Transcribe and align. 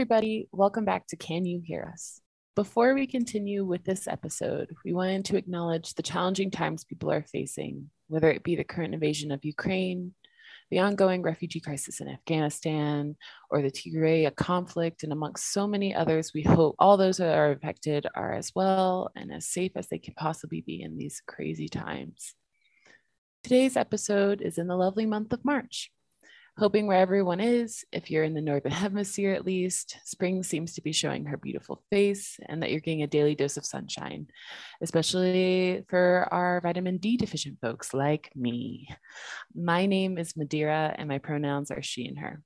everybody. 0.00 0.48
Welcome 0.50 0.86
back 0.86 1.06
to 1.08 1.16
Can 1.16 1.44
You 1.44 1.60
Hear 1.62 1.86
Us? 1.92 2.22
Before 2.56 2.94
we 2.94 3.06
continue 3.06 3.66
with 3.66 3.84
this 3.84 4.08
episode, 4.08 4.74
we 4.82 4.94
wanted 4.94 5.26
to 5.26 5.36
acknowledge 5.36 5.92
the 5.92 6.02
challenging 6.02 6.50
times 6.50 6.84
people 6.84 7.12
are 7.12 7.26
facing, 7.30 7.90
whether 8.08 8.30
it 8.30 8.42
be 8.42 8.56
the 8.56 8.64
current 8.64 8.94
invasion 8.94 9.30
of 9.30 9.44
Ukraine, 9.44 10.14
the 10.70 10.78
ongoing 10.78 11.20
refugee 11.20 11.60
crisis 11.60 12.00
in 12.00 12.08
Afghanistan, 12.08 13.14
or 13.50 13.60
the 13.60 13.70
Tigray 13.70 14.34
conflict, 14.36 15.02
and 15.02 15.12
amongst 15.12 15.52
so 15.52 15.66
many 15.66 15.94
others, 15.94 16.32
we 16.34 16.40
hope 16.40 16.76
all 16.78 16.96
those 16.96 17.18
that 17.18 17.36
are 17.36 17.52
affected 17.52 18.06
are 18.14 18.32
as 18.32 18.52
well 18.54 19.10
and 19.14 19.30
as 19.30 19.48
safe 19.48 19.72
as 19.76 19.88
they 19.88 19.98
can 19.98 20.14
possibly 20.14 20.62
be 20.62 20.80
in 20.80 20.96
these 20.96 21.20
crazy 21.26 21.68
times. 21.68 22.34
Today's 23.44 23.76
episode 23.76 24.40
is 24.40 24.56
in 24.56 24.66
the 24.66 24.76
lovely 24.78 25.04
month 25.04 25.34
of 25.34 25.44
March 25.44 25.90
hoping 26.60 26.86
where 26.86 26.98
everyone 26.98 27.40
is, 27.40 27.86
if 27.90 28.10
you're 28.10 28.22
in 28.22 28.34
the 28.34 28.40
Northern 28.42 28.70
Hemisphere 28.84 29.32
at 29.32 29.46
least, 29.46 29.96
spring 30.04 30.42
seems 30.42 30.74
to 30.74 30.82
be 30.82 30.92
showing 30.92 31.24
her 31.24 31.38
beautiful 31.38 31.82
face 31.88 32.38
and 32.50 32.62
that 32.62 32.70
you're 32.70 32.80
getting 32.80 33.02
a 33.02 33.06
daily 33.06 33.34
dose 33.34 33.56
of 33.56 33.64
sunshine, 33.64 34.26
especially 34.82 35.86
for 35.88 36.28
our 36.30 36.60
vitamin 36.60 36.98
D 36.98 37.16
deficient 37.16 37.56
folks 37.62 37.94
like 37.94 38.30
me. 38.36 38.88
My 39.54 39.86
name 39.86 40.18
is 40.18 40.36
Madeira 40.36 40.94
and 40.98 41.08
my 41.08 41.16
pronouns 41.16 41.70
are 41.70 41.82
she 41.82 42.06
and 42.06 42.18
her. 42.18 42.42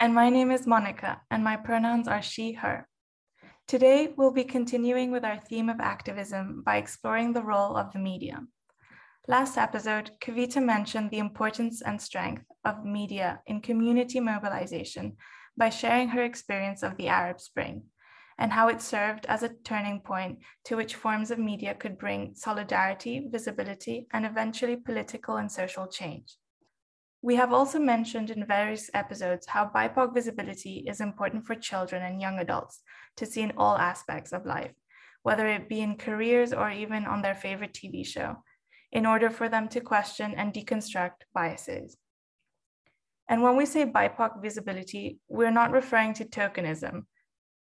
And 0.00 0.12
my 0.12 0.30
name 0.30 0.50
is 0.50 0.66
Monica 0.66 1.20
and 1.30 1.44
my 1.44 1.54
pronouns 1.54 2.08
are 2.08 2.22
she, 2.22 2.54
her. 2.54 2.88
Today, 3.68 4.12
we'll 4.16 4.32
be 4.32 4.44
continuing 4.44 5.12
with 5.12 5.24
our 5.24 5.38
theme 5.38 5.68
of 5.68 5.78
activism 5.78 6.62
by 6.66 6.78
exploring 6.78 7.34
the 7.34 7.42
role 7.42 7.76
of 7.76 7.92
the 7.92 8.00
media. 8.00 8.40
Last 9.30 9.58
episode, 9.58 10.12
Kavita 10.22 10.64
mentioned 10.64 11.10
the 11.10 11.18
importance 11.18 11.82
and 11.82 12.00
strength 12.00 12.46
of 12.64 12.86
media 12.86 13.42
in 13.46 13.60
community 13.60 14.20
mobilization 14.20 15.18
by 15.54 15.68
sharing 15.68 16.08
her 16.08 16.22
experience 16.22 16.82
of 16.82 16.96
the 16.96 17.08
Arab 17.08 17.38
Spring 17.38 17.82
and 18.38 18.50
how 18.50 18.68
it 18.68 18.80
served 18.80 19.26
as 19.26 19.42
a 19.42 19.50
turning 19.64 20.00
point 20.00 20.38
to 20.64 20.76
which 20.76 20.94
forms 20.94 21.30
of 21.30 21.38
media 21.38 21.74
could 21.74 21.98
bring 21.98 22.34
solidarity, 22.36 23.28
visibility, 23.30 24.06
and 24.14 24.24
eventually 24.24 24.76
political 24.76 25.36
and 25.36 25.52
social 25.52 25.86
change. 25.86 26.38
We 27.20 27.34
have 27.34 27.52
also 27.52 27.78
mentioned 27.78 28.30
in 28.30 28.46
various 28.46 28.88
episodes 28.94 29.46
how 29.46 29.70
BIPOC 29.74 30.14
visibility 30.14 30.86
is 30.88 31.02
important 31.02 31.44
for 31.44 31.54
children 31.54 32.00
and 32.00 32.18
young 32.18 32.38
adults 32.38 32.80
to 33.18 33.26
see 33.26 33.42
in 33.42 33.52
all 33.58 33.76
aspects 33.76 34.32
of 34.32 34.46
life, 34.46 34.72
whether 35.22 35.46
it 35.46 35.68
be 35.68 35.82
in 35.82 35.98
careers 35.98 36.54
or 36.54 36.70
even 36.70 37.04
on 37.04 37.20
their 37.20 37.34
favorite 37.34 37.74
TV 37.74 38.06
show, 38.06 38.38
in 38.92 39.06
order 39.06 39.30
for 39.30 39.48
them 39.48 39.68
to 39.68 39.80
question 39.80 40.34
and 40.36 40.52
deconstruct 40.52 41.26
biases. 41.34 41.96
And 43.28 43.42
when 43.42 43.56
we 43.56 43.66
say 43.66 43.84
BIPOC 43.84 44.42
visibility, 44.42 45.18
we're 45.28 45.50
not 45.50 45.70
referring 45.70 46.14
to 46.14 46.24
tokenism, 46.24 47.02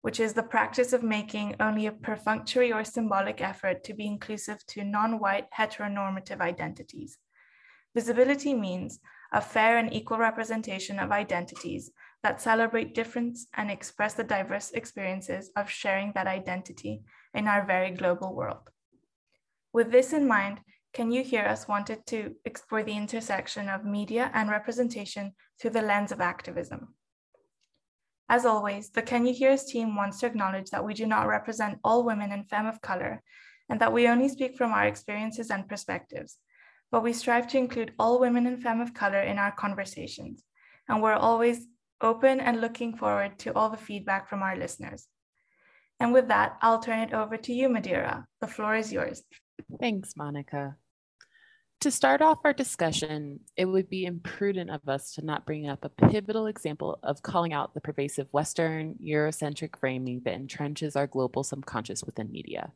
which 0.01 0.19
is 0.19 0.33
the 0.33 0.43
practice 0.43 0.91
of 0.91 1.03
making 1.03 1.55
only 1.59 1.85
a 1.85 1.91
perfunctory 1.91 2.73
or 2.73 2.83
symbolic 2.83 3.41
effort 3.41 3.83
to 3.83 3.93
be 3.93 4.07
inclusive 4.07 4.65
to 4.67 4.83
non 4.83 5.19
white 5.19 5.45
heteronormative 5.55 6.41
identities. 6.41 7.19
Visibility 7.93 8.55
means 8.55 8.99
a 9.33 9.41
fair 9.41 9.77
and 9.77 9.93
equal 9.93 10.17
representation 10.17 10.97
of 10.97 11.11
identities 11.11 11.91
that 12.23 12.41
celebrate 12.41 12.95
difference 12.95 13.47
and 13.55 13.69
express 13.69 14.13
the 14.13 14.23
diverse 14.23 14.71
experiences 14.71 15.51
of 15.55 15.69
sharing 15.69 16.11
that 16.13 16.27
identity 16.27 17.01
in 17.33 17.47
our 17.47 17.65
very 17.65 17.91
global 17.91 18.33
world. 18.33 18.69
With 19.73 19.91
this 19.91 20.13
in 20.13 20.27
mind, 20.27 20.59
can 20.93 21.11
You 21.11 21.23
Hear 21.23 21.45
Us 21.45 21.67
wanted 21.67 22.05
to 22.07 22.35
explore 22.43 22.83
the 22.83 22.97
intersection 22.97 23.69
of 23.69 23.85
media 23.85 24.29
and 24.33 24.49
representation 24.49 25.33
through 25.59 25.71
the 25.71 25.81
lens 25.81 26.11
of 26.11 26.19
activism. 26.19 26.95
As 28.27 28.45
always, 28.45 28.89
the 28.89 29.01
Can 29.01 29.25
You 29.25 29.33
Hear 29.33 29.51
Us 29.51 29.65
team 29.65 29.95
wants 29.95 30.19
to 30.19 30.25
acknowledge 30.25 30.69
that 30.71 30.85
we 30.85 30.93
do 30.93 31.05
not 31.05 31.27
represent 31.27 31.79
all 31.83 32.03
women 32.03 32.31
and 32.31 32.47
femme 32.49 32.67
of 32.67 32.81
color, 32.81 33.21
and 33.69 33.79
that 33.79 33.93
we 33.93 34.07
only 34.07 34.27
speak 34.27 34.57
from 34.57 34.71
our 34.71 34.85
experiences 34.85 35.49
and 35.49 35.67
perspectives. 35.67 36.37
But 36.91 37.03
we 37.03 37.13
strive 37.13 37.47
to 37.49 37.57
include 37.57 37.93
all 37.97 38.19
women 38.19 38.47
and 38.47 38.61
femme 38.61 38.81
of 38.81 38.93
color 38.93 39.21
in 39.21 39.37
our 39.37 39.51
conversations, 39.51 40.43
and 40.89 41.01
we're 41.01 41.13
always 41.13 41.67
open 42.01 42.39
and 42.39 42.59
looking 42.59 42.97
forward 42.97 43.37
to 43.39 43.53
all 43.53 43.69
the 43.69 43.77
feedback 43.77 44.29
from 44.29 44.43
our 44.43 44.57
listeners. 44.57 45.07
And 45.99 46.11
with 46.11 46.29
that, 46.29 46.57
I'll 46.61 46.79
turn 46.79 46.99
it 46.99 47.13
over 47.13 47.37
to 47.37 47.53
you, 47.53 47.69
Madeira. 47.69 48.25
The 48.41 48.47
floor 48.47 48.75
is 48.75 48.91
yours. 48.91 49.23
Thanks, 49.79 50.15
Monica. 50.17 50.77
To 51.81 51.89
start 51.89 52.21
off 52.21 52.37
our 52.43 52.53
discussion, 52.53 53.39
it 53.57 53.65
would 53.65 53.89
be 53.89 54.05
imprudent 54.05 54.69
of 54.69 54.87
us 54.87 55.15
to 55.15 55.25
not 55.25 55.47
bring 55.47 55.67
up 55.67 55.83
a 55.83 55.89
pivotal 55.89 56.45
example 56.45 56.99
of 57.01 57.23
calling 57.23 57.53
out 57.53 57.73
the 57.73 57.81
pervasive 57.81 58.27
Western, 58.31 58.93
Eurocentric 59.03 59.79
framing 59.79 60.21
that 60.23 60.39
entrenches 60.39 60.95
our 60.95 61.07
global 61.07 61.43
subconscious 61.43 62.03
within 62.03 62.31
media. 62.31 62.71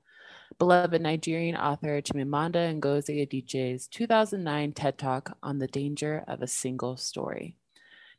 Beloved 0.58 1.00
Nigerian 1.04 1.56
author 1.56 2.02
Chimamanda 2.02 2.82
Ngozi 2.82 3.22
Adichie's 3.22 3.86
2009 3.90 4.72
TED 4.72 4.98
Talk 4.98 5.38
on 5.44 5.60
the 5.60 5.68
danger 5.68 6.24
of 6.28 6.42
a 6.42 6.48
single 6.48 6.98
story. 6.98 7.58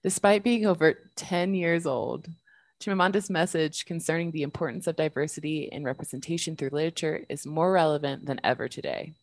Despite 0.04 0.44
being 0.44 0.66
over 0.66 1.10
10 1.16 1.54
years 1.54 1.84
old, 1.84 2.28
Chimamanda's 2.78 3.28
message 3.28 3.86
concerning 3.86 4.30
the 4.30 4.42
importance 4.42 4.86
of 4.86 4.94
diversity 4.94 5.68
and 5.72 5.84
representation 5.84 6.54
through 6.54 6.70
literature 6.70 7.24
is 7.28 7.44
more 7.44 7.72
relevant 7.72 8.26
than 8.26 8.38
ever 8.44 8.68
today 8.68 9.14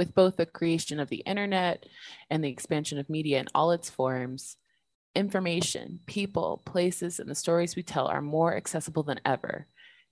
with 0.00 0.14
both 0.14 0.38
the 0.38 0.46
creation 0.46 0.98
of 0.98 1.10
the 1.10 1.22
internet 1.26 1.84
and 2.30 2.42
the 2.42 2.48
expansion 2.48 2.98
of 2.98 3.10
media 3.10 3.38
in 3.38 3.46
all 3.54 3.70
its 3.70 3.90
forms, 3.90 4.56
information, 5.14 6.00
people, 6.06 6.62
places, 6.64 7.20
and 7.20 7.28
the 7.28 7.34
stories 7.34 7.76
we 7.76 7.82
tell 7.82 8.06
are 8.06 8.22
more 8.22 8.56
accessible 8.56 9.02
than 9.02 9.20
ever, 9.26 9.66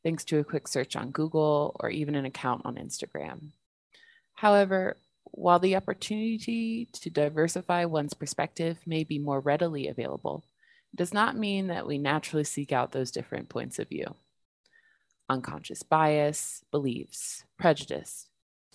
thanks 0.04 0.26
to 0.26 0.40
a 0.40 0.44
quick 0.44 0.68
search 0.68 0.94
on 0.94 1.10
Google 1.10 1.74
or 1.80 1.88
even 1.88 2.14
an 2.14 2.26
account 2.26 2.60
on 2.66 2.74
Instagram. 2.74 3.52
However, 4.34 4.98
while 5.24 5.58
the 5.58 5.76
opportunity 5.76 6.90
to 6.92 7.08
diversify 7.08 7.86
one's 7.86 8.12
perspective 8.12 8.76
may 8.84 9.04
be 9.04 9.18
more 9.18 9.40
readily 9.40 9.88
available, 9.88 10.44
it 10.92 10.98
does 10.98 11.14
not 11.14 11.34
mean 11.34 11.68
that 11.68 11.86
we 11.86 11.96
naturally 11.96 12.44
seek 12.44 12.72
out 12.72 12.92
those 12.92 13.10
different 13.10 13.48
points 13.48 13.78
of 13.78 13.88
view. 13.88 14.16
Unconscious 15.30 15.82
bias, 15.82 16.62
beliefs, 16.70 17.44
prejudice, 17.58 18.26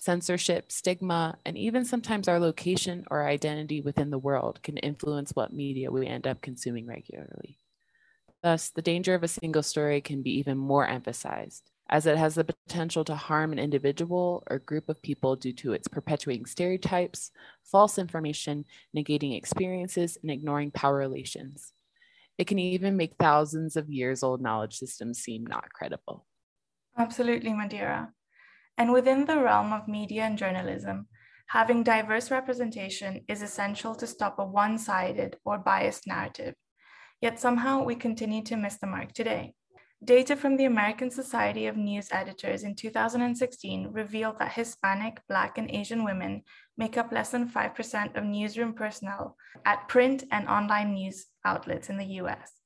censorship, 0.03 0.69
stigma, 0.69 1.37
and 1.45 1.57
even 1.57 1.85
sometimes 1.85 2.27
our 2.27 2.39
location 2.39 3.05
or 3.09 3.25
identity 3.25 3.79
within 3.79 4.09
the 4.09 4.17
world 4.17 4.61
can 4.61 4.75
influence 4.77 5.31
what 5.31 5.53
media 5.53 5.89
we 5.89 6.05
end 6.05 6.27
up 6.27 6.41
consuming 6.41 6.85
regularly. 6.85 7.57
Thus, 8.41 8.69
the 8.69 8.81
danger 8.81 9.15
of 9.15 9.23
a 9.23 9.29
single 9.29 9.63
story 9.63 10.01
can 10.01 10.21
be 10.21 10.37
even 10.37 10.57
more 10.57 10.85
emphasized, 10.85 11.71
as 11.89 12.05
it 12.05 12.17
has 12.17 12.35
the 12.35 12.43
potential 12.43 13.05
to 13.05 13.15
harm 13.15 13.53
an 13.53 13.59
individual 13.59 14.43
or 14.49 14.59
group 14.59 14.89
of 14.89 15.01
people 15.01 15.37
due 15.37 15.53
to 15.53 15.71
its 15.71 15.87
perpetuating 15.87 16.47
stereotypes, 16.47 17.31
false 17.63 17.97
information, 17.97 18.65
negating 18.95 19.37
experiences, 19.37 20.17
and 20.21 20.29
ignoring 20.29 20.71
power 20.71 20.97
relations. 20.97 21.71
It 22.37 22.47
can 22.47 22.59
even 22.59 22.97
make 22.97 23.15
thousands 23.17 23.77
of 23.77 23.89
years 23.89 24.21
old 24.21 24.41
knowledge 24.41 24.75
systems 24.75 25.19
seem 25.19 25.45
not 25.45 25.71
credible. 25.71 26.25
Absolutely, 26.97 27.53
Madeira. 27.53 28.11
And 28.77 28.91
within 28.91 29.25
the 29.25 29.39
realm 29.39 29.71
of 29.71 29.87
media 29.87 30.23
and 30.23 30.37
journalism, 30.37 31.07
having 31.47 31.83
diverse 31.83 32.31
representation 32.31 33.21
is 33.27 33.41
essential 33.41 33.93
to 33.95 34.07
stop 34.07 34.39
a 34.39 34.45
one 34.45 34.77
sided 34.77 35.37
or 35.45 35.57
biased 35.57 36.07
narrative. 36.07 36.55
Yet 37.21 37.39
somehow 37.39 37.83
we 37.83 37.95
continue 37.95 38.43
to 38.43 38.57
miss 38.57 38.77
the 38.77 38.87
mark 38.87 39.13
today. 39.13 39.53
Data 40.03 40.35
from 40.35 40.57
the 40.57 40.65
American 40.65 41.09
Society 41.09 41.67
of 41.67 41.77
News 41.77 42.09
Editors 42.11 42.63
in 42.63 42.75
2016 42.75 43.87
revealed 43.91 44.37
that 44.39 44.51
Hispanic, 44.51 45.21
Black, 45.29 45.57
and 45.57 45.71
Asian 45.71 46.03
women 46.03 46.41
make 46.77 46.97
up 46.97 47.13
less 47.13 47.29
than 47.29 47.47
5% 47.47 48.17
of 48.17 48.25
newsroom 48.25 48.73
personnel 48.73 49.37
at 49.65 49.87
print 49.87 50.25
and 50.31 50.49
online 50.49 50.93
news 50.93 51.27
outlets 51.45 51.89
in 51.89 51.97
the 51.97 52.19
US. 52.19 52.62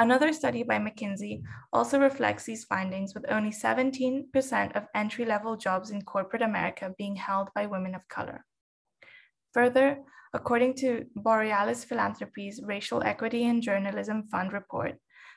Another 0.00 0.32
study 0.32 0.62
by 0.62 0.78
McKinsey 0.78 1.42
also 1.74 2.00
reflects 2.00 2.44
these 2.44 2.64
findings 2.64 3.12
with 3.14 3.30
only 3.30 3.50
17% 3.50 4.74
of 4.74 4.86
entry 4.94 5.26
level 5.26 5.58
jobs 5.58 5.90
in 5.90 6.00
corporate 6.00 6.40
America 6.40 6.94
being 6.96 7.16
held 7.16 7.50
by 7.54 7.66
women 7.66 7.94
of 7.94 8.08
color. 8.08 8.46
Further, 9.52 9.98
according 10.32 10.72
to 10.76 11.04
Borealis 11.16 11.84
Philanthropies 11.84 12.62
Racial 12.64 13.02
Equity 13.02 13.44
in 13.44 13.60
Journalism 13.60 14.26
Fund 14.32 14.54
report, 14.54 14.96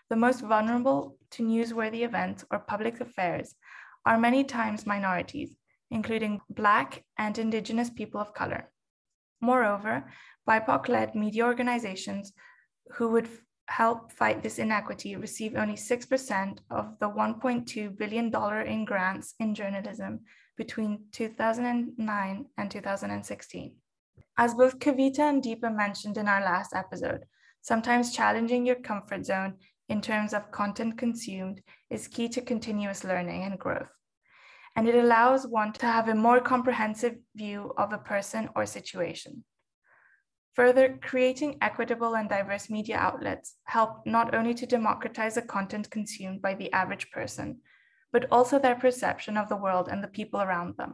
the 0.09 0.15
most 0.15 0.39
vulnerable 0.39 1.17
to 1.31 1.43
newsworthy 1.43 2.05
events 2.05 2.45
or 2.49 2.59
public 2.59 3.01
affairs 3.01 3.55
are 4.05 4.17
many 4.17 4.45
times 4.45 4.85
minorities, 4.85 5.57
including 5.91 6.39
Black 6.49 7.03
and 7.17 7.37
Indigenous 7.37 7.89
people 7.89 8.21
of 8.21 8.33
color. 8.33 8.71
Moreover, 9.41 10.09
BIPOC 10.47 10.87
led 10.87 11.15
media 11.15 11.43
organizations 11.43 12.31
who 12.93 13.09
would 13.09 13.27
help 13.67 14.11
fight 14.11 14.43
this 14.43 14.59
inequity 14.59 15.15
receive 15.15 15.55
only 15.55 15.75
6% 15.75 16.57
of 16.69 16.99
the 16.99 17.09
$1.2 17.09 17.97
billion 17.97 18.67
in 18.67 18.85
grants 18.85 19.35
in 19.39 19.55
journalism 19.55 20.19
between 20.57 21.05
2009 21.11 22.45
and 22.57 22.71
2016. 22.71 23.75
As 24.37 24.53
both 24.53 24.79
Kavita 24.79 25.19
and 25.19 25.43
Deepa 25.43 25.75
mentioned 25.75 26.17
in 26.17 26.27
our 26.27 26.41
last 26.41 26.73
episode, 26.75 27.25
sometimes 27.61 28.15
challenging 28.15 28.65
your 28.65 28.75
comfort 28.75 29.25
zone 29.25 29.55
in 29.89 30.01
terms 30.01 30.33
of 30.33 30.51
content 30.51 30.97
consumed 30.97 31.61
is 31.89 32.07
key 32.07 32.27
to 32.29 32.41
continuous 32.41 33.03
learning 33.03 33.43
and 33.43 33.59
growth. 33.59 33.89
And 34.75 34.87
it 34.87 34.95
allows 34.95 35.45
one 35.45 35.71
to 35.73 35.85
have 35.85 36.09
a 36.09 36.15
more 36.15 36.39
comprehensive 36.39 37.15
view 37.35 37.73
of 37.77 37.93
a 37.93 37.97
person 37.99 38.49
or 38.55 38.65
situation. 38.65 39.43
Further, 40.55 40.99
creating 41.01 41.57
equitable 41.61 42.15
and 42.15 42.29
diverse 42.29 42.69
media 42.69 42.97
outlets 42.97 43.55
help 43.63 44.05
not 44.05 44.35
only 44.35 44.53
to 44.53 44.67
democratize 44.67 45.35
the 45.35 45.41
content 45.41 45.89
consumed 45.89 46.43
by 46.43 46.53
the 46.53 46.71
average 46.71 47.09
person, 47.09 47.61
but 48.11 48.27
also 48.31 48.59
their 48.59 48.75
perception 48.75 49.35
of 49.35 49.49
the 49.49 49.55
world 49.55 49.89
and 49.89 50.03
the 50.03 50.07
people 50.07 50.41
around 50.41 50.77
them. 50.77 50.93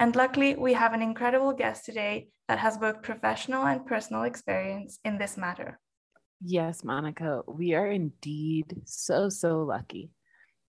And 0.00 0.16
luckily, 0.16 0.56
we 0.56 0.72
have 0.72 0.94
an 0.94 1.02
incredible 1.02 1.52
guest 1.52 1.84
today 1.84 2.30
that 2.48 2.58
has 2.58 2.76
both 2.76 3.02
professional 3.02 3.66
and 3.66 3.86
personal 3.86 4.24
experience 4.24 4.98
in 5.04 5.16
this 5.18 5.36
matter. 5.36 5.78
Yes, 6.40 6.82
Monica, 6.82 7.42
we 7.46 7.74
are 7.74 7.90
indeed 7.90 8.82
so, 8.84 9.28
so 9.28 9.62
lucky. 9.62 10.10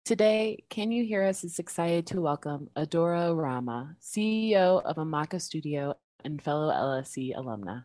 Today, 0.04 0.64
Can 0.68 0.90
You 0.90 1.04
Hear 1.04 1.24
Us 1.24 1.44
is 1.44 1.58
excited 1.58 2.08
to 2.08 2.20
welcome 2.20 2.70
Adora 2.76 3.36
Rama, 3.36 3.96
CEO 4.00 4.82
of 4.84 4.96
Amaka 4.96 5.40
Studio 5.40 5.94
and 6.24 6.42
fellow 6.42 6.72
LSE 6.72 7.36
alumna. 7.36 7.84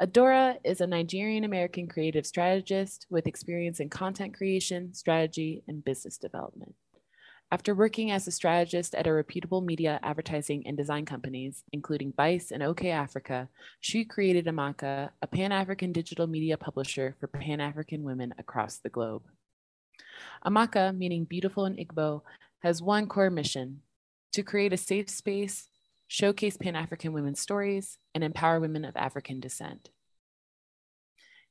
Adora 0.00 0.56
is 0.64 0.80
a 0.80 0.86
Nigerian 0.86 1.44
American 1.44 1.86
creative 1.86 2.24
strategist 2.24 3.06
with 3.10 3.26
experience 3.26 3.80
in 3.80 3.90
content 3.90 4.32
creation, 4.32 4.94
strategy, 4.94 5.62
and 5.68 5.84
business 5.84 6.16
development. 6.16 6.74
After 7.52 7.74
working 7.74 8.10
as 8.10 8.26
a 8.26 8.30
strategist 8.30 8.94
at 8.94 9.06
a 9.06 9.12
reputable 9.12 9.60
media 9.60 10.00
advertising 10.02 10.66
and 10.66 10.74
design 10.74 11.04
companies, 11.04 11.64
including 11.72 12.14
Vice 12.16 12.50
and 12.50 12.62
OkayAfrica, 12.62 13.48
she 13.80 14.06
created 14.06 14.46
Amaka, 14.46 15.10
a 15.20 15.26
Pan 15.26 15.52
African 15.52 15.92
digital 15.92 16.26
media 16.26 16.56
publisher 16.56 17.14
for 17.20 17.26
Pan 17.26 17.60
African 17.60 18.02
women 18.02 18.32
across 18.38 18.78
the 18.78 18.88
globe. 18.88 19.24
Amaka, 20.46 20.96
meaning 20.96 21.24
beautiful 21.24 21.66
in 21.66 21.76
Igbo, 21.76 22.22
has 22.60 22.80
one 22.80 23.06
core 23.06 23.28
mission 23.28 23.82
to 24.32 24.42
create 24.42 24.72
a 24.72 24.78
safe 24.78 25.10
space, 25.10 25.68
showcase 26.10 26.56
Pan 26.56 26.74
African 26.74 27.12
women's 27.12 27.38
stories, 27.38 27.96
and 28.16 28.24
empower 28.24 28.58
women 28.58 28.84
of 28.84 28.96
African 28.96 29.38
descent. 29.38 29.90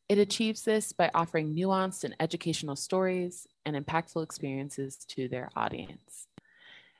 It 0.09 0.17
achieves 0.17 0.63
this 0.63 0.91
by 0.91 1.09
offering 1.13 1.55
nuanced 1.55 2.03
and 2.03 2.13
educational 2.19 2.75
stories 2.75 3.47
and 3.65 3.73
impactful 3.73 4.21
experiences 4.21 4.97
to 5.11 5.29
their 5.29 5.49
audience. 5.55 6.27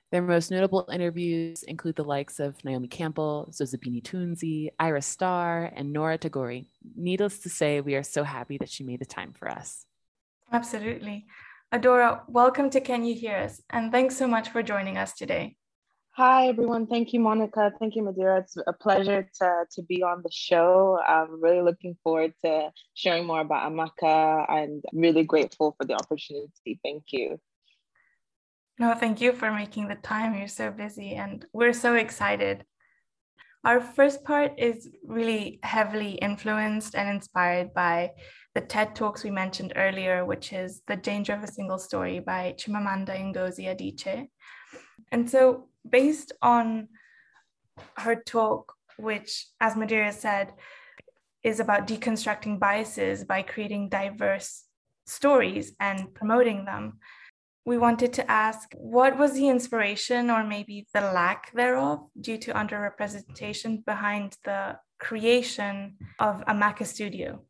Their 0.09 0.21
most 0.21 0.51
notable 0.51 0.87
interviews 0.89 1.63
include 1.63 1.97
the 1.97 2.05
likes 2.05 2.39
of 2.39 2.63
Naomi 2.63 2.87
Campbell, 2.87 3.49
Zozibini 3.51 4.01
Tunzi, 4.01 4.69
Iris 4.79 5.07
Starr, 5.07 5.69
and 5.75 5.91
Nora 5.91 6.17
Tagori. 6.17 6.67
Needless 6.95 7.39
to 7.39 7.49
say, 7.49 7.81
we 7.81 7.95
are 7.95 8.03
so 8.03 8.23
happy 8.23 8.57
that 8.59 8.69
she 8.69 8.85
made 8.85 9.01
the 9.01 9.05
time 9.05 9.33
for 9.37 9.49
us. 9.49 9.85
Absolutely. 10.53 11.25
Adora, 11.73 12.21
welcome 12.29 12.69
to 12.69 12.79
Can 12.79 13.03
You 13.03 13.15
Hear 13.15 13.35
Us? 13.35 13.61
And 13.69 13.91
thanks 13.91 14.15
so 14.15 14.29
much 14.29 14.47
for 14.47 14.63
joining 14.63 14.97
us 14.97 15.11
today. 15.11 15.57
Hi, 16.19 16.49
everyone. 16.49 16.85
Thank 16.85 17.13
you, 17.13 17.21
Monica. 17.21 17.71
Thank 17.79 17.95
you, 17.95 18.03
Madeira. 18.03 18.39
It's 18.39 18.57
a 18.67 18.73
pleasure 18.73 19.29
to, 19.39 19.63
to 19.71 19.83
be 19.83 20.03
on 20.03 20.21
the 20.21 20.29
show. 20.29 20.99
I'm 21.07 21.41
really 21.41 21.61
looking 21.61 21.95
forward 22.03 22.33
to 22.43 22.71
sharing 22.93 23.25
more 23.25 23.39
about 23.39 23.71
Amaka 23.71 24.45
and 24.51 24.83
really 24.91 25.23
grateful 25.23 25.77
for 25.77 25.85
the 25.85 25.93
opportunity. 25.93 26.77
Thank 26.83 27.13
you. 27.13 27.39
No, 28.79 28.93
thank 28.95 29.21
you 29.21 29.31
for 29.31 29.49
making 29.49 29.87
the 29.87 29.95
time. 29.95 30.35
You're 30.35 30.49
so 30.49 30.71
busy 30.71 31.13
and 31.13 31.45
we're 31.53 31.71
so 31.71 31.95
excited. 31.95 32.65
Our 33.63 33.79
first 33.79 34.25
part 34.25 34.59
is 34.59 34.89
really 35.05 35.61
heavily 35.63 36.15
influenced 36.15 36.95
and 36.95 37.07
inspired 37.07 37.73
by 37.73 38.11
the 38.55 38.61
TED 38.61 38.93
Talks 38.93 39.23
we 39.23 39.31
mentioned 39.31 39.71
earlier, 39.77 40.25
which 40.25 40.51
is 40.51 40.81
The 40.85 40.97
Danger 40.97 41.31
of 41.31 41.43
a 41.43 41.47
Single 41.47 41.79
Story 41.79 42.19
by 42.19 42.55
Chimamanda 42.57 43.15
Ngozi 43.17 43.73
Adichie. 43.73 44.27
And 45.13 45.29
so 45.29 45.69
based 45.87 46.31
on 46.41 46.87
her 47.97 48.15
talk, 48.15 48.73
which, 48.97 49.47
as 49.59 49.75
Madeira 49.75 50.11
said, 50.11 50.53
is 51.43 51.59
about 51.59 51.87
deconstructing 51.87 52.59
biases 52.59 53.23
by 53.23 53.41
creating 53.41 53.89
diverse 53.89 54.65
stories 55.05 55.73
and 55.79 56.13
promoting 56.13 56.65
them, 56.65 56.99
we 57.65 57.77
wanted 57.77 58.13
to 58.13 58.29
ask 58.29 58.69
what 58.73 59.17
was 59.17 59.33
the 59.33 59.47
inspiration 59.47 60.29
or 60.29 60.43
maybe 60.43 60.87
the 60.93 61.01
lack 61.01 61.53
thereof 61.53 61.99
due 62.19 62.37
to 62.37 62.53
underrepresentation 62.53 63.85
behind 63.85 64.35
the 64.43 64.77
creation 64.99 65.95
of 66.19 66.43
Amaka 66.45 66.85
Studio? 66.85 67.41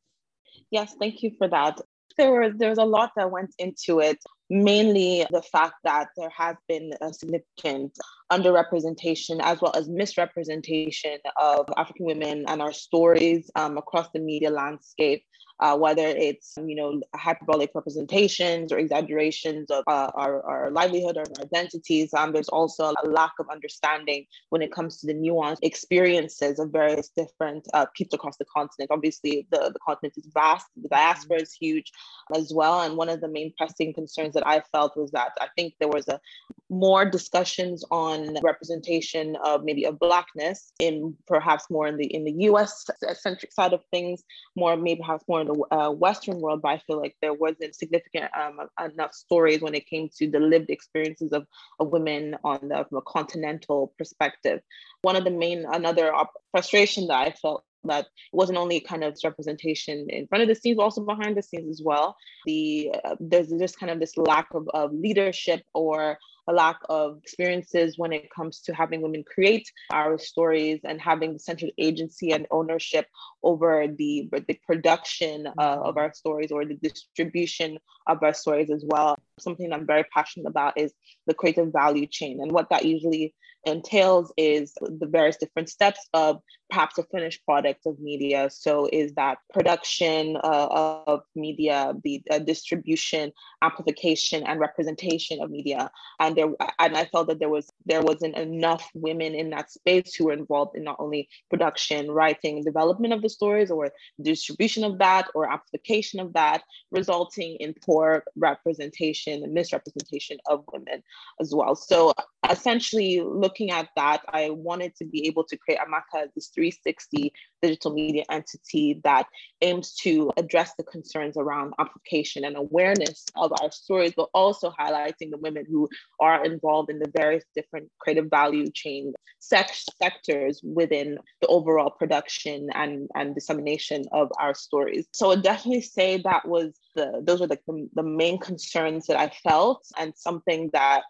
Yes, 0.72 0.96
thank 1.00 1.24
you 1.24 1.32
for 1.38 1.48
that. 1.48 1.80
There 2.18 2.42
was 2.42 2.54
there 2.58 2.70
was 2.70 2.80
a 2.80 2.84
lot 2.84 3.12
that 3.16 3.32
went 3.32 3.54
into 3.60 4.02
it 4.02 4.20
mainly 4.50 5.26
the 5.30 5.42
fact 5.42 5.76
that 5.84 6.10
there 6.18 6.32
has 6.36 6.56
been 6.68 6.94
a 7.02 7.14
significant 7.14 7.98
underrepresentation 8.32 9.40
as 9.42 9.62
well 9.62 9.72
as 9.76 9.90
misrepresentation 9.90 11.18
of 11.38 11.68
African 11.78 12.06
women 12.06 12.46
and 12.48 12.62
our 12.62 12.74
stories 12.74 13.50
um, 13.56 13.78
across 13.78 14.10
the 14.12 14.20
media 14.20 14.50
landscape 14.50 15.24
uh, 15.60 15.78
whether 15.78 16.08
it's 16.08 16.54
you 16.66 16.76
know 16.76 17.02
hyperbolic 17.16 17.72
representations 17.76 18.72
or 18.72 18.78
exaggerations 18.78 19.70
of 19.70 19.84
uh, 19.88 20.10
our, 20.16 20.42
our 20.44 20.72
livelihood 20.72 21.18
or 21.18 21.22
our 21.22 21.44
identities. 21.44 22.14
Um, 22.14 22.32
there's 22.32 22.50
also 22.50 22.94
a 23.04 23.08
lack 23.08 23.34
of 23.40 23.48
understanding 23.50 24.26
when 24.50 24.62
it 24.62 24.72
comes 24.72 25.00
to 25.00 25.08
the 25.08 25.14
nuanced 25.14 25.60
experiences 25.62 26.60
of 26.60 26.72
various 26.72 27.10
different 27.10 27.68
uh, 27.74 27.86
people 27.96 28.16
across 28.16 28.38
the 28.38 28.46
continent. 28.46 28.92
Obviously, 28.92 29.48
the, 29.52 29.72
the 29.74 29.80
continent 29.86 30.16
is 30.18 30.28
vast, 30.34 30.68
the 30.82 30.90
diaspora 30.90 31.42
is 31.42 31.54
huge 31.54 31.92
as 32.36 32.54
well. 32.54 32.82
And 32.82 32.96
one 32.96 33.10
of 33.10 33.22
the 33.22 33.28
main 33.28 33.54
pressing 33.58 33.94
concerns 33.94 34.34
that 34.36 34.48
I 34.48 34.62
felt 34.72 34.96
was 34.96 35.12
that 35.12 35.34
I 35.42 35.48
think 35.56 35.74
there 35.80 35.90
was 35.90 36.08
a 36.08 36.20
more 36.70 37.04
discussions 37.04 37.84
on 37.90 38.38
representation 38.44 39.36
of 39.44 39.64
maybe 39.64 39.86
of 39.86 39.98
blackness 39.98 40.72
in 40.80 41.16
perhaps 41.28 41.66
more 41.70 41.88
in 41.88 41.98
the 41.98 42.06
in 42.06 42.24
the 42.24 42.32
U.S. 42.44 42.86
centric 43.14 43.52
side 43.52 43.74
of 43.74 43.82
things, 43.92 44.24
more 44.56 44.78
maybe 44.78 45.02
perhaps 45.02 45.24
more 45.28 45.42
in 45.42 45.48
the 45.48 45.66
uh, 45.72 45.90
Western 45.92 46.40
world, 46.40 46.62
but 46.62 46.70
I 46.70 46.78
feel 46.86 47.00
like 47.00 47.16
there 47.22 47.34
wasn't 47.34 47.76
significant 47.76 48.32
um, 48.40 48.60
enough 48.84 49.14
stories 49.14 49.62
when 49.62 49.74
it 49.74 49.88
came 49.88 50.10
to 50.18 50.30
the 50.30 50.40
lived 50.40 50.70
experiences 50.70 51.32
of, 51.32 51.48
of 51.80 51.90
women 51.90 52.36
on 52.44 52.60
the, 52.70 52.86
from 52.88 53.00
a 53.00 53.02
continental 53.02 53.94
perspective. 53.98 54.62
One 55.02 55.16
of 55.16 55.24
the 55.24 55.32
main, 55.32 55.66
another 55.72 56.12
frustration 56.52 57.08
that 57.08 57.28
I 57.28 57.32
felt 57.32 57.64
that 57.86 58.06
it 58.06 58.08
wasn't 58.34 58.58
only 58.58 58.80
kind 58.80 59.04
of 59.04 59.18
representation 59.24 60.08
in 60.10 60.28
front 60.28 60.42
of 60.42 60.48
the 60.48 60.56
scenes, 60.56 60.78
but 60.78 60.84
also 60.84 61.06
behind 61.06 61.38
the 61.38 61.44
scenes 61.44 61.70
as 61.70 61.82
well. 61.84 62.16
The 62.46 62.92
uh, 63.04 63.16
there's 63.20 63.50
just 63.50 63.80
kind 63.80 63.92
of 63.92 64.00
this 64.00 64.18
lack 64.18 64.48
of, 64.54 64.68
of 64.74 64.94
leadership 64.94 65.64
or 65.74 66.18
a 66.50 66.54
lack 66.54 66.80
of 66.90 67.18
experiences 67.20 67.98
when 67.98 68.12
it 68.12 68.30
comes 68.36 68.60
to 68.62 68.74
having 68.74 69.02
women 69.02 69.24
create 69.24 69.72
our 69.92 70.18
stories 70.18 70.80
and 70.84 71.00
having 71.00 71.34
the 71.34 71.40
central 71.40 71.72
agency 71.78 72.32
and 72.32 72.48
ownership 72.50 73.06
over 73.44 73.86
the, 73.88 74.28
the 74.48 74.60
production 74.66 75.48
uh, 75.48 75.78
of 75.84 75.98
our 75.98 76.12
stories 76.14 76.52
or 76.52 76.66
the 76.66 76.76
distribution 76.76 77.78
of 78.08 78.22
our 78.24 78.34
stories 78.34 78.72
as 78.72 78.84
well. 78.88 79.16
Something 79.40 79.72
I'm 79.72 79.86
very 79.86 80.06
passionate 80.12 80.50
about 80.50 80.74
is 80.78 80.92
the 81.28 81.36
creative 81.36 81.72
value 81.72 82.08
chain. 82.08 82.42
And 82.42 82.52
what 82.52 82.70
that 82.72 82.84
usually 82.84 83.36
entails 83.66 84.34
is 84.36 84.74
the 84.82 85.08
various 85.08 85.38
different 85.38 85.70
steps 85.70 86.08
of 86.14 86.42
perhaps 86.70 86.98
a 86.98 87.04
finished 87.04 87.44
product 87.46 87.86
of 87.86 88.00
media. 88.00 88.50
So, 88.50 88.90
is 88.92 89.14
that 89.14 89.40
production 89.54 90.38
uh, 90.38 91.02
of 91.08 91.22
media, 91.36 91.94
the 92.04 92.22
uh, 92.30 92.40
distribution, 92.40 93.32
amplification, 93.62 94.44
and 94.44 94.60
representation 94.60 95.42
of 95.42 95.50
media. 95.50 95.92
And 96.20 96.36
there, 96.36 96.48
and 96.80 96.98
I 96.98 97.06
felt 97.06 97.28
that 97.28 97.40
there 97.40 97.50
was 97.50 97.70
there 97.86 98.02
wasn't 98.02 98.38
enough 98.38 98.90
women 98.94 99.36
in 99.36 99.50
that 99.52 99.72
space 99.72 100.14
who 100.16 100.26
were 100.26 100.34
involved 100.34 100.76
in 100.76 100.84
not 100.84 100.98
only 101.00 101.30
production, 101.50 102.12
writing, 102.12 102.64
development 102.64 103.14
of 103.14 103.22
the 103.22 103.30
stories, 103.30 103.72
or 103.72 103.92
distribution 104.22 104.84
of 104.84 105.00
that, 105.00 105.28
or 105.34 105.52
amplification 105.52 106.20
of 106.20 106.34
that, 106.34 106.64
resulting 106.92 107.56
in 107.60 107.74
poor 107.86 108.24
representation 108.36 109.44
and 109.44 109.54
misrepresentation 109.54 110.38
of 110.48 110.64
women 110.72 111.04
as 111.40 111.54
well. 111.54 111.76
So, 111.76 112.14
essentially, 112.50 113.22
looking 113.22 113.72
at 113.72 113.90
that, 113.96 114.22
I 114.30 114.50
wanted 114.52 114.96
to 114.98 115.06
be 115.06 115.28
able 115.28 115.44
to 115.46 115.58
create 115.58 115.80
Amaka 115.80 116.24
as 116.24 116.30
this 116.36 116.50
360 116.60 117.32
digital 117.62 117.94
media 117.94 118.24
entity 118.30 119.00
that 119.04 119.28
aims 119.62 119.96
to 119.96 120.32
address 120.38 120.74
the 120.78 120.84
concerns 120.84 121.38
around 121.38 121.74
amplification 121.80 122.44
and 122.44 122.58
awareness 122.58 123.26
of 123.36 123.54
our 123.62 123.72
stories, 123.72 124.14
but 124.16 124.30
also 124.34 124.74
highlighting 124.80 125.32
the 125.32 125.38
women 125.38 125.66
who 125.70 125.88
are 126.20 126.44
involved 126.44 126.90
in 126.90 127.00
the 127.00 127.12
various 127.16 127.46
different 127.56 127.90
creative 128.00 128.30
value 128.30 128.70
chain 128.72 129.14
sectors 129.40 130.60
within 130.64 131.18
the 131.42 131.48
overall 131.48 131.90
production 131.90 132.70
and, 132.74 133.08
and 133.16 133.36
dissemination 133.36 134.04
of 134.12 134.30
our 134.40 134.54
stories. 134.54 135.08
So 135.14 135.32
I 135.32 135.36
definitely 135.38 135.82
say 135.82 136.22
that 136.24 136.46
was 136.48 136.78
the 136.96 137.22
those 137.24 137.40
were 137.40 137.48
the, 137.48 137.60
the 137.94 138.04
main 138.04 138.38
concerns 138.38 139.08
that 139.08 139.18
I 139.18 139.30
felt 139.44 139.86
and 139.98 140.14
something 140.16 140.70
that 140.74 141.04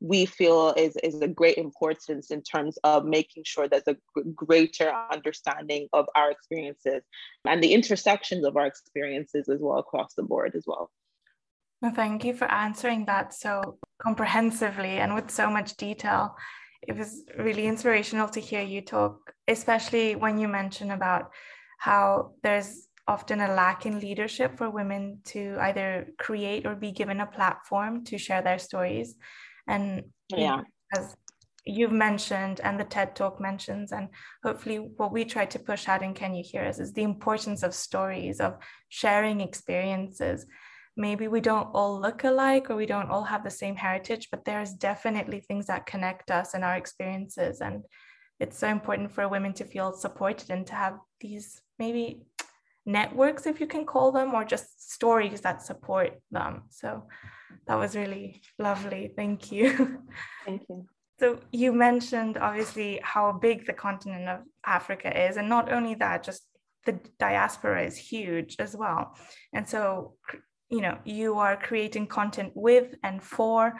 we 0.00 0.26
feel 0.26 0.74
is, 0.76 0.96
is 1.02 1.20
a 1.20 1.28
great 1.28 1.58
importance 1.58 2.30
in 2.30 2.42
terms 2.42 2.78
of 2.84 3.04
making 3.04 3.44
sure 3.44 3.68
there's 3.68 3.88
a 3.88 3.96
greater 4.34 4.92
understanding 5.12 5.88
of 5.92 6.06
our 6.14 6.30
experiences 6.30 7.02
and 7.44 7.62
the 7.62 7.72
intersections 7.72 8.44
of 8.44 8.56
our 8.56 8.66
experiences 8.66 9.48
as 9.48 9.60
well 9.60 9.78
across 9.78 10.14
the 10.14 10.22
board 10.22 10.54
as 10.54 10.64
well. 10.66 10.90
Well, 11.80 11.92
thank 11.92 12.24
you 12.24 12.34
for 12.34 12.50
answering 12.50 13.06
that 13.06 13.34
so 13.34 13.78
comprehensively 14.00 14.98
and 14.98 15.14
with 15.14 15.30
so 15.30 15.50
much 15.50 15.76
detail. 15.76 16.36
It 16.86 16.96
was 16.96 17.24
really 17.38 17.66
inspirational 17.66 18.28
to 18.28 18.40
hear 18.40 18.62
you 18.62 18.82
talk, 18.82 19.34
especially 19.48 20.14
when 20.14 20.38
you 20.38 20.48
mention 20.48 20.92
about 20.92 21.30
how 21.78 22.34
there's 22.42 22.88
often 23.08 23.40
a 23.40 23.52
lack 23.54 23.84
in 23.84 23.98
leadership 23.98 24.56
for 24.56 24.70
women 24.70 25.18
to 25.24 25.56
either 25.60 26.08
create 26.18 26.66
or 26.66 26.74
be 26.76 26.92
given 26.92 27.20
a 27.20 27.26
platform 27.26 28.04
to 28.04 28.18
share 28.18 28.42
their 28.42 28.58
stories. 28.58 29.16
And 29.66 30.04
yeah, 30.28 30.62
as 30.96 31.16
you've 31.64 31.92
mentioned 31.92 32.60
and 32.64 32.78
the 32.78 32.84
TED 32.84 33.14
Talk 33.14 33.40
mentions, 33.40 33.92
and 33.92 34.08
hopefully 34.42 34.76
what 34.76 35.12
we 35.12 35.24
try 35.24 35.44
to 35.46 35.58
push 35.58 35.88
out 35.88 36.02
in 36.02 36.14
Can 36.14 36.34
You 36.34 36.42
Hear 36.44 36.64
Us 36.64 36.78
is 36.78 36.92
the 36.92 37.02
importance 37.02 37.62
of 37.62 37.74
stories, 37.74 38.40
of 38.40 38.56
sharing 38.88 39.40
experiences. 39.40 40.46
Maybe 40.96 41.28
we 41.28 41.40
don't 41.40 41.70
all 41.72 42.00
look 42.00 42.24
alike 42.24 42.68
or 42.68 42.76
we 42.76 42.86
don't 42.86 43.10
all 43.10 43.24
have 43.24 43.44
the 43.44 43.50
same 43.50 43.76
heritage, 43.76 44.28
but 44.30 44.44
there's 44.44 44.74
definitely 44.74 45.40
things 45.40 45.66
that 45.66 45.86
connect 45.86 46.30
us 46.30 46.54
and 46.54 46.64
our 46.64 46.76
experiences. 46.76 47.60
And 47.60 47.84
it's 48.40 48.58
so 48.58 48.68
important 48.68 49.12
for 49.12 49.28
women 49.28 49.52
to 49.54 49.64
feel 49.64 49.92
supported 49.92 50.50
and 50.50 50.66
to 50.66 50.74
have 50.74 50.98
these 51.20 51.62
maybe 51.78 52.22
networks, 52.84 53.46
if 53.46 53.60
you 53.60 53.66
can 53.66 53.86
call 53.86 54.12
them, 54.12 54.34
or 54.34 54.44
just 54.44 54.92
stories 54.92 55.42
that 55.42 55.62
support 55.62 56.20
them. 56.30 56.64
So 56.70 57.06
that 57.66 57.78
was 57.78 57.96
really 57.96 58.42
lovely. 58.58 59.12
Thank 59.16 59.52
you. 59.52 60.02
Thank 60.44 60.62
you. 60.68 60.86
So 61.20 61.38
you 61.52 61.72
mentioned 61.72 62.36
obviously 62.36 63.00
how 63.02 63.32
big 63.32 63.66
the 63.66 63.72
continent 63.72 64.28
of 64.28 64.40
Africa 64.66 65.26
is, 65.28 65.36
and 65.36 65.48
not 65.48 65.70
only 65.70 65.94
that, 65.96 66.24
just 66.24 66.42
the 66.84 66.98
diaspora 67.18 67.84
is 67.84 67.96
huge 67.96 68.56
as 68.58 68.74
well. 68.76 69.16
And 69.52 69.68
so, 69.68 70.14
you 70.68 70.80
know, 70.80 70.98
you 71.04 71.38
are 71.38 71.56
creating 71.56 72.08
content 72.08 72.52
with 72.54 72.94
and 73.04 73.22
for 73.22 73.74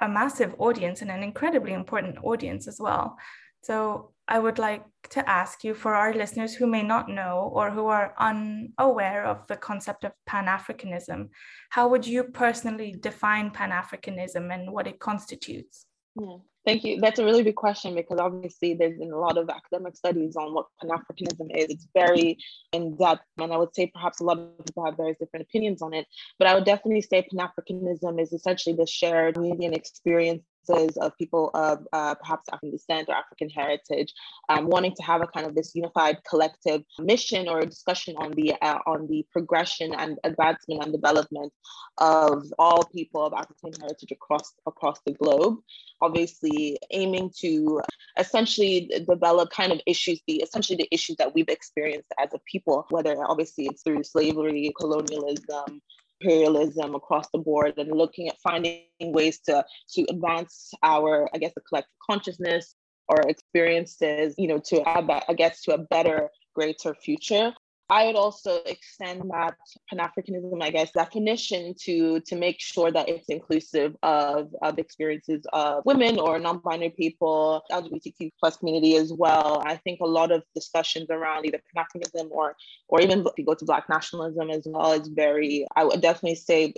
a 0.00 0.08
massive 0.08 0.54
audience 0.58 1.02
and 1.02 1.10
an 1.10 1.22
incredibly 1.22 1.72
important 1.72 2.18
audience 2.22 2.68
as 2.68 2.78
well. 2.78 3.16
So 3.62 4.12
I 4.28 4.38
would 4.38 4.58
like 4.58 4.84
to 5.10 5.28
ask 5.28 5.62
you 5.62 5.74
for 5.74 5.94
our 5.94 6.12
listeners 6.12 6.54
who 6.54 6.66
may 6.66 6.82
not 6.82 7.08
know 7.08 7.50
or 7.54 7.70
who 7.70 7.86
are 7.86 8.14
unaware 8.18 9.24
of 9.24 9.46
the 9.46 9.56
concept 9.56 10.04
of 10.04 10.12
Pan 10.26 10.46
Africanism, 10.46 11.28
how 11.70 11.88
would 11.88 12.06
you 12.06 12.24
personally 12.24 12.96
define 12.98 13.50
Pan 13.50 13.70
Africanism 13.70 14.52
and 14.52 14.72
what 14.72 14.88
it 14.88 14.98
constitutes? 14.98 15.86
Yeah, 16.18 16.38
thank 16.64 16.82
you. 16.82 17.00
That's 17.00 17.20
a 17.20 17.24
really 17.24 17.44
big 17.44 17.54
question 17.54 17.94
because 17.94 18.18
obviously 18.18 18.74
there's 18.74 18.98
been 18.98 19.12
a 19.12 19.18
lot 19.18 19.38
of 19.38 19.48
academic 19.48 19.96
studies 19.96 20.34
on 20.34 20.54
what 20.54 20.66
Pan 20.80 20.90
Africanism 20.90 21.56
is. 21.56 21.66
It's 21.68 21.88
very 21.94 22.38
in 22.72 22.96
depth, 22.96 23.22
and 23.38 23.52
I 23.52 23.56
would 23.58 23.74
say 23.74 23.90
perhaps 23.94 24.20
a 24.20 24.24
lot 24.24 24.38
of 24.38 24.66
people 24.66 24.86
have 24.86 24.96
various 24.96 25.18
different 25.18 25.46
opinions 25.46 25.82
on 25.82 25.94
it. 25.94 26.06
But 26.38 26.48
I 26.48 26.54
would 26.54 26.64
definitely 26.64 27.02
say 27.02 27.22
Pan 27.22 27.46
Africanism 27.46 28.20
is 28.20 28.32
essentially 28.32 28.74
the 28.74 28.86
shared 28.86 29.34
community 29.34 29.76
experience 29.76 30.42
of 30.68 31.16
people 31.16 31.50
of 31.54 31.86
uh, 31.92 32.14
perhaps 32.14 32.48
African 32.52 32.70
descent 32.70 33.08
or 33.08 33.14
African 33.14 33.48
heritage, 33.48 34.12
um, 34.48 34.66
wanting 34.66 34.94
to 34.96 35.02
have 35.02 35.22
a 35.22 35.26
kind 35.26 35.46
of 35.46 35.54
this 35.54 35.74
unified 35.74 36.18
collective 36.28 36.82
mission 36.98 37.48
or 37.48 37.64
discussion 37.64 38.16
on 38.16 38.32
the 38.32 38.54
uh, 38.62 38.78
on 38.86 39.06
the 39.08 39.24
progression 39.30 39.94
and 39.94 40.18
advancement 40.24 40.82
and 40.82 40.92
development 40.92 41.52
of 41.98 42.44
all 42.58 42.84
people 42.84 43.24
of 43.24 43.32
African 43.32 43.72
heritage 43.80 44.12
across 44.12 44.54
across 44.66 45.00
the 45.06 45.12
globe. 45.12 45.58
Obviously, 46.02 46.78
aiming 46.90 47.30
to 47.40 47.80
essentially 48.18 48.90
develop 49.08 49.50
kind 49.50 49.72
of 49.72 49.80
issues, 49.86 50.20
the 50.26 50.36
essentially 50.36 50.76
the 50.76 50.88
issues 50.90 51.16
that 51.16 51.34
we've 51.34 51.48
experienced 51.48 52.08
as 52.18 52.28
a 52.34 52.38
people, 52.50 52.86
whether 52.90 53.16
obviously 53.26 53.66
it's 53.66 53.82
through 53.82 54.02
slavery, 54.02 54.72
colonialism, 54.78 55.80
imperialism 56.20 56.94
across 56.94 57.28
the 57.32 57.38
board 57.38 57.74
and 57.76 57.96
looking 57.96 58.28
at 58.28 58.40
finding 58.42 58.82
ways 59.00 59.40
to 59.40 59.64
to 59.92 60.06
advance 60.08 60.72
our 60.82 61.28
i 61.34 61.38
guess 61.38 61.52
the 61.54 61.60
collective 61.62 61.92
consciousness 62.08 62.74
or 63.08 63.20
experiences 63.28 64.34
you 64.38 64.48
know 64.48 64.60
to 64.64 64.86
add 64.88 65.06
that 65.08 65.24
i 65.28 65.34
guess 65.34 65.62
to 65.62 65.74
a 65.74 65.78
better 65.78 66.30
greater 66.54 66.94
future 66.94 67.52
I 67.88 68.06
would 68.06 68.16
also 68.16 68.62
extend 68.66 69.30
that 69.30 69.54
Pan 69.88 70.00
Africanism, 70.00 70.60
I 70.60 70.70
guess, 70.70 70.90
definition 70.90 71.74
to 71.82 72.20
to 72.20 72.34
make 72.34 72.60
sure 72.60 72.90
that 72.90 73.08
it's 73.08 73.28
inclusive 73.28 73.96
of, 74.02 74.52
of 74.60 74.78
experiences 74.78 75.46
of 75.52 75.84
women 75.84 76.18
or 76.18 76.40
non-binary 76.40 76.90
people, 76.90 77.62
LGBTQ 77.70 78.32
plus 78.40 78.56
community 78.56 78.96
as 78.96 79.12
well. 79.12 79.62
I 79.64 79.76
think 79.76 80.00
a 80.00 80.06
lot 80.06 80.32
of 80.32 80.42
discussions 80.54 81.06
around 81.10 81.46
either 81.46 81.60
Pan 81.74 81.84
Africanism 81.84 82.30
or 82.30 82.56
or 82.88 83.00
even 83.00 83.20
if 83.20 83.32
you 83.36 83.44
go 83.44 83.54
to 83.54 83.64
Black 83.64 83.88
nationalism 83.88 84.50
as 84.50 84.62
well 84.66 84.92
is 84.92 85.08
very, 85.08 85.66
I 85.76 85.84
would 85.84 86.00
definitely 86.00 86.36
say, 86.36 86.74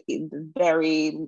very 0.56 1.18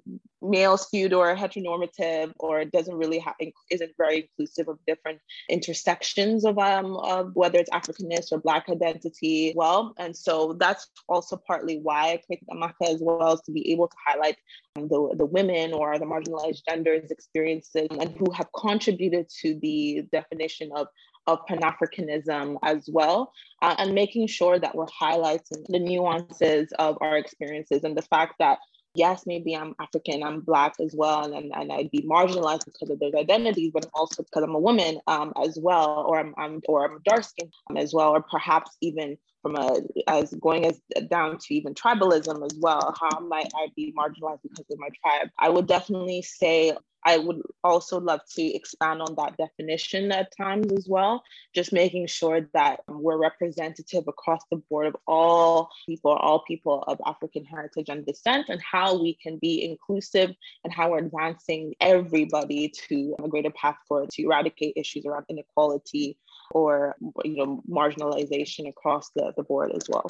male 0.43 0.77
skewed 0.77 1.13
or 1.13 1.35
heteronormative 1.37 2.33
or 2.39 2.61
it 2.61 2.73
doesn't 2.73 2.97
really 2.97 3.19
have 3.19 3.35
isn't 3.71 3.93
very 3.99 4.23
inclusive 4.23 4.69
of 4.69 4.79
different 4.87 5.21
intersections 5.49 6.45
of 6.45 6.59
um 6.59 6.97
of 6.97 7.35
whether 7.35 7.59
it's 7.59 7.71
africanness 7.71 8.33
or 8.33 8.39
black 8.39 8.69
identity 8.71 9.53
well 9.55 9.70
and 9.99 10.17
so 10.17 10.55
that's 10.59 10.89
also 11.09 11.37
partly 11.47 11.79
why 11.79 12.13
i 12.13 12.17
created 12.27 12.49
amaka 12.53 12.87
as 12.95 13.01
well 13.01 13.33
as 13.33 13.41
to 13.43 13.53
be 13.53 13.73
able 13.73 13.89
to 13.89 13.97
highlight 14.07 14.37
um, 14.77 14.89
the, 14.89 15.15
the 15.17 15.27
women 15.27 15.73
or 15.73 15.99
the 15.99 16.05
marginalized 16.05 16.63
genders 16.69 17.11
experiences 17.11 17.89
and 17.99 18.11
who 18.19 18.31
have 18.33 18.49
contributed 18.57 19.29
to 19.29 19.59
the 19.61 20.03
definition 20.13 20.71
of 20.75 20.87
of 21.27 21.47
Pan 21.47 21.61
Africanism 21.61 22.57
as 22.63 22.89
well, 22.91 23.33
uh, 23.63 23.75
and 23.79 23.95
making 23.95 24.27
sure 24.27 24.59
that 24.59 24.75
we're 24.75 24.87
highlighting 24.87 25.65
the 25.69 25.79
nuances 25.79 26.73
of 26.79 26.97
our 27.03 27.19
experiences 27.19 27.85
and 27.85 27.97
the 27.97 28.03
fact 28.03 28.35
that 28.39 28.59
yes, 28.95 29.25
maybe 29.27 29.55
I'm 29.57 29.75
African, 29.81 30.23
I'm 30.23 30.41
Black 30.41 30.75
as 30.81 30.95
well, 30.97 31.33
and, 31.33 31.53
and 31.55 31.73
I'd 31.73 31.91
be 31.91 32.03
marginalized 32.03 32.65
because 32.65 32.91
of 32.91 32.99
those 32.99 33.15
identities, 33.15 33.71
but 33.73 33.87
also 33.95 34.23
because 34.23 34.43
I'm 34.43 34.55
a 34.55 34.59
woman 34.59 35.01
um, 35.07 35.33
as 35.43 35.59
well, 35.61 36.05
or 36.09 36.19
I'm, 36.19 36.35
I'm 36.37 36.61
or 36.69 36.85
I'm 36.85 37.01
dark 37.05 37.25
skinned 37.25 37.53
um, 37.69 37.77
as 37.77 37.95
well, 37.95 38.11
or 38.11 38.23
perhaps 38.23 38.77
even 38.81 39.17
from 39.43 39.57
a 39.57 39.81
as 40.07 40.35
going 40.35 40.67
as 40.67 40.81
down 41.09 41.39
to 41.39 41.55
even 41.55 41.75
tribalism 41.75 42.45
as 42.45 42.57
well. 42.59 42.95
How 43.01 43.21
might 43.21 43.51
I 43.55 43.69
be 43.77 43.95
marginalized 43.99 44.43
because 44.43 44.67
of 44.71 44.79
my 44.79 44.89
tribe? 45.03 45.31
I 45.39 45.49
would 45.49 45.67
definitely 45.67 46.23
say 46.23 46.77
I 47.05 47.19
would 47.19 47.41
also 47.65 47.99
love 47.99 48.21
to 48.37 48.43
expand 48.43 49.01
on 49.01 49.15
that 49.17 49.37
definition 49.37 50.13
at 50.13 50.37
times 50.37 50.71
as 50.73 50.87
well, 50.89 51.23
just 51.55 51.73
making 51.73 52.07
sure 52.07 52.47
that 52.53 52.81
we're 52.89 53.17
representative 53.17 54.07
across 54.07 54.43
the 54.51 54.59
board 54.69 54.87
of 54.87 54.97
all 55.07 55.71
people, 55.87 56.13
all 56.13 56.45
people 56.47 56.83
of 56.87 57.01
African 57.07 57.45
heritage 57.45 57.89
and 57.89 58.05
descent, 58.05 58.49
and 58.49 58.61
how 58.61 59.01
we 59.01 59.15
can 59.15 59.39
be 59.39 59.65
inclusive 59.65 60.35
and 60.65 60.73
how 60.73 60.91
we're 60.91 60.99
advancing 60.99 61.75
everybody 61.81 62.69
to 62.89 63.15
a 63.23 63.29
greater 63.29 63.51
path 63.51 63.77
forward 63.89 64.11
to 64.11 64.23
eradicate 64.23 64.75
issues 64.77 65.07
around 65.07 65.25
inequality 65.29 66.19
or 66.51 66.97
you 67.25 67.37
know 67.37 67.63
marginalization 67.69 68.69
across 68.69 69.11
the, 69.15 69.33
the 69.37 69.43
board 69.43 69.73
as 69.75 69.89
well. 69.89 70.07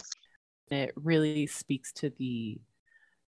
It 0.71 0.93
really 0.97 1.47
speaks 1.47 1.93
to 1.95 2.11
the 2.19 2.61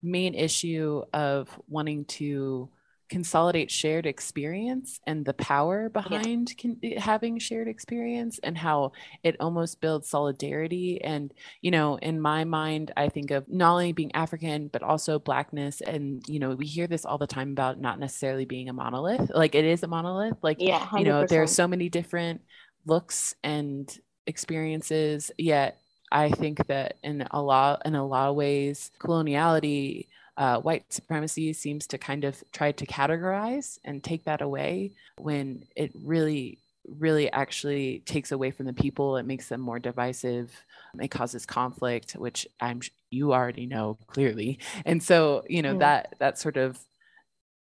main 0.02 0.34
issue 0.34 1.02
of 1.12 1.48
wanting 1.68 2.04
to 2.06 2.70
consolidate 3.10 3.70
shared 3.70 4.06
experience 4.06 5.00
and 5.04 5.24
the 5.24 5.34
power 5.34 5.88
behind 5.88 6.54
yeah. 6.56 6.62
con- 6.62 6.92
having 6.96 7.38
shared 7.40 7.66
experience 7.66 8.38
and 8.44 8.56
how 8.56 8.92
it 9.24 9.36
almost 9.40 9.80
builds 9.80 10.08
solidarity 10.08 11.02
and 11.02 11.34
you 11.60 11.72
know 11.72 11.96
in 11.96 12.20
my 12.20 12.44
mind 12.44 12.92
i 12.96 13.08
think 13.08 13.32
of 13.32 13.44
not 13.48 13.72
only 13.72 13.92
being 13.92 14.14
african 14.14 14.68
but 14.68 14.84
also 14.84 15.18
blackness 15.18 15.80
and 15.80 16.22
you 16.28 16.38
know 16.38 16.50
we 16.50 16.64
hear 16.64 16.86
this 16.86 17.04
all 17.04 17.18
the 17.18 17.26
time 17.26 17.50
about 17.50 17.80
not 17.80 17.98
necessarily 17.98 18.44
being 18.44 18.68
a 18.68 18.72
monolith 18.72 19.28
like 19.34 19.56
it 19.56 19.64
is 19.64 19.82
a 19.82 19.88
monolith 19.88 20.36
like 20.42 20.58
yeah, 20.60 20.78
100%. 20.78 20.98
you 21.00 21.04
know 21.04 21.26
there 21.26 21.42
are 21.42 21.48
so 21.48 21.66
many 21.66 21.88
different 21.88 22.40
looks 22.86 23.34
and 23.42 23.98
experiences 24.26 25.30
yet 25.38 25.80
i 26.12 26.30
think 26.30 26.66
that 26.66 26.96
in 27.02 27.26
a 27.30 27.42
lot 27.42 27.82
in 27.84 27.94
a 27.94 28.06
lot 28.06 28.30
of 28.30 28.36
ways 28.36 28.90
coloniality 28.98 30.06
uh, 30.36 30.58
white 30.58 30.90
supremacy 30.90 31.52
seems 31.52 31.86
to 31.86 31.98
kind 31.98 32.24
of 32.24 32.42
try 32.50 32.72
to 32.72 32.86
categorize 32.86 33.78
and 33.84 34.02
take 34.02 34.24
that 34.24 34.40
away 34.40 34.90
when 35.18 35.62
it 35.76 35.92
really 36.02 36.58
really 36.98 37.30
actually 37.32 38.02
takes 38.06 38.32
away 38.32 38.50
from 38.50 38.66
the 38.66 38.72
people. 38.72 39.16
It 39.16 39.26
makes 39.26 39.48
them 39.48 39.60
more 39.60 39.78
divisive. 39.78 40.52
It 41.00 41.08
causes 41.08 41.46
conflict 41.46 42.12
which 42.12 42.46
i'm 42.60 42.80
you 43.10 43.32
already 43.32 43.66
know 43.66 43.98
clearly. 44.06 44.58
And 44.84 45.02
so 45.02 45.44
you 45.48 45.62
know 45.62 45.72
yeah. 45.72 45.78
that 45.78 46.14
that 46.18 46.38
sort 46.38 46.56
of 46.56 46.78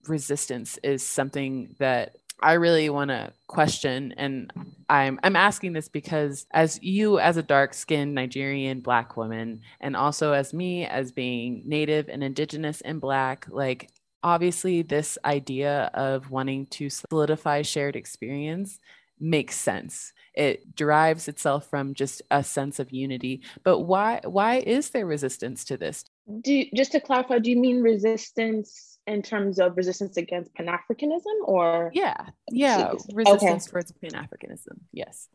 resistance 0.08 0.80
is 0.84 1.06
something 1.06 1.76
that 1.80 2.16
I 2.42 2.54
really 2.54 2.90
want 2.90 3.10
to 3.10 3.34
question, 3.48 4.14
and 4.18 4.52
I'm 4.90 5.20
I'm 5.24 5.36
asking 5.36 5.74
this 5.74 5.90
because 5.90 6.46
as 6.52 6.82
you 6.82 7.20
as 7.20 7.38
a 7.38 7.44
dark 7.44 7.74
skinned 7.74 8.16
Nigerian 8.16 8.80
black 8.82 9.18
woman, 9.18 9.62
and 9.82 9.96
also 9.96 10.34
as 10.34 10.54
me 10.54 10.86
as 10.86 11.12
being 11.12 11.64
native 11.66 12.10
and 12.10 12.24
indigenous 12.24 12.82
and 12.82 13.02
black, 13.02 13.46
like 13.50 13.90
obviously 14.24 14.82
this 14.82 15.18
idea 15.26 15.92
of 15.94 16.30
wanting 16.32 16.66
to 16.68 16.90
solidify 16.90 17.62
shared 17.62 17.96
experience 17.96 18.80
makes 19.20 19.56
sense. 19.56 20.14
It 20.34 20.76
derives 20.76 21.28
itself 21.28 21.70
from 21.70 21.94
just 21.94 22.22
a 22.32 22.44
sense 22.44 22.80
of 22.80 22.92
unity. 22.92 23.42
But 23.64 23.80
why 23.80 24.22
why 24.24 24.58
is 24.58 24.90
there 24.92 25.06
resistance 25.06 25.66
to 25.66 25.78
this? 25.78 26.06
do 26.42 26.66
just 26.76 26.92
to 26.92 27.00
clarify, 27.00 27.40
do 27.40 27.50
you 27.50 27.58
mean 27.60 27.82
resistance 27.82 28.89
in 29.10 29.22
terms 29.22 29.60
of 29.60 29.76
resistance 29.76 30.18
against 30.18 30.54
Pan 30.56 30.68
Africanism 30.68 31.38
or? 31.44 31.92
Yeah, 31.94 32.16
yeah, 32.52 32.94
resistance 33.14 33.68
okay. 33.68 33.72
towards 33.72 33.92
Pan 33.92 34.12
Africanism. 34.12 34.80
Yes. 34.94 35.28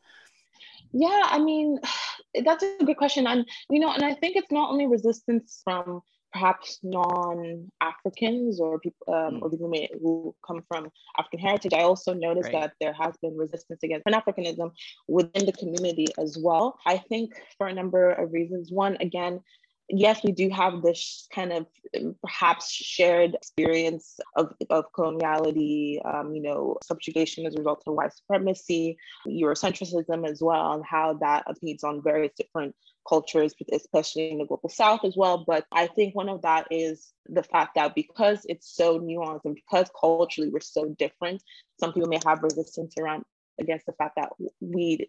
Yeah, 0.92 1.22
I 1.24 1.38
mean, 1.38 1.80
that's 2.44 2.62
a 2.62 2.84
good 2.84 2.96
question, 2.96 3.26
and 3.26 3.46
you 3.68 3.80
know, 3.80 3.92
and 3.92 4.04
I 4.04 4.14
think 4.14 4.36
it's 4.36 4.52
not 4.52 4.70
only 4.70 4.86
resistance 4.86 5.60
from 5.64 6.00
perhaps 6.34 6.80
non-Africans 6.82 8.58
or 8.58 8.80
people 8.80 9.14
um, 9.14 9.34
mm. 9.34 9.42
or 9.42 9.50
people 9.50 9.68
may, 9.68 9.88
who 10.02 10.34
come 10.44 10.64
from 10.66 10.90
African 11.16 11.38
heritage. 11.38 11.72
I 11.72 11.82
also 11.82 12.12
noticed 12.12 12.52
right. 12.52 12.62
that 12.62 12.72
there 12.80 12.92
has 12.92 13.16
been 13.22 13.36
resistance 13.36 13.80
against 13.84 14.04
Pan-Africanism 14.04 14.72
within 15.06 15.46
the 15.46 15.52
community 15.52 16.08
as 16.18 16.36
well. 16.36 16.76
I 16.86 16.98
think 16.98 17.34
for 17.56 17.68
a 17.68 17.72
number 17.72 18.10
of 18.10 18.32
reasons. 18.32 18.72
One, 18.72 18.96
again, 19.00 19.40
yes, 19.88 20.22
we 20.24 20.32
do 20.32 20.48
have 20.50 20.82
this 20.82 21.28
kind 21.32 21.52
of 21.52 21.66
um, 21.98 22.14
perhaps 22.22 22.72
shared 22.72 23.34
experience 23.34 24.18
of, 24.36 24.52
of 24.70 24.84
coloniality, 24.92 26.04
um, 26.06 26.34
you 26.34 26.42
know, 26.42 26.76
subjugation 26.82 27.46
as 27.46 27.54
a 27.54 27.58
result 27.58 27.82
of 27.86 27.94
white 27.94 28.14
supremacy, 28.14 28.96
Eurocentrism 29.26 30.28
as 30.28 30.40
well, 30.40 30.72
and 30.72 30.84
how 30.84 31.14
that 31.20 31.44
feeds 31.60 31.84
on 31.84 32.02
various 32.02 32.32
different 32.36 32.74
cultures, 33.06 33.54
especially 33.72 34.30
in 34.30 34.38
the 34.38 34.46
global 34.46 34.68
south 34.68 35.00
as 35.04 35.14
well. 35.16 35.44
But 35.46 35.66
I 35.72 35.86
think 35.86 36.14
one 36.14 36.28
of 36.28 36.42
that 36.42 36.68
is 36.70 37.12
the 37.26 37.42
fact 37.42 37.74
that 37.74 37.94
because 37.94 38.40
it's 38.48 38.74
so 38.74 38.98
nuanced 38.98 39.44
and 39.44 39.54
because 39.54 39.90
culturally 39.98 40.50
we're 40.50 40.60
so 40.60 40.94
different, 40.98 41.42
some 41.78 41.92
people 41.92 42.08
may 42.08 42.20
have 42.26 42.42
resistance 42.42 42.94
around 42.98 43.24
against 43.60 43.86
the 43.86 43.92
fact 43.92 44.16
that 44.16 44.30
we 44.60 45.08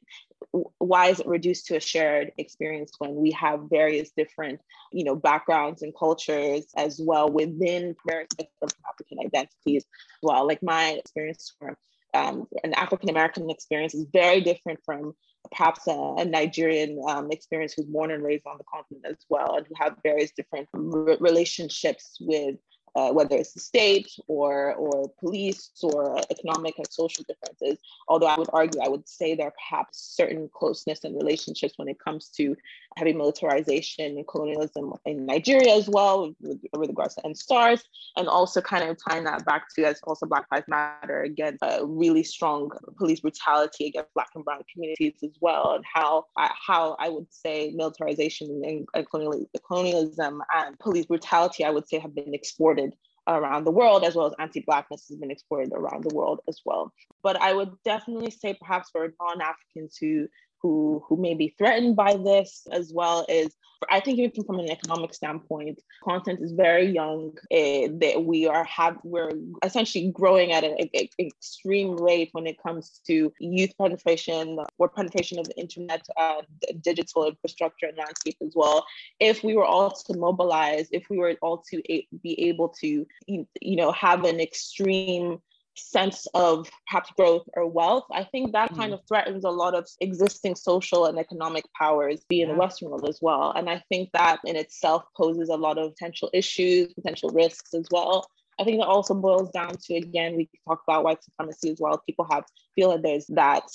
why 0.79 1.07
is 1.07 1.19
it 1.19 1.27
reduced 1.27 1.67
to 1.67 1.77
a 1.77 1.79
shared 1.79 2.31
experience 2.37 2.93
when 2.99 3.15
we 3.15 3.31
have 3.31 3.61
various 3.69 4.11
different 4.11 4.59
you 4.91 5.03
know 5.03 5.15
backgrounds 5.15 5.81
and 5.81 5.93
cultures 5.97 6.65
as 6.75 6.99
well 7.03 7.29
within 7.29 7.95
various 8.07 8.29
different 8.37 8.73
african 8.89 9.19
identities 9.19 9.85
well? 10.21 10.47
Like 10.47 10.63
my 10.63 10.91
experience 10.91 11.53
from 11.59 11.75
um, 12.13 12.47
an 12.63 12.73
african 12.73 13.09
american 13.09 13.49
experience 13.49 13.93
is 13.93 14.05
very 14.13 14.41
different 14.41 14.79
from 14.85 15.13
perhaps 15.51 15.87
a, 15.87 16.15
a 16.17 16.25
Nigerian 16.25 17.01
um, 17.07 17.31
experience 17.31 17.73
who's 17.73 17.85
born 17.85 18.11
and 18.11 18.23
raised 18.23 18.45
on 18.47 18.57
the 18.57 18.63
continent 18.63 19.05
as 19.07 19.25
well, 19.29 19.57
and 19.57 19.67
who 19.67 19.73
have 19.77 19.95
various 20.03 20.31
different 20.31 20.67
relationships 20.73 22.17
with 22.19 22.55
uh, 22.95 23.11
whether 23.11 23.35
it's 23.35 23.53
the 23.53 23.59
state 23.59 24.09
or 24.27 24.73
or 24.75 25.09
police 25.19 25.71
or 25.83 26.19
economic 26.29 26.77
and 26.77 26.87
social 26.89 27.23
differences. 27.27 27.77
Although 28.07 28.27
I 28.27 28.37
would 28.37 28.49
argue, 28.53 28.81
I 28.81 28.87
would 28.87 29.07
say 29.07 29.35
there 29.35 29.47
are 29.47 29.53
perhaps 29.69 30.15
certain 30.15 30.49
closeness 30.53 31.03
and 31.03 31.15
relationships 31.15 31.73
when 31.77 31.87
it 31.87 31.99
comes 31.99 32.29
to 32.37 32.55
heavy 32.97 33.13
militarization 33.13 34.17
and 34.17 34.27
colonialism 34.27 34.93
in 35.05 35.25
Nigeria 35.25 35.75
as 35.75 35.89
well, 35.89 36.33
with, 36.39 36.59
with 36.73 36.89
regards 36.89 37.15
to 37.15 37.21
EndSARS, 37.23 37.81
and 38.15 38.27
also 38.27 38.61
kind 38.61 38.89
of 38.89 38.97
tying 39.09 39.25
that 39.25 39.45
back 39.45 39.67
to 39.75 39.83
as 39.83 39.99
also 40.03 40.25
Black 40.25 40.45
Lives 40.51 40.67
Matter 40.67 41.23
again, 41.23 41.57
a 41.61 41.85
really 41.85 42.23
strong 42.23 42.71
police 42.97 43.19
brutality 43.19 43.87
against 43.87 44.13
Black 44.13 44.29
and 44.35 44.45
Brown 44.45 44.61
communities 44.71 45.15
as 45.23 45.35
well, 45.41 45.73
and 45.75 45.83
how 45.91 46.25
I, 46.37 46.49
how 46.65 46.95
I 46.99 47.09
would 47.09 47.27
say 47.31 47.71
militarization 47.75 48.61
and 48.63 49.05
colonialism 49.09 50.41
and 50.55 50.79
police 50.79 51.05
brutality, 51.05 51.65
I 51.65 51.71
would 51.71 51.87
say, 51.87 51.99
have 51.99 52.15
been 52.15 52.33
exported 52.33 52.84
around 53.27 53.63
the 53.63 53.71
world, 53.71 54.03
as 54.03 54.15
well 54.15 54.27
as 54.27 54.33
anti-blackness 54.39 55.07
has 55.09 55.17
been 55.17 55.31
exported 55.31 55.73
around 55.73 56.03
the 56.03 56.15
world 56.15 56.41
as 56.47 56.61
well. 56.65 56.93
But 57.23 57.41
I 57.41 57.53
would 57.53 57.71
definitely 57.83 58.31
say 58.31 58.55
perhaps 58.59 58.89
for 58.91 59.13
non-Africans 59.21 59.97
who 59.99 60.27
who 60.61 61.03
who 61.07 61.17
may 61.17 61.33
be 61.33 61.53
threatened 61.57 61.95
by 61.95 62.15
this 62.15 62.67
as 62.71 62.91
well 62.93 63.25
is 63.29 63.55
I 63.89 63.99
think 63.99 64.19
even 64.19 64.43
from 64.43 64.59
an 64.59 64.69
economic 64.69 65.13
standpoint, 65.13 65.81
content 66.03 66.39
is 66.41 66.51
very 66.51 66.89
young. 66.89 67.37
Uh, 67.51 67.91
that 68.01 68.23
we 68.23 68.47
are 68.47 68.63
have 68.63 68.97
we're 69.03 69.31
essentially 69.63 70.11
growing 70.11 70.51
at 70.51 70.63
an, 70.63 70.75
an, 70.93 71.07
extreme 71.19 71.95
rate 71.97 72.29
when 72.31 72.47
it 72.47 72.61
comes 72.61 73.01
to 73.07 73.31
youth 73.39 73.71
penetration 73.79 74.57
or 74.77 74.89
penetration 74.89 75.39
of 75.39 75.47
the 75.47 75.57
internet, 75.57 76.05
uh, 76.17 76.41
digital 76.81 77.27
infrastructure 77.27 77.87
and 77.87 77.97
landscape 77.97 78.37
as 78.41 78.53
well. 78.55 78.85
If 79.19 79.43
we 79.43 79.55
were 79.55 79.65
all 79.65 79.91
to 79.91 80.17
mobilize, 80.17 80.87
if 80.91 81.09
we 81.09 81.17
were 81.17 81.35
all 81.41 81.63
to 81.69 81.81
a- 81.91 82.07
be 82.23 82.47
able 82.47 82.69
to, 82.81 83.05
you 83.27 83.47
know, 83.61 83.91
have 83.91 84.23
an 84.23 84.39
extreme 84.39 85.39
sense 85.75 86.27
of 86.33 86.69
perhaps 86.87 87.11
growth 87.17 87.47
or 87.53 87.67
wealth, 87.67 88.05
I 88.11 88.23
think 88.23 88.53
that 88.53 88.71
mm. 88.71 88.77
kind 88.77 88.93
of 88.93 89.01
threatens 89.07 89.43
a 89.43 89.49
lot 89.49 89.75
of 89.75 89.87
existing 90.01 90.55
social 90.55 91.05
and 91.05 91.17
economic 91.17 91.65
powers, 91.73 92.21
be 92.29 92.41
in 92.41 92.47
yeah. 92.47 92.53
the 92.53 92.59
Western 92.59 92.89
world 92.89 93.07
as 93.07 93.19
well. 93.21 93.51
And 93.51 93.69
I 93.69 93.83
think 93.89 94.09
that 94.13 94.39
in 94.45 94.55
itself 94.55 95.03
poses 95.15 95.49
a 95.49 95.55
lot 95.55 95.77
of 95.77 95.91
potential 95.91 96.29
issues, 96.33 96.93
potential 96.93 97.29
risks 97.29 97.73
as 97.73 97.87
well. 97.91 98.27
I 98.59 98.63
think 98.63 98.79
that 98.79 98.87
also 98.87 99.13
boils 99.13 99.51
down 99.51 99.75
to 99.75 99.95
again, 99.95 100.37
we 100.37 100.49
talk 100.67 100.81
about 100.87 101.03
white 101.03 101.23
supremacy 101.23 101.71
as 101.71 101.79
well. 101.79 102.01
People 102.05 102.27
have 102.31 102.45
feel 102.75 102.91
that 102.91 103.03
there's 103.03 103.27
that 103.27 103.69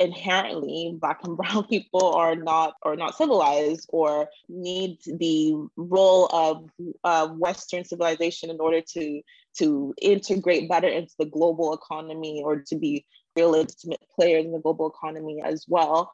inherently 0.00 0.96
black 1.00 1.20
and 1.24 1.36
brown 1.36 1.64
people 1.64 2.14
are 2.14 2.34
not 2.34 2.74
or 2.82 2.96
not 2.96 3.16
civilized 3.16 3.88
or 3.90 4.28
need 4.48 4.98
the 5.06 5.54
role 5.76 6.26
of 6.32 6.68
uh, 7.04 7.28
western 7.28 7.84
civilization 7.84 8.50
in 8.50 8.60
order 8.60 8.80
to 8.80 9.20
to 9.58 9.94
integrate 10.00 10.68
better 10.68 10.88
into 10.88 11.12
the 11.18 11.26
global 11.26 11.74
economy 11.74 12.42
or 12.44 12.62
to 12.66 12.76
be 12.76 13.04
real 13.36 13.50
legitimate 13.50 14.00
players 14.14 14.44
in 14.44 14.52
the 14.52 14.60
global 14.60 14.88
economy 14.88 15.40
as 15.44 15.64
well. 15.68 16.12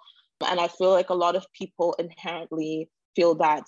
And 0.49 0.59
i 0.59 0.69
feel 0.69 0.91
like 0.91 1.11
a 1.11 1.15
lot 1.15 1.37
of 1.37 1.47
people 1.53 1.95
inherently 1.99 2.89
feel 3.15 3.35
that 3.37 3.65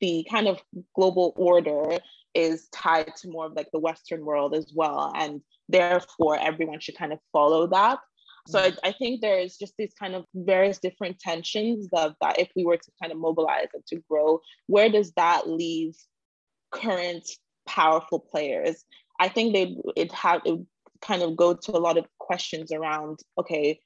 the 0.00 0.26
kind 0.30 0.46
of 0.48 0.60
global 0.94 1.32
order 1.36 1.98
is 2.34 2.68
tied 2.68 3.16
to 3.16 3.30
more 3.30 3.46
of 3.46 3.54
like 3.54 3.70
the 3.72 3.80
western 3.80 4.24
world 4.24 4.54
as 4.54 4.70
well 4.74 5.10
and 5.16 5.40
therefore 5.68 6.38
everyone 6.38 6.80
should 6.80 6.96
kind 6.96 7.12
of 7.12 7.18
follow 7.32 7.66
that. 7.66 7.98
So 8.48 8.60
I, 8.60 8.72
I, 8.84 8.92
think 8.92 9.20
there's 9.20 9.56
just 9.56 9.74
these 9.76 9.92
kind 9.98 10.14
of 10.14 10.24
various 10.32 10.78
different 10.78 11.18
tensions 11.18 11.88
that, 11.90 12.14
that 12.20 12.38
if 12.38 12.48
we 12.54 12.64
were 12.64 12.76
to 12.76 12.90
kind 13.02 13.10
of 13.10 13.18
mobilize 13.18 13.66
and 13.74 13.84
to 13.88 14.00
grow, 14.08 14.40
where 14.68 14.88
does 14.88 15.10
that 15.16 15.48
leave 15.48 15.96
current 16.70 17.28
powerful 17.66 18.18
players? 18.18 18.84
I 19.20 19.28
think 19.28 19.52
they 19.52 19.76
it 19.96 20.12
had 20.12 20.42
it 20.44 20.60
kind 21.00 21.22
of 21.22 21.36
go 21.36 21.54
to 21.54 21.72
a 21.72 21.78
lot 21.78 21.98
of 21.98 22.06
questions 22.18 22.72
around 22.72 23.20
okay 23.38 23.78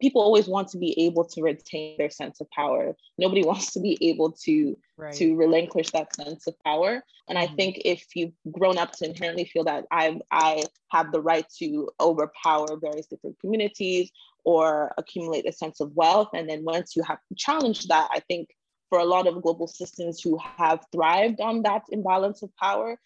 people 0.00 0.22
always 0.22 0.48
want 0.48 0.68
to 0.68 0.78
be 0.78 0.98
able 1.06 1.24
to 1.24 1.42
retain 1.42 1.96
their 1.98 2.10
sense 2.10 2.40
of 2.40 2.50
power 2.50 2.94
nobody 3.18 3.42
wants 3.50 3.72
to 3.72 3.80
be 3.80 3.98
able 4.00 4.32
to 4.32 4.76
right. 4.96 5.14
to 5.14 5.34
relinquish 5.36 5.90
that 5.90 6.14
sense 6.14 6.46
of 6.46 6.54
power 6.64 7.02
and 7.28 7.38
mm-hmm. 7.38 7.52
i 7.52 7.56
think 7.56 7.80
if 7.84 8.04
you've 8.14 8.32
grown 8.52 8.78
up 8.78 8.92
to 8.92 9.04
inherently 9.08 9.44
feel 9.44 9.64
that 9.64 9.84
i 9.90 10.18
i 10.30 10.62
have 10.90 11.12
the 11.12 11.20
right 11.20 11.46
to 11.58 11.88
overpower 12.00 12.66
various 12.80 13.06
different 13.06 13.38
communities 13.40 14.10
or 14.44 14.92
accumulate 14.98 15.48
a 15.48 15.52
sense 15.52 15.80
of 15.80 15.92
wealth 15.94 16.28
and 16.34 16.48
then 16.48 16.64
once 16.64 16.96
you 16.96 17.02
have 17.02 17.18
challenged 17.36 17.88
that 17.88 18.08
i 18.12 18.20
think 18.20 18.48
for 18.88 18.98
a 18.98 19.04
lot 19.04 19.26
of 19.26 19.42
global 19.42 19.66
systems 19.66 20.20
who 20.20 20.38
have 20.38 20.84
thrived 20.92 21.40
on 21.40 21.62
that 21.62 21.82
imbalance 21.90 22.42
of 22.42 22.54
power 22.56 22.98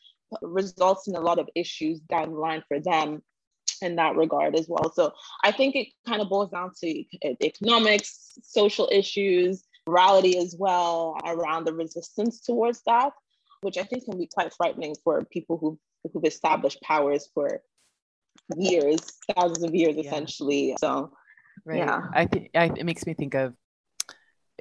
results 0.43 1.09
in 1.09 1.14
a 1.16 1.21
lot 1.21 1.38
of 1.38 1.49
issues 1.55 2.01
down 2.01 2.31
the 2.31 2.38
line 2.38 2.62
for 2.69 2.81
them 2.81 3.23
in 3.83 3.97
that 3.97 4.16
regard 4.16 4.55
as 4.55 4.66
well. 4.69 4.93
So 4.95 5.12
I 5.43 5.53
think 5.53 5.75
it 5.75 5.88
kind 6.07 6.21
of 6.21 6.29
boils 6.29 6.51
down 6.51 6.73
to 6.83 7.05
economics, 7.43 8.38
social 8.43 8.88
issues, 8.93 9.64
morality 9.87 10.38
as 10.38 10.55
well 10.59 11.16
around 11.25 11.64
the 11.64 11.73
resistance 11.73 12.40
towards 12.40 12.83
that, 12.87 13.12
which 13.62 13.79
I 13.79 13.83
think 13.83 14.05
can 14.05 14.19
be 14.19 14.29
quite 14.33 14.53
frightening 14.55 14.95
for 15.03 15.25
people 15.25 15.57
who've, 15.59 15.79
who've 16.12 16.25
established 16.25 16.81
powers 16.83 17.29
for 17.35 17.62
years, 18.57 19.01
thousands 19.35 19.64
of 19.64 19.75
years, 19.75 19.97
yeah. 19.97 20.03
essentially. 20.03 20.77
So, 20.79 21.12
right. 21.64 21.79
yeah, 21.79 22.03
I 22.14 22.27
think 22.27 22.51
it 22.55 22.85
makes 22.85 23.07
me 23.07 23.14
think 23.14 23.35
of 23.35 23.55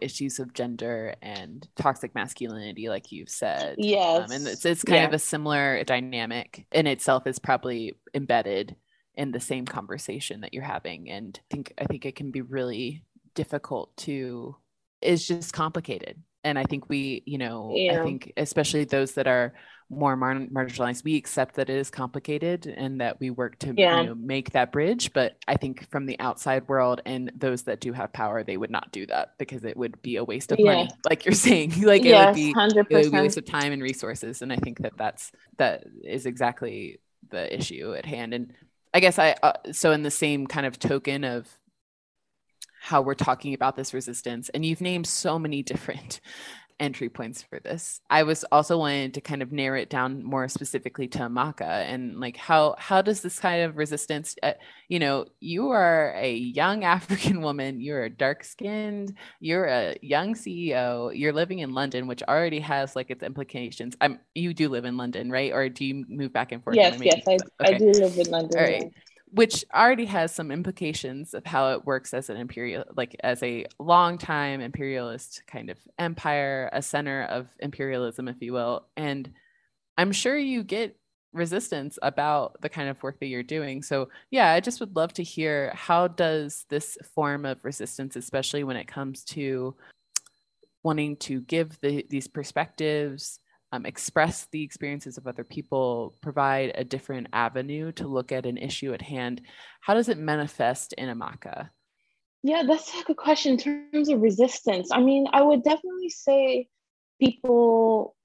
issues 0.02 0.40
of 0.40 0.54
gender 0.54 1.16
and 1.22 1.68
toxic 1.76 2.16
masculinity, 2.16 2.90
like 2.90 3.12
you've 3.12 3.30
said. 3.30 3.76
Yes. 3.78 4.30
Um, 4.30 4.32
and 4.32 4.48
it's, 4.48 4.66
it's 4.66 4.84
kind 4.84 5.02
yeah. 5.02 5.08
of 5.08 5.14
a 5.14 5.20
similar 5.20 5.84
dynamic 5.84 6.66
in 6.72 6.88
itself 6.88 7.28
is 7.28 7.40
probably 7.40 7.94
embedded 8.14 8.76
in 9.20 9.32
the 9.32 9.40
same 9.40 9.66
conversation 9.66 10.42
that 10.42 10.54
you're 10.54 10.64
having 10.64 11.10
and 11.10 11.42
i 11.42 11.54
think 11.54 11.74
i 11.78 11.84
think 11.84 12.06
it 12.06 12.16
can 12.16 12.32
be 12.32 12.42
really 12.42 13.04
difficult 13.36 13.96
to 13.98 14.56
it's 15.02 15.28
just 15.28 15.52
complicated 15.52 16.24
and 16.46 16.58
i 16.58 16.64
think 16.64 16.88
we 16.88 17.22
you 17.26 17.38
know 17.38 17.74
yeah. 17.76 18.00
i 18.00 18.04
think 18.06 18.32
especially 18.38 18.86
those 18.86 19.14
that 19.14 19.28
are 19.28 19.54
more 19.90 20.16
mar- 20.16 20.36
marginalized 20.36 21.04
we 21.04 21.16
accept 21.16 21.56
that 21.56 21.70
it 21.70 21.76
is 21.76 21.90
complicated 21.90 22.68
and 22.68 23.02
that 23.02 23.20
we 23.20 23.30
work 23.30 23.58
to 23.60 23.74
yeah. 23.76 24.02
you 24.02 24.08
know, 24.08 24.16
make 24.16 24.52
that 24.52 24.72
bridge 24.72 25.12
but 25.14 25.38
i 25.48 25.56
think 25.56 25.90
from 25.90 26.06
the 26.06 26.20
outside 26.20 26.68
world 26.68 27.02
and 27.06 27.32
those 27.36 27.64
that 27.64 27.80
do 27.80 27.92
have 27.92 28.14
power 28.14 28.44
they 28.44 28.58
would 28.58 28.70
not 28.70 28.92
do 28.92 29.06
that 29.08 29.34
because 29.40 29.64
it 29.64 29.76
would 29.76 30.00
be 30.02 30.18
a 30.18 30.24
waste 30.24 30.52
of 30.52 30.60
yeah. 30.60 30.76
money 30.76 30.90
like 31.10 31.26
you're 31.26 31.34
saying 31.34 31.74
like 31.82 32.04
yes, 32.04 32.38
it 32.38 32.42
would 32.42 32.54
be 32.54 32.54
100%. 32.54 32.70
it 32.70 32.76
would 32.76 33.12
be 33.12 33.18
a 33.18 33.22
waste 33.22 33.38
of 33.38 33.46
time 33.46 33.72
and 33.72 33.82
resources 33.82 34.42
and 34.42 34.54
i 34.54 34.58
think 34.58 34.80
that 34.80 34.94
that's 34.98 35.32
that 35.58 35.86
is 36.04 36.26
exactly 36.26 37.00
the 37.32 37.54
issue 37.56 37.94
at 37.94 38.06
hand 38.06 38.34
and 38.34 38.54
I 38.94 39.00
guess 39.00 39.20
I 39.20 39.36
uh, 39.44 39.54
so 39.72 39.92
in 39.92 40.04
the 40.04 40.12
same 40.12 40.48
kind 40.48 40.66
of 40.66 40.80
token 40.80 41.24
of 41.24 41.48
how 42.82 43.02
we're 43.02 43.14
talking 43.14 43.54
about 43.54 43.76
this 43.76 43.94
resistance 43.94 44.50
and 44.50 44.66
you've 44.66 44.82
named 44.82 45.06
so 45.06 45.38
many 45.38 45.62
different 45.64 46.22
entry 46.80 47.10
points 47.10 47.42
for 47.42 47.60
this. 47.60 48.02
I 48.10 48.24
was 48.24 48.44
also 48.52 48.78
wanting 48.78 49.12
to 49.12 49.22
kind 49.22 49.42
of 49.42 49.52
narrow 49.52 49.80
it 49.80 49.90
down 49.90 50.24
more 50.24 50.48
specifically 50.48 51.08
to 51.10 51.20
Amaka 51.20 51.62
and 51.62 52.20
like 52.20 52.38
how 52.38 52.76
how 52.78 53.02
does 53.02 53.22
this 53.22 53.40
kind 53.40 53.64
of 53.64 53.78
resistance 53.78 54.36
uh, 54.44 54.54
you 54.88 55.00
know, 55.00 55.26
you 55.40 55.70
are 55.70 56.14
a 56.18 56.34
young 56.34 56.84
African 56.96 57.42
woman, 57.42 57.80
you're 57.80 58.10
dark 58.10 58.44
skinned, 58.44 59.16
you're 59.40 59.66
a 59.66 59.96
young 60.02 60.34
CEO, 60.34 61.12
you're 61.14 61.34
living 61.34 61.60
in 61.60 61.74
London, 61.74 62.08
which 62.08 62.24
already 62.24 62.60
has 62.60 62.96
like 62.96 63.10
its 63.10 63.24
implications. 63.24 63.96
I'm 64.02 64.20
you 64.34 64.54
do 64.54 64.70
live 64.70 64.86
in 64.86 64.98
London, 64.98 65.32
right? 65.32 65.52
Or 65.52 65.70
do 65.70 65.86
you 65.86 66.06
move 66.08 66.34
back 66.34 66.52
and 66.52 66.64
forth? 66.64 66.76
Yes, 66.76 67.00
yes, 67.02 67.22
I, 67.28 67.34
okay. 67.34 67.76
I 67.76 67.78
do 67.78 67.92
live 67.92 68.18
in 68.18 68.32
London. 68.32 68.58
All 68.58 68.64
right 68.64 68.94
which 69.32 69.64
already 69.74 70.06
has 70.06 70.34
some 70.34 70.52
implications 70.52 71.34
of 71.34 71.46
how 71.46 71.72
it 71.72 71.86
works 71.86 72.14
as 72.14 72.30
an 72.30 72.38
imperial 72.38 72.84
like 72.96 73.16
as 73.24 73.42
a 73.44 73.66
long 73.80 74.18
time 74.18 74.60
imperialist 74.62 75.44
kind 75.48 75.70
of 75.70 75.78
empire 76.00 76.70
a 76.74 76.82
center 76.82 77.24
of 77.24 77.48
imperialism 77.60 78.28
if 78.28 78.38
you 78.42 78.54
will. 78.54 78.86
And 78.98 79.32
i'm 79.98 80.12
sure 80.12 80.38
you 80.38 80.64
get 80.64 80.96
resistance 81.32 82.00
about 82.02 82.60
the 82.62 82.70
kind 82.70 82.90
of 82.90 83.02
work 83.04 83.20
that 83.20 83.28
you're 83.28 83.44
doing. 83.44 83.84
So 83.84 84.10
yeah 84.32 84.52
i 84.52 84.60
just 84.60 84.80
would 84.80 84.96
love 84.96 85.14
to 85.14 85.24
hear 85.24 85.72
how 85.76 86.08
does 86.08 86.66
this 86.70 86.98
form 87.14 87.46
of 87.46 87.64
resistance 87.64 88.16
especially 88.16 88.64
when 88.64 88.78
it 88.78 88.88
comes 88.88 89.24
to 89.26 89.76
wanting 90.84 91.18
to 91.18 91.42
give 91.42 91.80
the, 91.82 92.06
these 92.10 92.28
perspectives 92.28 93.40
um, 93.72 93.86
express 93.86 94.48
the 94.52 94.64
experiences 94.64 95.18
of 95.18 95.28
other 95.28 95.44
people, 95.44 96.16
provide 96.22 96.72
a 96.76 96.84
different 96.84 97.28
avenue 97.34 97.92
to 97.94 98.08
look 98.08 98.32
at 98.32 98.46
an 98.46 98.58
issue 98.58 98.94
at 98.94 99.02
hand. 99.02 99.42
How 99.82 99.94
does 99.94 100.10
it 100.10 100.18
manifest 100.18 100.94
in 100.94 101.10
Amaka? 101.10 101.70
Yeah, 102.42 102.64
that's 102.66 102.94
a 103.00 103.04
good 103.04 103.18
question 103.18 103.54
in 103.54 103.92
terms 103.92 104.10
of 104.10 104.22
resistance. 104.22 104.90
I 104.92 105.02
mean, 105.02 105.28
I 105.34 105.42
would 105.42 105.64
definitely 105.64 106.10
say 106.10 106.68
people, 107.22 108.16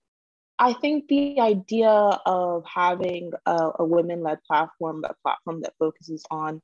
I 0.58 0.72
think 0.74 1.08
the 1.08 1.40
idea 1.40 1.90
of 1.90 2.64
having 2.72 3.32
a, 3.44 3.70
a 3.80 3.84
women-led 3.84 4.38
platform, 4.44 5.04
a 5.04 5.14
platform 5.22 5.62
that 5.62 5.74
focuses 5.78 6.24
on 6.30 6.62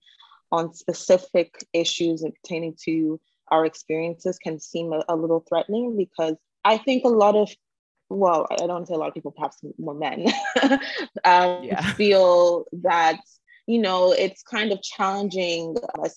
on 0.53 0.75
specific 0.75 1.65
issues 1.73 2.25
pertaining 2.43 2.75
to 2.85 3.21
our 3.53 3.65
experiences 3.65 4.39
can 4.39 4.59
seem 4.59 4.93
a, 4.93 5.05
a 5.09 5.15
little 5.15 5.45
threatening 5.49 5.97
because 5.97 6.35
I 6.65 6.77
think 6.77 7.05
a 7.05 7.09
lot 7.09 7.37
of 7.37 7.49
well, 8.11 8.47
I 8.51 8.67
don't 8.67 8.87
say 8.87 8.95
a 8.95 8.99
lot 8.99 9.09
of 9.09 9.15
people, 9.15 9.31
perhaps 9.31 9.59
more 9.79 9.95
men, 9.95 10.27
um, 11.25 11.63
yeah. 11.63 11.93
feel 11.93 12.65
that, 12.73 13.21
you 13.67 13.81
know, 13.81 14.13
it's 14.13 14.43
kind 14.43 14.73
of 14.73 14.83
challenging 14.83 15.77
a 16.03 16.11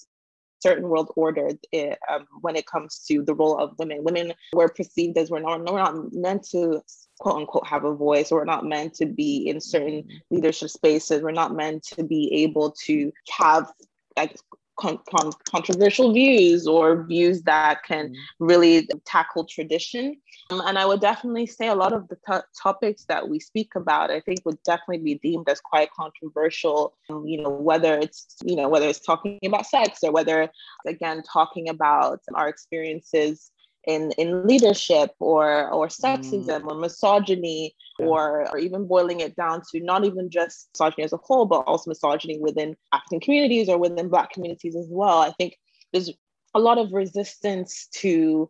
certain 0.60 0.88
world 0.88 1.12
order 1.16 1.50
it, 1.72 2.00
um, 2.10 2.26
when 2.42 2.56
it 2.56 2.66
comes 2.66 3.04
to 3.08 3.24
the 3.24 3.36
role 3.36 3.58
of 3.58 3.78
women. 3.78 4.04
Women 4.04 4.34
were 4.54 4.70
perceived 4.70 5.18
as 5.18 5.30
we're 5.30 5.40
not, 5.40 5.60
we're 5.60 5.78
not 5.78 6.14
meant 6.14 6.48
to 6.52 6.82
quote 7.20 7.36
unquote 7.38 7.68
have 7.68 7.84
a 7.84 7.94
voice, 7.94 8.32
or 8.32 8.40
we're 8.40 8.46
not 8.46 8.66
meant 8.66 8.96
to 8.96 9.06
be 9.06 9.48
in 9.48 9.62
certain 9.62 10.04
mm-hmm. 10.04 10.36
leadership 10.36 10.70
spaces. 10.70 11.22
We're 11.22 11.32
not 11.32 11.56
meant 11.56 11.84
to 11.94 12.04
be 12.04 12.44
able 12.44 12.72
to 12.86 13.12
have 13.30 13.72
like 14.18 14.38
con- 14.80 15.00
con- 15.10 15.32
controversial 15.50 16.14
views 16.14 16.68
or 16.68 17.04
views 17.04 17.42
that 17.44 17.84
can 17.84 18.08
mm-hmm. 18.08 18.46
really 18.46 18.88
tackle 19.06 19.46
tradition. 19.46 20.18
Um, 20.50 20.62
and 20.66 20.78
I 20.78 20.86
would 20.86 21.02
definitely 21.02 21.46
say 21.46 21.68
a 21.68 21.76
lot 21.76 21.94
of 21.94 22.08
the 22.08 22.16
t- 22.16 22.46
topics 22.62 23.06
that 23.06 23.28
we 23.28 23.40
speak 23.40 23.76
about, 23.76 24.12
I 24.12 24.20
think, 24.20 24.40
would 24.46 24.62
definitely 24.64 25.04
be 25.04 25.16
deemed 25.16 25.48
as 25.50 25.62
quite 25.62 25.92
controversial. 25.92 26.96
Um, 27.10 27.26
you 27.26 27.42
know, 27.42 27.50
whether 27.50 27.98
it's 27.98 28.38
you 28.44 28.56
know 28.56 28.70
whether 28.70 28.88
it's 28.88 29.00
talking 29.00 29.40
about 29.46 29.66
sex 29.66 30.00
or 30.04 30.12
whether 30.12 30.50
again 30.86 31.24
talking 31.24 31.70
about 31.70 32.20
our 32.36 32.48
experiences 32.48 33.52
in 33.86 34.12
in 34.18 34.48
leadership 34.48 35.12
or 35.20 35.70
or 35.72 35.88
sexism 35.88 36.62
mm. 36.62 36.68
or 36.68 36.76
misogyny 36.76 37.76
yeah. 38.00 38.06
or 38.06 38.50
or 38.50 38.58
even 38.58 38.88
boiling 38.88 39.20
it 39.20 39.36
down 39.36 39.62
to 39.72 39.80
not 39.82 40.06
even 40.06 40.30
just 40.30 40.70
misogyny 40.74 41.04
as 41.04 41.14
a 41.14 41.18
whole 41.18 41.46
but 41.46 41.62
also 41.62 41.90
misogyny 41.90 42.40
within 42.40 42.76
african 42.94 43.20
communities 43.20 43.68
or 43.68 43.78
within 43.78 44.08
black 44.08 44.32
communities 44.32 44.76
as 44.76 44.88
well 44.90 45.20
i 45.20 45.32
think 45.32 45.58
there's 45.92 46.10
a 46.56 46.60
lot 46.60 46.78
of 46.78 46.94
resistance 46.94 47.88
to 47.92 48.50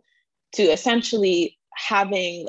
to 0.51 0.63
essentially 0.63 1.57
having 1.75 2.47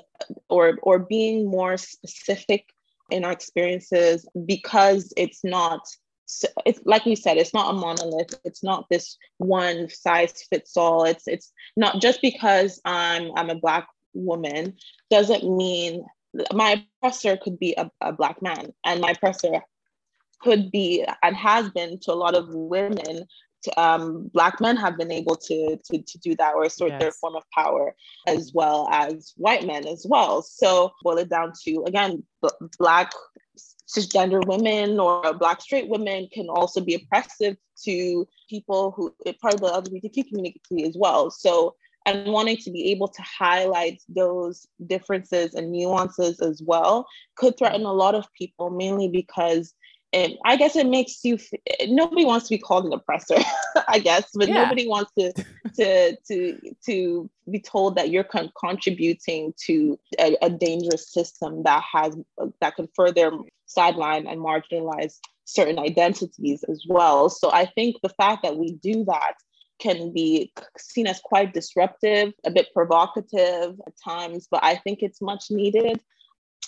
or 0.49 0.79
or 0.83 0.99
being 0.99 1.51
more 1.51 1.77
specific 1.77 2.67
in 3.11 3.25
our 3.25 3.33
experiences 3.33 4.27
because 4.47 5.13
it's 5.17 5.43
not 5.45 5.81
so 6.27 6.49
it's 6.65 6.81
like 6.85 7.05
you 7.07 7.17
said, 7.17 7.37
it's 7.37 7.55
not 7.55 7.75
a 7.75 7.79
monolith. 7.79 8.39
It's 8.45 8.63
not 8.63 8.87
this 8.91 9.17
one 9.39 9.89
size 9.89 10.45
fits 10.51 10.77
all. 10.77 11.05
It's 11.05 11.27
it's 11.27 11.53
not 11.77 12.01
just 12.01 12.23
because 12.23 12.81
I'm 12.85 13.31
I'm 13.37 13.51
a 13.51 13.55
black 13.55 13.87
woman 14.15 14.75
doesn't 15.11 15.45
mean 15.45 16.05
my 16.53 16.85
oppressor 17.03 17.37
could 17.37 17.59
be 17.59 17.75
a, 17.77 17.91
a 18.01 18.13
black 18.13 18.41
man, 18.43 18.73
and 18.85 19.01
my 19.01 19.11
oppressor 19.11 19.61
could 20.41 20.71
be 20.71 21.05
and 21.23 21.37
has 21.37 21.71
been 21.71 21.99
to 22.01 22.13
a 22.13 22.15
lot 22.15 22.35
of 22.35 22.49
women. 22.49 23.27
Um, 23.77 24.31
black 24.33 24.61
men 24.61 24.77
have 24.77 24.97
been 24.99 25.13
able 25.13 25.37
to 25.37 25.79
to, 25.85 26.03
to 26.03 26.19
do 26.19 26.35
that 26.37 26.55
or 26.55 26.65
assert 26.65 26.91
yes. 26.91 27.01
their 27.01 27.13
form 27.13 27.37
of 27.37 27.45
power 27.51 27.95
as 28.27 28.53
well 28.55 28.89
as 28.91 29.33
white 29.37 29.67
men 29.67 29.87
as 29.87 30.07
well. 30.09 30.43
So 30.43 30.93
boil 31.03 31.19
it 31.19 31.29
down 31.29 31.53
to 31.65 31.85
again, 31.87 32.23
b- 32.43 32.49
black 32.79 33.13
cisgender 33.89 34.47
women 34.47 34.99
or 34.99 35.35
black 35.35 35.61
straight 35.61 35.89
women 35.89 36.29
can 36.33 36.49
also 36.49 36.81
be 36.81 36.95
oppressive 36.95 37.57
to 37.85 38.27
people 38.49 38.93
who 38.93 39.15
part 39.41 39.55
of 39.55 39.61
the 39.61 39.67
LGBTQ 39.69 40.29
community 40.29 40.85
as 40.85 40.97
well. 40.99 41.31
So 41.31 41.75
and 42.07 42.27
wanting 42.33 42.59
to 42.59 42.71
be 42.71 42.91
able 42.91 43.09
to 43.09 43.23
highlight 43.23 44.03
those 44.09 44.67
differences 44.87 45.55
and 45.55 45.73
nuances 45.73 46.41
as 46.41 46.63
well 46.63 47.07
could 47.37 47.57
threaten 47.57 47.85
a 47.85 47.93
lot 47.93 48.15
of 48.15 48.27
people, 48.35 48.71
mainly 48.71 49.09
because 49.09 49.75
it, 50.15 50.39
I 50.45 50.57
guess 50.57 50.77
it 50.77 50.87
makes 50.87 51.25
you. 51.25 51.39
Nobody 51.87 52.25
wants 52.25 52.47
to 52.47 52.55
be 52.55 52.59
called 52.59 52.87
an 52.87 52.93
oppressor, 52.93 53.37
I 53.89 53.99
guess, 53.99 54.31
but 54.33 54.49
yeah. 54.49 54.63
nobody 54.63 54.87
wants 54.87 55.13
to 55.19 55.33
to 55.77 56.17
to 56.29 56.75
to 56.87 57.31
be 57.51 57.61
told 57.61 57.97
that 57.97 58.11
you're 58.11 58.25
con- 58.25 58.53
contributing 58.59 59.53
to 59.67 59.99
a, 60.21 60.37
a 60.41 60.51
dangerous 60.51 61.13
system 61.13 61.65
that 61.65 61.83
has 61.93 62.17
that 62.61 62.77
can 62.77 62.89
further 62.95 63.33
sideline 63.67 64.29
and 64.29 64.41
marginalize 64.41 65.19
certain 65.47 65.81
identities 65.81 66.65
as 66.69 66.85
well. 66.89 67.29
So 67.29 67.51
I 67.53 67.67
think 67.67 67.97
the 68.03 68.09
fact 68.11 68.45
that 68.45 68.57
we 68.57 68.75
do 68.75 69.05
that 69.07 69.35
can 69.81 70.13
be 70.13 70.53
seen 70.79 71.09
as 71.09 71.21
quite 71.21 71.53
disruptive, 71.53 72.33
a 72.47 72.51
bit 72.53 72.69
provocative 72.73 73.75
at 73.85 73.93
times, 74.03 74.47
but 74.49 74.61
I 74.63 74.77
think 74.77 75.01
it's 75.03 75.21
much 75.21 75.47
needed. 75.51 76.01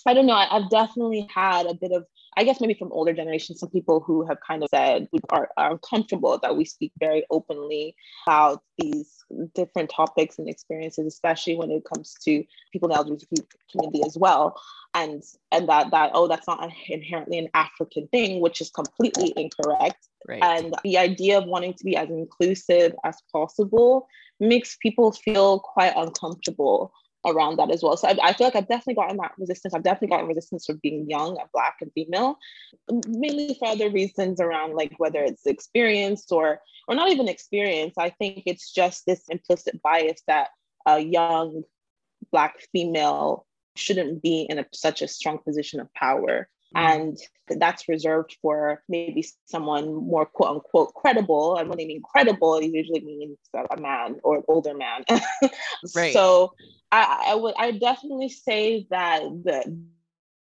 I 0.05 0.15
don't 0.15 0.27
know, 0.27 0.35
I, 0.35 0.47
have 0.47 0.69
definitely 0.71 1.29
had 1.33 1.67
a 1.67 1.75
bit 1.75 1.93
of 1.93 2.05
I 2.37 2.45
guess 2.45 2.61
maybe 2.61 2.75
from 2.75 2.93
older 2.93 3.15
generations, 3.15 3.61
some 3.61 3.71
people 3.71 4.01
who 4.01 4.27
have 4.27 4.39
kind 4.47 4.63
of 4.63 4.69
said 4.69 5.09
are, 5.31 5.49
are 5.57 5.73
uncomfortable 5.73 6.39
that 6.43 6.57
we 6.57 6.67
speak 6.67 6.93
very 7.01 7.25
openly 7.31 7.97
about 8.27 8.63
these 8.79 9.25
different 9.55 9.91
topics 9.91 10.39
and 10.39 10.49
experiences, 10.49 11.07
especially 11.07 11.57
when 11.57 11.71
it 11.71 11.83
comes 11.85 12.15
to 12.25 12.45
people 12.73 12.91
in 12.91 12.97
the 12.97 13.17
LGBT 13.17 13.47
community 13.71 14.03
as 14.05 14.19
well. 14.19 14.61
And 14.95 15.23
and 15.51 15.69
that 15.69 15.91
that 15.91 16.11
oh 16.15 16.29
that's 16.29 16.47
not 16.47 16.71
inherently 16.89 17.39
an 17.39 17.49
African 17.55 18.07
thing, 18.09 18.41
which 18.41 18.61
is 18.61 18.71
completely 18.71 19.33
incorrect. 19.37 20.09
Right. 20.29 20.43
And 20.43 20.75
the 20.85 20.99
idea 20.99 21.39
of 21.39 21.47
wanting 21.47 21.75
to 21.75 21.85
be 21.85 21.97
as 21.97 22.11
inclusive 22.11 22.95
as 23.05 23.17
possible 23.33 24.09
makes 24.41 24.77
people 24.77 25.13
feel 25.13 25.61
quite 25.61 25.95
uncomfortable 25.97 26.93
around 27.27 27.59
that 27.59 27.71
as 27.71 27.83
well. 27.83 27.97
So 27.97 28.09
I, 28.09 28.17
I, 28.23 28.33
feel 28.33 28.47
like 28.47 28.57
I've 28.57 28.69
definitely 28.69 28.95
gotten 28.95 29.17
that 29.19 29.33
resistance. 29.39 29.75
I've 29.75 29.83
definitely 29.83 30.09
gotten 30.09 30.29
resistance 30.29 30.67
from 30.67 30.79
being 30.83 31.09
young 31.09 31.39
and 31.39 31.49
black 31.53 31.77
and 31.81 31.91
female, 31.93 32.39
mainly 33.09 33.57
for 33.59 33.69
other 33.69 33.91
reasons 33.91 34.41
around 34.41 34.75
like 34.75 34.95
whether 34.99 35.23
it's 35.23 35.47
experience 35.47 36.31
or 36.31 36.61
or 36.89 36.95
not 36.95 37.11
even 37.11 37.29
experience. 37.29 37.95
I 37.99 38.11
think 38.11 38.45
it's 38.47 38.73
just 38.73 39.05
this 39.07 39.25
implicit 39.29 39.83
bias 39.83 40.23
that 40.29 40.51
a 40.87 41.01
young 41.01 41.63
black 42.31 42.61
female 42.73 43.47
shouldn't 43.75 44.23
be 44.23 44.47
in 44.49 44.59
a, 44.59 44.67
such 44.73 45.03
a 45.03 45.09
strong 45.09 45.39
position 45.39 45.81
of 45.81 45.93
power. 45.95 46.49
And 46.77 47.19
that's 47.49 47.89
reserved 47.89 48.37
for 48.43 48.83
maybe 48.89 49.25
someone 49.47 49.95
more 49.95 50.27
quote 50.27 50.51
unquote 50.51 50.95
credible. 50.95 51.57
And 51.57 51.69
when 51.69 51.79
they 51.79 51.87
mean 51.87 52.03
credible, 52.03 52.57
it 52.57 52.67
usually 52.67 53.01
means 53.01 53.39
a 53.55 53.81
man 53.81 54.17
or 54.23 54.39
an 54.39 54.43
older 54.49 54.75
man. 54.75 55.05
right. 55.95 56.13
So 56.13 56.53
I, 56.93 57.29
I 57.29 57.35
would 57.35 57.55
I 57.59 57.73
definitely 57.73 58.29
say 58.29 58.87
that 58.91 59.23
the 59.23 59.77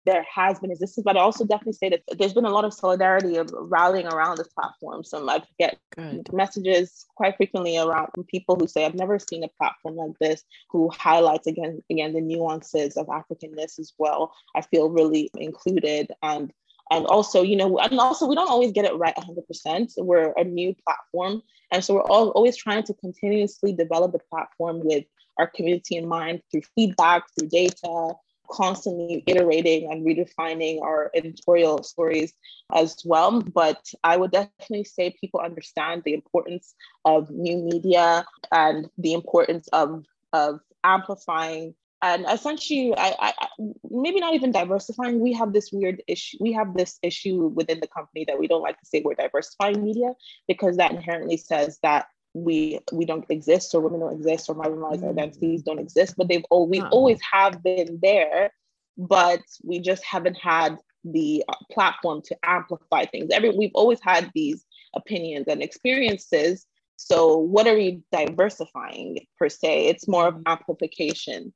there 0.07 0.25
has 0.33 0.59
been 0.61 0.71
resistance, 0.71 1.05
but 1.05 1.17
I 1.17 1.21
also 1.21 1.45
definitely 1.45 1.75
say 1.75 1.91
that 1.91 2.03
there's 2.17 2.33
been 2.33 2.45
a 2.45 2.51
lot 2.51 2.65
of 2.65 2.73
solidarity 2.73 3.37
of 3.37 3.51
rallying 3.53 4.07
around 4.07 4.39
this 4.39 4.49
platform. 4.49 5.05
So 5.05 5.29
I 5.29 5.43
get 5.59 5.79
Good. 5.97 6.33
messages 6.33 7.05
quite 7.17 7.37
frequently 7.37 7.77
around 7.77 8.09
from 8.15 8.25
people 8.25 8.57
who 8.57 8.69
say, 8.69 8.87
I've 8.87 8.95
never 8.95 9.19
seen 9.19 9.43
a 9.45 9.49
platform 9.49 9.97
like 9.97 10.19
this, 10.21 10.45
who 10.71 10.91
highlights 10.91 11.49
again, 11.49 11.83
again, 11.91 12.15
the 12.15 12.21
nuances 12.21 12.97
of 12.97 13.09
Africanness 13.09 13.79
as 13.81 13.93
well. 13.99 14.33
I 14.55 14.63
feel 14.63 14.89
really 14.89 15.31
included 15.37 16.13
and 16.23 16.53
and 16.89 17.05
also, 17.07 17.43
you 17.43 17.57
know, 17.57 17.81
and 17.81 17.99
also 17.99 18.29
we 18.29 18.37
don't 18.37 18.49
always 18.49 18.71
get 18.71 18.85
it 18.85 18.95
right 18.95 19.17
100%. 19.17 19.93
We're 19.99 20.33
a 20.37 20.45
new 20.45 20.73
platform. 20.85 21.43
And 21.73 21.85
so 21.85 21.95
we're 21.95 22.03
all 22.03 22.29
always 22.31 22.57
trying 22.57 22.85
to 22.85 22.95
continuously 22.95 23.73
develop 23.73 24.13
the 24.13 24.21
platform 24.31 24.83
with 24.85 25.05
our 25.37 25.49
community 25.49 25.97
in 25.97 26.07
mind 26.07 26.43
through 26.51 26.63
feedback, 26.77 27.25
through 27.35 27.49
data, 27.49 28.15
constantly 28.51 29.23
iterating 29.27 29.91
and 29.91 30.05
redefining 30.05 30.81
our 30.83 31.11
editorial 31.15 31.83
stories 31.83 32.33
as 32.75 32.97
well. 33.05 33.41
But 33.43 33.83
I 34.05 34.17
would 34.17 34.33
definitely 34.33 34.85
say 34.85 35.17
people 35.21 35.41
understand 35.41 36.03
the 36.05 36.15
importance 36.15 36.75
of 37.05 37.31
new 37.31 37.59
media 37.59 38.25
and 38.53 38.89
the 38.99 39.13
importance 39.13 39.69
of, 39.69 40.05
of 40.33 40.61
amplifying 40.85 41.75
and 42.03 42.27
essentially 42.31 42.95
I, 42.97 43.15
I, 43.19 43.47
maybe 43.91 44.21
not 44.21 44.35
even 44.35 44.53
diversifying 44.53 45.21
we 45.21 45.33
have 45.33 45.53
this 45.53 45.71
weird 45.73 46.03
issue 46.07 46.37
we 46.41 46.53
have 46.53 46.75
this 46.75 46.99
issue 47.03 47.47
within 47.49 47.81
the 47.81 47.89
company 47.89 48.25
that 48.27 48.39
we 48.39 48.47
don't 48.47 48.63
like 48.63 48.79
to 48.79 48.87
say 48.87 49.03
we're 49.05 49.15
diversifying 49.15 49.83
media 49.83 50.13
because 50.47 50.77
that 50.77 50.93
inherently 50.93 51.37
says 51.37 51.79
that 51.83 52.07
we 52.37 52.79
we 52.93 53.07
don't 53.07 53.25
exist 53.31 53.75
or 53.75 53.81
women 53.81 54.01
don't 54.01 54.13
exist 54.13 54.51
or 54.51 54.55
marginalized 54.55 55.03
mm. 55.03 55.11
identities 55.11 55.63
don't 55.63 55.79
exist 55.79 56.15
but 56.19 56.29
they've 56.29 56.45
all 56.51 56.69
we 56.69 56.83
always 56.83 57.19
have 57.33 57.63
been 57.63 57.99
there 58.03 58.53
but 58.99 59.41
we 59.65 59.79
just 59.79 60.05
haven't 60.05 60.35
had 60.35 60.77
the 61.05 61.43
uh, 61.49 61.55
platform 61.73 62.21
to 62.23 62.37
amplify 62.43 63.07
things 63.07 63.31
every 63.33 63.51
we've 63.51 63.75
always 63.75 64.01
had 64.03 64.31
these 64.35 64.67
opinions 64.95 65.47
and 65.49 65.63
experiences 65.63 66.67
so 66.97 67.39
what 67.39 67.67
are 67.67 67.75
we 67.75 68.03
diversifying 68.13 69.19
per 69.39 69.49
se 69.49 69.87
it's 69.87 70.07
more 70.07 70.29
of 70.29 70.35
mm. 70.35 70.43
amplification 70.47 71.55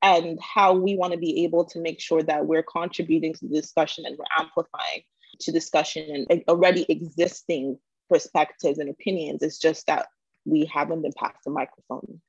and 0.00 0.38
how 0.40 0.72
we 0.72 0.96
want 0.96 1.12
to 1.12 1.18
be 1.18 1.44
able 1.44 1.64
to 1.66 1.78
make 1.80 2.00
sure 2.00 2.22
that 2.22 2.46
we're 2.46 2.64
contributing 2.64 3.34
to 3.34 3.46
the 3.46 3.60
discussion 3.60 4.04
and 4.06 4.16
we're 4.18 4.24
amplifying 4.42 5.02
to 5.38 5.52
discussion 5.52 6.26
and 6.30 6.42
already 6.48 6.86
existing 6.88 7.78
perspectives 8.12 8.78
and 8.78 8.90
opinions. 8.90 9.42
It's 9.42 9.58
just 9.58 9.86
that 9.86 10.08
we 10.44 10.66
haven't 10.66 11.02
been 11.02 11.12
passed 11.16 11.44
the 11.44 11.50
microphone. 11.50 12.20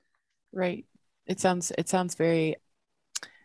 Right. 0.54 0.86
It 1.26 1.40
sounds 1.40 1.72
it 1.78 1.90
sounds 1.90 2.16
very 2.16 2.56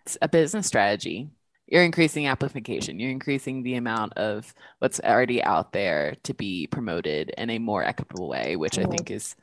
it's 0.07 0.17
a 0.23 0.29
business 0.29 0.67
strategy. 0.67 1.31
You're 1.67 1.85
increasing 1.85 2.27
amplification. 2.27 2.99
You're 2.99 3.11
increasing 3.11 3.63
the 3.63 3.75
amount 3.75 4.15
of 4.15 4.55
what's 4.79 5.01
already 5.01 5.43
out 5.43 5.73
there 5.73 6.17
to 6.23 6.33
be 6.33 6.67
promoted 6.67 7.31
in 7.37 7.51
a 7.51 7.59
more 7.59 7.85
equitable 7.85 8.29
way, 8.29 8.57
which. 8.57 8.79
I 8.79 8.85
think 8.85 9.11
is 9.11 9.35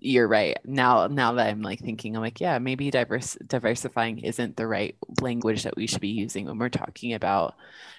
you're 0.00 0.28
right. 0.28 0.56
Now 0.64 1.08
now 1.08 1.32
that 1.32 1.48
I'm 1.48 1.62
like 1.62 1.80
thinking, 1.80 2.16
I'm 2.16 2.22
like, 2.22 2.40
yeah, 2.40 2.58
maybe 2.58 2.90
diverse 2.90 3.36
diversifying 3.46 4.18
isn't 4.20 4.56
the 4.56 4.66
right 4.66 4.96
language 5.20 5.64
that 5.64 5.76
we 5.76 5.86
should 5.86 6.00
be 6.00 6.08
using 6.08 6.46
when 6.46 6.58
we're 6.58 6.70
talking 6.70 7.12
about 7.12 7.54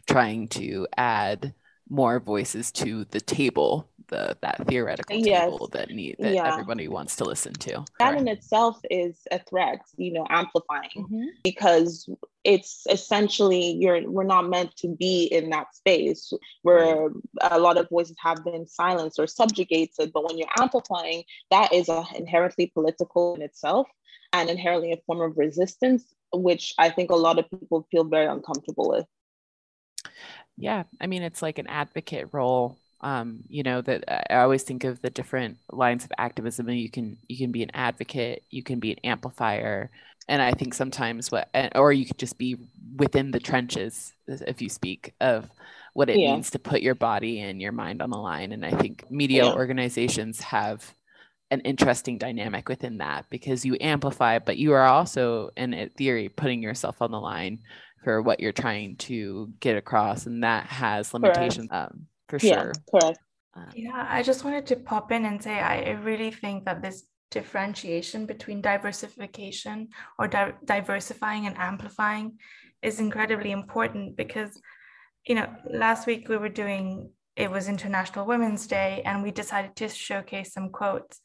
trying 0.08 0.48
to 0.50 0.88
add 0.98 1.54
more 1.90 2.20
voices 2.20 2.72
to 2.72 3.06
the 3.06 3.22
table 3.22 3.88
the 4.08 4.38
that 4.42 4.68
theoretical 4.68 5.16
yes. 5.16 5.44
table 5.44 5.68
that 5.74 5.90
need 5.90 6.16
that 6.20 6.34
yeah. 6.34 6.52
everybody 6.52 6.88
wants 6.88 7.16
to 7.18 7.24
listen 7.24 7.54
to. 7.54 7.84
That 8.00 8.12
right. 8.12 8.22
in 8.22 8.28
itself 8.28 8.80
is 8.90 9.20
a 9.32 9.40
threat, 9.40 9.80
you 9.98 10.14
know, 10.14 10.26
amplifying 10.30 10.90
mm-hmm. 10.96 11.26
because 11.44 12.10
it's 12.44 12.86
essentially 12.90 13.72
you're 13.80 14.10
we're 14.10 14.24
not 14.24 14.50
meant 14.50 14.76
to 14.78 14.88
be 14.88 15.26
in 15.26 15.50
that 15.50 15.76
space 15.76 16.32
where 16.62 17.10
right. 17.10 17.12
a 17.52 17.60
lot 17.60 17.78
of 17.78 17.90
voices 17.90 18.16
have 18.20 18.44
been 18.44 18.68
silenced 18.68 19.20
or 19.20 19.28
subjugated. 19.28 20.12
But 20.14 20.26
when 20.28 20.38
you're 20.38 20.48
amplifying, 20.60 21.24
that 21.52 21.74
is 21.74 21.90
a, 21.90 22.04
inherently 22.16 22.68
political 22.68 23.36
in 23.36 23.42
itself 23.42 23.88
and 24.34 24.50
inherently 24.50 24.92
a 24.92 24.98
form 25.06 25.22
of 25.22 25.38
resistance, 25.38 26.14
which 26.34 26.74
I 26.78 26.90
think 26.90 27.10
a 27.10 27.16
lot 27.16 27.40
of 27.40 27.50
people 27.50 27.88
feel 27.92 28.04
very 28.04 28.26
uncomfortable 28.26 28.90
with. 28.90 29.06
Yeah, 30.58 30.84
I 31.02 31.08
mean, 31.08 31.22
it's 31.22 31.42
like 31.42 31.60
an 31.60 31.68
advocate 31.68 32.30
role 32.32 32.78
um, 33.06 33.44
you 33.48 33.62
know 33.62 33.82
that 33.82 34.04
i 34.32 34.38
always 34.38 34.64
think 34.64 34.84
of 34.84 35.00
the 35.02 35.12
different 35.12 35.60
lines 35.72 36.04
of 36.04 36.12
activism 36.18 36.68
and 36.68 36.80
you 36.80 36.90
can 36.90 37.18
you 37.28 37.38
can 37.38 37.52
be 37.52 37.62
an 37.62 37.70
advocate 37.76 38.44
you 38.50 38.64
can 38.64 38.80
be 38.80 38.92
an 38.92 38.98
amplifier 39.04 39.92
and 40.28 40.42
i 40.42 40.52
think 40.52 40.74
sometimes 40.74 41.32
what 41.32 41.48
or 41.76 41.94
you 41.94 42.06
could 42.06 42.18
just 42.18 42.40
be 42.40 42.58
within 42.98 43.30
the 43.30 43.40
trenches 43.40 44.14
if 44.28 44.60
you 44.60 44.70
speak 44.70 45.14
of 45.22 45.48
what 45.94 46.10
it 46.10 46.18
yeah. 46.18 46.34
means 46.34 46.50
to 46.50 46.58
put 46.58 46.82
your 46.82 46.96
body 46.96 47.42
and 47.42 47.62
your 47.62 47.72
mind 47.72 48.02
on 48.02 48.10
the 48.10 48.18
line 48.18 48.52
and 48.52 48.66
i 48.66 48.72
think 48.72 49.06
media 49.12 49.46
yeah. 49.46 49.54
organizations 49.54 50.42
have 50.42 50.96
an 51.52 51.60
interesting 51.62 52.18
dynamic 52.18 52.68
within 52.68 52.98
that 52.98 53.26
because 53.30 53.64
you 53.64 53.78
amplify 53.80 54.40
but 54.40 54.58
you 54.58 54.74
are 54.74 54.86
also 54.86 55.52
in 55.56 55.92
theory 55.96 56.28
putting 56.28 56.64
yourself 56.64 57.04
on 57.04 57.12
the 57.12 57.20
line 57.20 57.60
for 58.04 58.20
what 58.20 58.40
you're 58.40 58.52
trying 58.52 58.96
to 58.96 59.54
get 59.60 59.78
across 59.78 60.26
and 60.26 60.44
that 60.44 60.66
has 60.66 61.14
limitations 61.14 61.70
um, 61.70 62.08
for 62.30 62.40
yeah, 62.42 62.64
sure. 62.64 62.72
Correct. 62.92 63.20
Uh, 63.56 63.72
yeah, 63.74 64.08
I 64.10 64.22
just 64.24 64.44
wanted 64.44 64.66
to 64.68 64.76
pop 64.76 65.12
in 65.12 65.26
and 65.26 65.42
say 65.42 65.60
I 65.60 65.92
really 65.92 66.32
think 66.32 66.66
that 66.66 66.82
this 66.82 67.06
differentiation 67.32 68.26
between 68.26 68.62
diversification 68.62 69.90
or 70.20 70.28
di- 70.28 70.54
diversifying 70.64 71.48
and 71.48 71.58
amplifying 71.58 72.38
is 72.82 73.00
incredibly 73.00 73.52
important 73.52 74.16
because 74.16 74.62
you 75.26 75.36
know 75.36 75.48
last 75.70 76.06
week 76.08 76.30
we 76.30 76.38
were 76.38 76.50
doing 76.64 77.10
it 77.36 77.50
was 77.52 77.68
international 77.68 78.26
women's 78.26 78.68
day 78.68 79.02
and 79.06 79.24
we 79.24 79.32
decided 79.32 79.76
to 79.76 79.90
showcase 79.90 80.54
some 80.54 80.70
quotes 80.70 81.20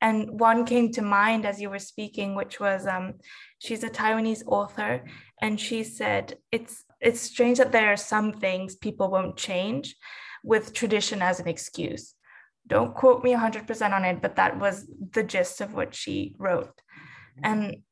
and 0.00 0.40
one 0.40 0.64
came 0.64 0.90
to 0.90 1.02
mind 1.02 1.44
as 1.44 1.60
you 1.60 1.68
were 1.68 1.78
speaking 1.78 2.34
which 2.34 2.60
was 2.60 2.86
um, 2.86 3.14
she's 3.58 3.84
a 3.84 3.90
taiwanese 3.90 4.44
author 4.46 5.04
and 5.40 5.60
she 5.60 5.82
said 5.82 6.36
it's 6.50 6.84
it's 7.00 7.20
strange 7.20 7.58
that 7.58 7.72
there 7.72 7.92
are 7.92 7.96
some 7.96 8.32
things 8.32 8.76
people 8.76 9.10
won't 9.10 9.36
change 9.36 9.96
with 10.42 10.72
tradition 10.72 11.22
as 11.22 11.40
an 11.40 11.48
excuse. 11.48 12.14
Don't 12.66 12.94
quote 12.94 13.24
me 13.24 13.34
100% 13.34 13.92
on 13.92 14.04
it, 14.04 14.22
but 14.22 14.36
that 14.36 14.58
was 14.58 14.86
the 15.12 15.22
gist 15.22 15.60
of 15.60 15.74
what 15.74 15.94
she 15.94 16.34
wrote. 16.38 16.80
And 17.42 17.82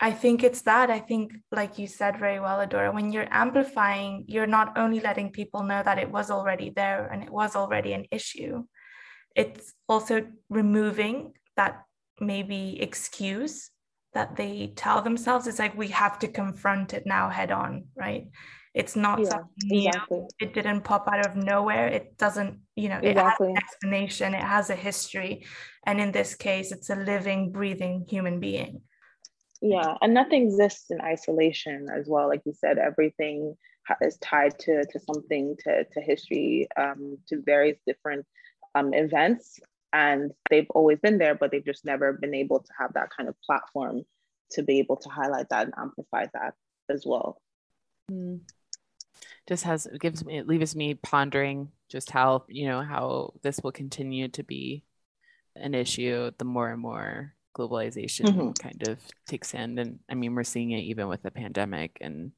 I 0.00 0.12
think 0.12 0.44
it's 0.44 0.62
that. 0.62 0.90
I 0.90 1.00
think, 1.00 1.32
like 1.50 1.78
you 1.78 1.86
said 1.86 2.18
very 2.18 2.38
well, 2.38 2.64
Adora, 2.64 2.94
when 2.94 3.10
you're 3.10 3.26
amplifying, 3.30 4.24
you're 4.28 4.46
not 4.46 4.78
only 4.78 5.00
letting 5.00 5.30
people 5.32 5.62
know 5.62 5.82
that 5.82 5.98
it 5.98 6.10
was 6.10 6.30
already 6.30 6.70
there 6.70 7.06
and 7.06 7.22
it 7.22 7.30
was 7.30 7.56
already 7.56 7.92
an 7.94 8.06
issue, 8.10 8.64
it's 9.34 9.74
also 9.88 10.26
removing 10.48 11.32
that 11.56 11.82
maybe 12.20 12.80
excuse 12.80 13.70
that 14.14 14.36
they 14.36 14.72
tell 14.76 15.02
themselves. 15.02 15.46
It's 15.46 15.58
like 15.58 15.76
we 15.76 15.88
have 15.88 16.18
to 16.20 16.28
confront 16.28 16.94
it 16.94 17.04
now 17.06 17.28
head 17.28 17.50
on, 17.50 17.86
right? 17.96 18.28
It's 18.78 18.94
not 18.94 19.18
yeah, 19.18 19.28
something 19.30 19.48
new. 19.64 19.88
Exactly. 19.88 20.20
It 20.38 20.54
didn't 20.54 20.82
pop 20.82 21.08
out 21.12 21.26
of 21.26 21.34
nowhere. 21.34 21.88
It 21.88 22.16
doesn't, 22.16 22.60
you 22.76 22.88
know, 22.88 23.00
exactly. 23.02 23.48
it 23.48 23.50
has 23.50 23.50
an 23.50 23.56
explanation, 23.56 24.34
it 24.34 24.40
has 24.40 24.70
a 24.70 24.76
history. 24.76 25.46
And 25.84 26.00
in 26.00 26.12
this 26.12 26.36
case, 26.36 26.70
it's 26.70 26.88
a 26.88 26.94
living, 26.94 27.50
breathing 27.50 28.06
human 28.08 28.38
being. 28.38 28.82
Yeah, 29.60 29.96
and 30.00 30.14
nothing 30.14 30.44
exists 30.44 30.92
in 30.92 31.00
isolation 31.00 31.88
as 31.92 32.06
well. 32.06 32.28
Like 32.28 32.42
you 32.46 32.52
said, 32.52 32.78
everything 32.78 33.56
is 34.00 34.16
tied 34.18 34.56
to, 34.60 34.84
to 34.84 35.00
something, 35.00 35.56
to, 35.64 35.82
to 35.82 36.00
history, 36.00 36.68
um, 36.76 37.18
to 37.30 37.42
various 37.44 37.78
different 37.84 38.26
um, 38.76 38.94
events. 38.94 39.58
And 39.92 40.30
they've 40.50 40.70
always 40.70 41.00
been 41.00 41.18
there, 41.18 41.34
but 41.34 41.50
they've 41.50 41.64
just 41.64 41.84
never 41.84 42.12
been 42.12 42.34
able 42.34 42.60
to 42.60 42.72
have 42.78 42.92
that 42.92 43.08
kind 43.10 43.28
of 43.28 43.34
platform 43.42 44.04
to 44.52 44.62
be 44.62 44.78
able 44.78 44.98
to 44.98 45.08
highlight 45.08 45.48
that 45.48 45.64
and 45.64 45.74
amplify 45.76 46.26
that 46.32 46.54
as 46.88 47.02
well. 47.04 47.42
Mm 48.12 48.42
just 49.48 49.64
has 49.64 49.88
gives 49.98 50.24
me 50.24 50.36
it 50.36 50.46
leaves 50.46 50.76
me 50.76 50.94
pondering 50.94 51.70
just 51.88 52.10
how 52.10 52.44
you 52.48 52.68
know 52.68 52.82
how 52.82 53.32
this 53.42 53.60
will 53.62 53.72
continue 53.72 54.28
to 54.28 54.42
be 54.42 54.84
an 55.56 55.74
issue 55.74 56.30
the 56.38 56.44
more 56.44 56.70
and 56.70 56.80
more 56.80 57.32
globalization 57.56 58.26
mm-hmm. 58.26 58.50
kind 58.52 58.86
of 58.86 58.98
takes 59.26 59.54
in 59.54 59.78
and 59.78 59.98
i 60.08 60.14
mean 60.14 60.34
we're 60.34 60.44
seeing 60.44 60.70
it 60.70 60.82
even 60.82 61.08
with 61.08 61.22
the 61.22 61.30
pandemic 61.30 61.96
and 62.00 62.30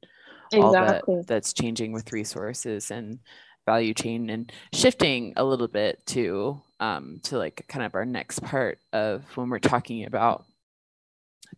exactly. 0.51 0.61
all 0.61 0.71
that 0.71 1.27
that's 1.27 1.53
changing 1.53 1.91
with 1.91 2.13
resources 2.13 2.89
and 2.89 3.19
value 3.65 3.93
chain 3.93 4.29
and 4.29 4.51
shifting 4.73 5.33
a 5.35 5.43
little 5.43 5.67
bit 5.67 6.03
to 6.05 6.59
um, 6.79 7.19
to 7.21 7.37
like 7.37 7.63
kind 7.67 7.85
of 7.85 7.93
our 7.93 8.05
next 8.05 8.41
part 8.41 8.79
of 8.91 9.23
when 9.35 9.49
we're 9.49 9.59
talking 9.59 10.03
about 10.05 10.45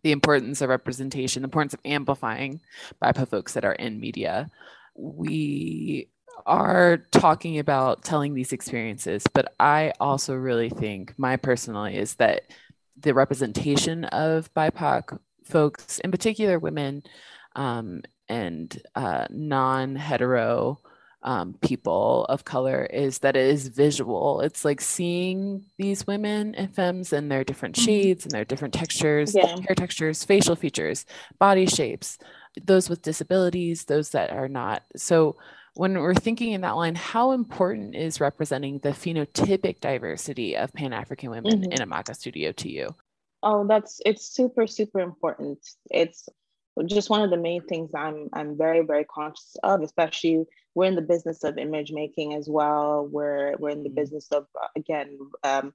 the 0.02 0.12
importance 0.12 0.60
of 0.60 0.68
representation 0.68 1.40
the 1.40 1.46
importance 1.46 1.72
of 1.72 1.80
amplifying 1.86 2.60
BIPOC 3.02 3.28
folks 3.28 3.54
that 3.54 3.64
are 3.64 3.72
in 3.72 4.00
media 4.00 4.50
we 4.94 6.08
are 6.46 6.98
talking 7.10 7.58
about 7.58 8.04
telling 8.04 8.34
these 8.34 8.52
experiences, 8.52 9.24
but 9.32 9.54
I 9.58 9.92
also 10.00 10.34
really 10.34 10.68
think 10.70 11.14
my 11.18 11.36
personally 11.36 11.96
is 11.96 12.14
that 12.16 12.42
the 13.00 13.14
representation 13.14 14.04
of 14.06 14.52
BIPOC 14.54 15.18
folks, 15.44 15.98
in 16.00 16.10
particular 16.10 16.58
women 16.58 17.02
um, 17.56 18.02
and 18.28 18.80
uh, 18.94 19.26
non 19.30 19.96
hetero 19.96 20.78
um, 21.22 21.54
people 21.62 22.26
of 22.28 22.44
color, 22.44 22.84
is 22.84 23.20
that 23.20 23.36
it 23.36 23.46
is 23.46 23.68
visual. 23.68 24.40
It's 24.42 24.64
like 24.64 24.80
seeing 24.80 25.64
these 25.78 26.06
women 26.06 26.54
and 26.54 26.74
femmes 26.74 27.12
and 27.12 27.30
their 27.30 27.44
different 27.44 27.76
mm-hmm. 27.76 27.84
shades 27.84 28.24
and 28.24 28.32
their 28.32 28.44
different 28.44 28.74
textures, 28.74 29.34
yeah. 29.34 29.56
hair 29.60 29.74
textures, 29.74 30.24
facial 30.24 30.56
features, 30.56 31.06
body 31.38 31.66
shapes 31.66 32.18
those 32.62 32.88
with 32.88 33.02
disabilities, 33.02 33.84
those 33.84 34.10
that 34.10 34.30
are 34.30 34.48
not. 34.48 34.82
So 34.96 35.36
when 35.74 35.98
we're 35.98 36.14
thinking 36.14 36.52
in 36.52 36.60
that 36.60 36.76
line, 36.76 36.94
how 36.94 37.32
important 37.32 37.94
is 37.94 38.20
representing 38.20 38.78
the 38.78 38.90
phenotypic 38.90 39.80
diversity 39.80 40.56
of 40.56 40.72
Pan 40.72 40.92
African 40.92 41.30
women 41.30 41.62
mm-hmm. 41.62 41.72
in 41.72 41.78
Amaka 41.78 42.14
studio 42.14 42.52
to 42.52 42.70
you? 42.70 42.94
Oh, 43.42 43.66
that's 43.66 44.00
it's 44.06 44.26
super 44.26 44.66
super 44.66 45.00
important. 45.00 45.58
It's 45.90 46.28
just 46.86 47.10
one 47.10 47.22
of 47.22 47.30
the 47.30 47.36
main 47.36 47.62
things 47.66 47.90
I'm 47.94 48.28
I'm 48.32 48.56
very 48.56 48.82
very 48.82 49.04
conscious 49.04 49.56
of, 49.62 49.82
especially 49.82 50.44
we're 50.74 50.86
in 50.86 50.94
the 50.94 51.02
business 51.02 51.44
of 51.44 51.58
image 51.58 51.92
making 51.92 52.34
as 52.34 52.48
well. 52.48 53.08
We're 53.10 53.56
we're 53.58 53.70
in 53.70 53.82
the 53.82 53.88
mm-hmm. 53.88 53.96
business 53.96 54.28
of 54.32 54.46
again 54.76 55.18
um, 55.42 55.74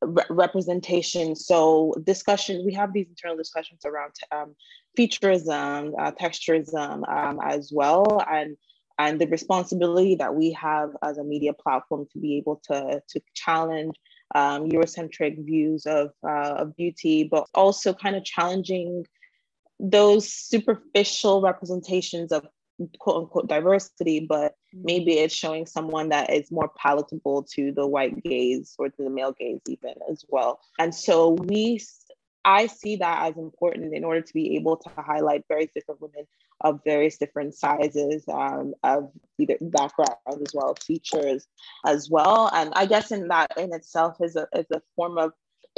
re- 0.00 0.24
representation. 0.30 1.36
So 1.36 1.94
discussion 2.04 2.64
we 2.64 2.72
have 2.74 2.92
these 2.92 3.08
internal 3.08 3.36
discussions 3.36 3.84
around 3.84 4.12
um, 4.32 4.54
featureism, 4.96 5.92
uh, 5.98 6.12
texturism 6.12 7.08
um, 7.08 7.40
as 7.42 7.70
well, 7.72 8.22
and 8.30 8.56
and 8.98 9.20
the 9.20 9.26
responsibility 9.26 10.14
that 10.16 10.34
we 10.34 10.52
have 10.52 10.90
as 11.02 11.18
a 11.18 11.24
media 11.24 11.52
platform 11.52 12.06
to 12.12 12.18
be 12.18 12.36
able 12.36 12.60
to 12.64 13.02
to 13.08 13.20
challenge 13.34 13.96
um, 14.34 14.68
Eurocentric 14.68 15.44
views 15.44 15.86
of 15.86 16.10
uh, 16.26 16.54
of 16.58 16.76
beauty, 16.76 17.24
but 17.24 17.46
also 17.54 17.92
kind 17.92 18.16
of 18.16 18.24
challenging 18.24 19.04
those 19.80 20.32
superficial 20.32 21.40
representations 21.40 22.32
of 22.32 22.46
quote 22.98 23.22
unquote 23.22 23.48
diversity, 23.48 24.20
but 24.20 24.52
mm-hmm. 24.52 24.82
maybe 24.84 25.12
it's 25.14 25.34
showing 25.34 25.66
someone 25.66 26.08
that 26.10 26.32
is 26.32 26.50
more 26.50 26.70
palatable 26.76 27.44
to 27.54 27.72
the 27.72 27.86
white 27.86 28.22
gaze 28.22 28.74
or 28.78 28.88
to 28.88 29.02
the 29.02 29.10
male 29.10 29.32
gaze, 29.32 29.60
even 29.68 29.94
as 30.10 30.24
well. 30.28 30.60
And 30.78 30.94
so 30.94 31.30
we, 31.30 31.80
I 32.44 32.66
see 32.66 32.96
that 32.96 33.26
as 33.26 33.36
important 33.36 33.94
in 33.94 34.04
order 34.04 34.20
to 34.20 34.34
be 34.34 34.56
able 34.56 34.76
to 34.76 34.90
highlight 34.96 35.44
various 35.48 35.70
different 35.74 36.00
women 36.00 36.26
of 36.60 36.80
various 36.84 37.18
different 37.18 37.54
sizes, 37.54 38.24
um, 38.28 38.74
of 38.82 39.10
either 39.38 39.56
backgrounds 39.60 40.18
as 40.26 40.54
well, 40.54 40.74
features 40.74 41.46
as 41.86 42.08
well. 42.10 42.50
And 42.54 42.72
I 42.74 42.86
guess 42.86 43.12
in 43.12 43.28
that 43.28 43.50
in 43.56 43.72
itself 43.72 44.16
is 44.20 44.36
a, 44.36 44.46
is 44.54 44.66
a 44.72 44.80
form 44.96 45.18
of, 45.18 45.32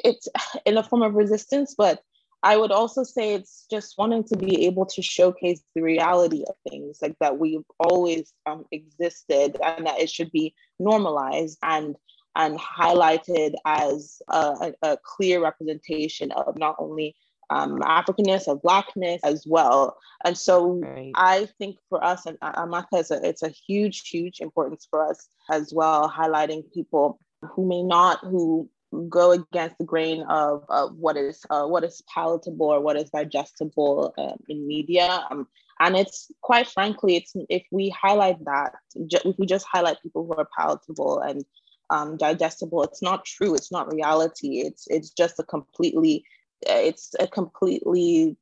it's 0.04 0.28
in 0.64 0.76
a 0.76 0.82
form 0.82 1.02
of 1.02 1.14
resistance, 1.14 1.74
but 1.76 2.02
I 2.42 2.56
would 2.56 2.70
also 2.70 3.02
say 3.02 3.34
it's 3.34 3.66
just 3.70 3.96
wanting 3.98 4.22
to 4.24 4.36
be 4.36 4.66
able 4.66 4.86
to 4.86 5.02
showcase 5.02 5.62
the 5.74 5.82
reality 5.82 6.44
of 6.48 6.54
things, 6.68 6.98
like 7.00 7.16
that 7.20 7.38
we've 7.38 7.64
always 7.80 8.32
um, 8.44 8.64
existed, 8.70 9.56
and 9.64 9.86
that 9.86 10.00
it 10.00 10.10
should 10.10 10.30
be 10.30 10.54
normalized 10.78 11.58
and 11.62 11.96
and 12.36 12.58
highlighted 12.58 13.54
as 13.64 14.20
a, 14.28 14.72
a 14.82 14.98
clear 15.02 15.42
representation 15.42 16.30
of 16.32 16.56
not 16.58 16.76
only 16.78 17.16
um, 17.50 17.78
Africanness, 17.80 18.48
of 18.48 18.62
Blackness 18.62 19.20
as 19.24 19.44
well. 19.46 19.96
And 20.24 20.36
so 20.36 20.80
right. 20.80 21.12
I 21.14 21.48
think 21.58 21.76
for 21.88 22.02
us, 22.04 22.26
and 22.26 22.38
Amaka, 22.40 23.00
is 23.00 23.10
a, 23.10 23.26
it's 23.26 23.42
a 23.42 23.48
huge, 23.48 24.08
huge 24.08 24.40
importance 24.40 24.86
for 24.90 25.08
us 25.08 25.28
as 25.50 25.72
well, 25.72 26.10
highlighting 26.10 26.70
people 26.72 27.18
who 27.42 27.66
may 27.66 27.82
not, 27.82 28.18
who 28.20 28.68
go 29.08 29.32
against 29.32 29.78
the 29.78 29.84
grain 29.84 30.22
of, 30.28 30.64
of 30.68 30.96
what 30.96 31.16
is 31.16 31.44
uh, 31.50 31.66
what 31.66 31.84
is 31.84 32.02
palatable 32.12 32.66
or 32.66 32.80
what 32.80 32.96
is 32.96 33.10
digestible 33.10 34.14
uh, 34.18 34.32
in 34.48 34.66
media. 34.66 35.24
Um, 35.30 35.46
and 35.80 35.96
it's 35.96 36.30
quite 36.40 36.66
frankly, 36.66 37.16
it's 37.16 37.32
if 37.48 37.64
we 37.70 37.90
highlight 37.90 38.42
that, 38.44 38.72
if 38.94 39.36
we 39.38 39.46
just 39.46 39.66
highlight 39.70 40.02
people 40.02 40.24
who 40.26 40.34
are 40.34 40.48
palatable 40.56 41.20
and 41.20 41.44
um, 41.90 42.16
digestible, 42.16 42.82
it's 42.82 43.02
not 43.02 43.24
true. 43.24 43.54
It's 43.54 43.72
not 43.72 43.92
reality. 43.92 44.60
It's 44.60 44.86
it's 44.88 45.10
just 45.10 45.38
a 45.38 45.44
completely 45.44 46.24
it's 46.62 47.14
a 47.20 47.26
completely 47.26 48.36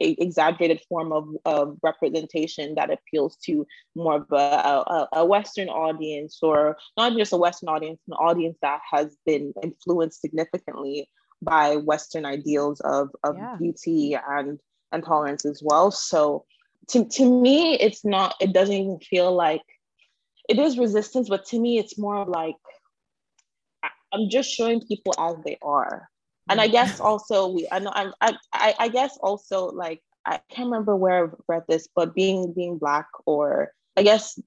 exaggerated 0.00 0.80
form 0.88 1.12
of, 1.12 1.28
of 1.44 1.78
representation 1.82 2.74
that 2.74 2.90
appeals 2.90 3.36
to 3.36 3.66
more 3.94 4.16
of 4.16 4.26
a, 4.32 4.34
a, 4.34 5.08
a, 5.12 5.24
Western 5.24 5.68
audience, 5.68 6.38
or 6.42 6.76
not 6.96 7.16
just 7.16 7.32
a 7.32 7.36
Western 7.36 7.68
audience, 7.68 8.00
an 8.08 8.14
audience 8.14 8.58
that 8.62 8.80
has 8.90 9.16
been 9.24 9.52
influenced 9.62 10.20
significantly 10.20 11.08
by 11.42 11.76
Western 11.76 12.24
ideals 12.24 12.80
of, 12.80 13.10
of 13.22 13.36
yeah. 13.36 13.56
beauty 13.58 14.16
and, 14.28 14.58
and 14.92 15.04
tolerance 15.04 15.44
as 15.44 15.62
well. 15.62 15.90
So 15.90 16.44
to, 16.88 17.04
to 17.04 17.42
me, 17.42 17.74
it's 17.74 18.04
not, 18.04 18.34
it 18.40 18.52
doesn't 18.52 18.74
even 18.74 18.98
feel 18.98 19.32
like 19.32 19.62
it 20.48 20.58
is 20.58 20.78
resistance, 20.78 21.28
but 21.28 21.46
to 21.46 21.58
me, 21.58 21.78
it's 21.78 21.98
more 21.98 22.24
like 22.24 22.56
I'm 24.12 24.28
just 24.30 24.50
showing 24.50 24.80
people 24.80 25.14
as 25.18 25.36
they 25.44 25.58
are 25.62 26.08
and 26.48 26.60
I 26.60 26.68
mm. 26.68 26.72
guess 26.72 27.00
also 27.00 27.48
we 27.48 27.68
I 27.70 27.78
know 27.78 27.92
I'm, 27.94 28.12
I 28.20 28.36
I 28.52 28.74
I 28.78 28.88
guess 28.88 29.16
also 29.18 29.66
like 29.66 30.02
I 30.26 30.40
can't 30.48 30.66
remember 30.66 30.96
where 30.96 31.24
I've 31.24 31.34
read 31.48 31.64
this, 31.68 31.88
but 31.94 32.14
being 32.14 32.52
being 32.52 32.78
black 32.78 33.08
or 33.26 33.72
I 33.96 34.02
guess 34.02 34.38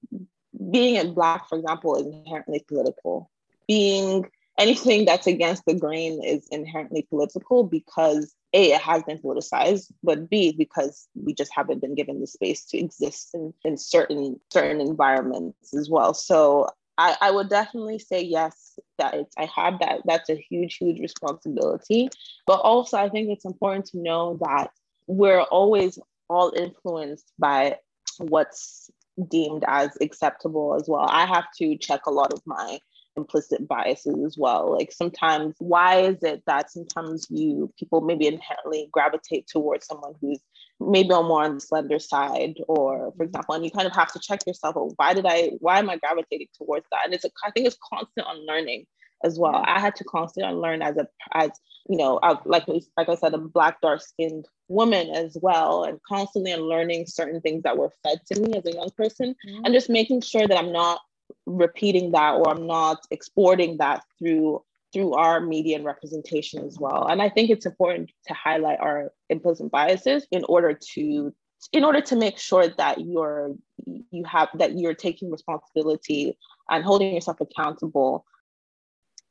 being 0.70 0.96
in 0.96 1.14
black, 1.14 1.48
for 1.48 1.58
example, 1.58 1.96
is 1.96 2.06
inherently 2.06 2.64
political. 2.66 3.30
Being 3.66 4.28
anything 4.58 5.04
that's 5.04 5.26
against 5.26 5.64
the 5.66 5.74
grain 5.74 6.22
is 6.22 6.46
inherently 6.50 7.02
political 7.02 7.64
because 7.64 8.34
a 8.54 8.72
it 8.72 8.80
has 8.80 9.02
been 9.04 9.18
politicized, 9.18 9.92
but 10.02 10.28
b 10.28 10.52
because 10.52 11.06
we 11.14 11.32
just 11.34 11.52
haven't 11.54 11.80
been 11.80 11.94
given 11.94 12.20
the 12.20 12.26
space 12.26 12.64
to 12.66 12.78
exist 12.78 13.34
in, 13.34 13.54
in 13.64 13.76
certain 13.76 14.40
certain 14.50 14.80
environments 14.80 15.74
as 15.74 15.88
well. 15.88 16.14
So 16.14 16.68
I, 16.98 17.16
I 17.20 17.30
would 17.30 17.48
definitely 17.48 18.00
say 18.00 18.22
yes 18.22 18.78
that 18.98 19.14
it's 19.14 19.34
I 19.38 19.48
have 19.54 19.78
that 19.78 20.00
that's 20.04 20.28
a 20.30 20.34
huge 20.34 20.76
huge 20.76 21.00
responsibility 21.00 22.10
but 22.46 22.60
also 22.60 22.98
I 22.98 23.08
think 23.08 23.28
it's 23.30 23.44
important 23.44 23.86
to 23.86 23.98
know 23.98 24.38
that 24.42 24.72
we're 25.06 25.42
always 25.42 25.98
all 26.28 26.52
influenced 26.56 27.32
by 27.38 27.76
what's 28.18 28.90
deemed 29.28 29.64
as 29.68 29.96
acceptable 30.00 30.74
as 30.74 30.88
well 30.88 31.06
I 31.08 31.26
have 31.26 31.46
to 31.58 31.76
check 31.76 32.06
a 32.06 32.10
lot 32.10 32.32
of 32.32 32.42
my 32.46 32.80
implicit 33.18 33.68
biases 33.68 34.16
as 34.24 34.36
well. 34.38 34.72
Like 34.72 34.92
sometimes 34.92 35.54
why 35.58 36.00
is 36.00 36.22
it 36.22 36.42
that 36.46 36.70
sometimes 36.70 37.26
you 37.30 37.72
people 37.78 38.00
maybe 38.00 38.26
inherently 38.26 38.88
gravitate 38.92 39.46
towards 39.46 39.86
someone 39.86 40.14
who's 40.20 40.40
maybe 40.80 41.10
on 41.10 41.26
more 41.26 41.44
on 41.44 41.56
the 41.56 41.60
slender 41.60 41.98
side? 41.98 42.54
Or 42.68 43.12
for 43.16 43.24
example 43.24 43.54
and 43.54 43.64
you 43.64 43.70
kind 43.70 43.86
of 43.86 43.94
have 43.94 44.12
to 44.12 44.20
check 44.20 44.40
yourself 44.46 44.76
oh, 44.76 44.92
why 44.96 45.14
did 45.14 45.26
i 45.26 45.50
why 45.60 45.78
am 45.78 45.90
i 45.90 45.96
gravitating 45.96 46.48
towards 46.56 46.86
that? 46.90 47.04
And 47.04 47.14
it's 47.14 47.24
a, 47.24 47.30
i 47.44 47.50
think 47.50 47.66
it's 47.66 47.78
constant 47.92 48.26
unlearning 48.28 48.86
as 49.24 49.38
well. 49.38 49.64
I 49.66 49.80
had 49.80 49.96
to 49.96 50.04
constantly 50.04 50.50
unlearn 50.50 50.80
as 50.80 50.96
a 50.96 51.08
as 51.34 51.50
you 51.88 51.96
know 51.96 52.20
like 52.44 52.64
like 52.68 53.08
i 53.08 53.14
said 53.14 53.34
a 53.34 53.38
black 53.38 53.80
dark 53.80 54.00
skinned 54.00 54.46
woman 54.68 55.10
as 55.14 55.36
well 55.40 55.84
and 55.84 55.98
constantly 56.06 56.52
unlearning 56.52 57.06
certain 57.06 57.40
things 57.40 57.62
that 57.62 57.76
were 57.76 57.90
fed 58.02 58.20
to 58.30 58.40
me 58.40 58.52
as 58.56 58.66
a 58.66 58.74
young 58.74 58.90
person 58.96 59.34
mm-hmm. 59.46 59.64
and 59.64 59.74
just 59.74 59.88
making 59.88 60.20
sure 60.20 60.46
that 60.46 60.58
i'm 60.58 60.72
not 60.72 61.00
repeating 61.46 62.12
that 62.12 62.34
or 62.34 62.48
i'm 62.48 62.66
not 62.66 62.98
exporting 63.10 63.76
that 63.78 64.02
through 64.18 64.62
through 64.92 65.14
our 65.14 65.40
media 65.40 65.76
and 65.76 65.84
representation 65.84 66.64
as 66.64 66.78
well. 66.78 67.06
And 67.06 67.20
I 67.20 67.28
think 67.28 67.50
it's 67.50 67.66
important 67.66 68.10
to 68.26 68.34
highlight 68.34 68.80
our 68.80 69.12
implicit 69.28 69.70
biases 69.70 70.26
in 70.30 70.44
order 70.44 70.78
to 70.94 71.34
in 71.72 71.84
order 71.84 72.00
to 72.00 72.16
make 72.16 72.38
sure 72.38 72.68
that 72.68 73.00
you're 73.00 73.54
you 73.86 74.24
have 74.24 74.48
that 74.54 74.78
you're 74.78 74.94
taking 74.94 75.30
responsibility 75.30 76.38
and 76.70 76.84
holding 76.84 77.14
yourself 77.14 77.40
accountable. 77.40 78.24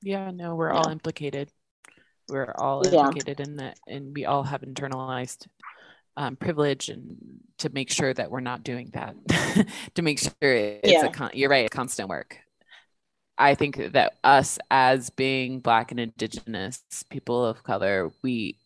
Yeah, 0.02 0.32
no, 0.32 0.56
we're 0.56 0.74
yeah. 0.74 0.80
all 0.80 0.90
implicated. 0.90 1.50
We're 2.30 2.54
all 2.58 2.86
implicated 2.86 3.40
yeah. 3.40 3.46
in 3.46 3.56
that, 3.58 3.80
and 3.88 4.14
we 4.14 4.26
all 4.26 4.44
have 4.44 4.62
internalized 4.62 5.48
um, 6.18 6.36
privilege, 6.36 6.90
and 6.90 7.16
to 7.60 7.70
make 7.70 7.90
sure 7.90 8.14
that 8.14 8.30
we're 8.30 8.40
not 8.42 8.64
doing 8.64 8.90
that, 8.94 9.16
to 9.96 10.02
make 10.02 10.20
sure 10.20 10.34
it's 10.42 10.82
yeah. 10.84 11.06
a 11.06 11.12
con- 11.12 11.32
you're 11.34 11.50
right, 11.50 11.70
constant 11.72 12.10
work. 12.10 12.38
I 13.38 13.54
think 13.54 13.94
that 13.94 14.16
us 14.24 14.58
as 14.72 15.12
being 15.12 15.60
Black 15.60 15.92
and 15.92 16.00
Indigenous 16.00 16.82
people 17.10 17.46
of 17.46 17.64
color, 17.64 18.12
we, 18.24 18.58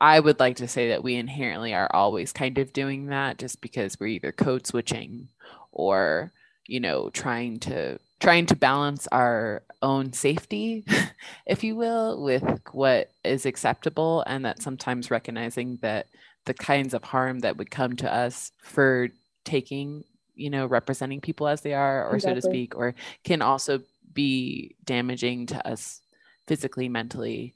I 0.00 0.20
would 0.20 0.38
like 0.38 0.56
to 0.56 0.68
say 0.68 0.90
that 0.90 1.02
we 1.02 1.16
inherently 1.16 1.74
are 1.74 1.90
always 1.92 2.32
kind 2.32 2.58
of 2.58 2.72
doing 2.72 3.06
that 3.06 3.38
just 3.38 3.60
because 3.60 3.98
we're 3.98 4.06
either 4.06 4.30
code 4.30 4.66
switching 4.66 5.28
or, 5.72 6.30
you 6.68 6.78
know, 6.78 7.10
trying 7.10 7.58
to 7.60 7.98
trying 8.20 8.46
to 8.46 8.56
balance 8.56 9.08
our 9.08 9.62
own 9.82 10.12
safety 10.12 10.84
if 11.46 11.62
you 11.62 11.76
will 11.76 12.22
with 12.22 12.44
what 12.72 13.10
is 13.24 13.44
acceptable 13.44 14.24
and 14.26 14.44
that 14.46 14.62
sometimes 14.62 15.10
recognizing 15.10 15.78
that 15.82 16.06
the 16.46 16.54
kinds 16.54 16.94
of 16.94 17.04
harm 17.04 17.40
that 17.40 17.56
would 17.56 17.70
come 17.70 17.96
to 17.96 18.12
us 18.12 18.52
for 18.62 19.08
taking 19.44 20.04
you 20.34 20.50
know 20.50 20.66
representing 20.66 21.20
people 21.20 21.46
as 21.46 21.60
they 21.60 21.74
are 21.74 22.08
or 22.08 22.16
exactly. 22.16 22.40
so 22.40 22.48
to 22.48 22.52
speak 22.52 22.76
or 22.76 22.94
can 23.22 23.40
also 23.42 23.80
be 24.12 24.76
damaging 24.84 25.46
to 25.46 25.68
us 25.68 26.00
physically, 26.46 26.88
mentally. 26.88 27.54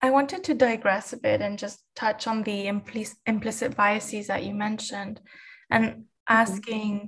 I 0.00 0.10
wanted 0.10 0.42
to 0.44 0.54
digress 0.54 1.12
a 1.12 1.16
bit 1.16 1.40
and 1.40 1.58
just 1.58 1.84
touch 1.94 2.26
on 2.26 2.42
the 2.42 2.66
impl- 2.66 3.14
implicit 3.26 3.76
biases 3.76 4.26
that 4.26 4.44
you 4.44 4.54
mentioned 4.54 5.20
and 5.70 5.84
mm-hmm. 5.84 6.00
asking, 6.28 6.94
mm-hmm. 6.96 7.06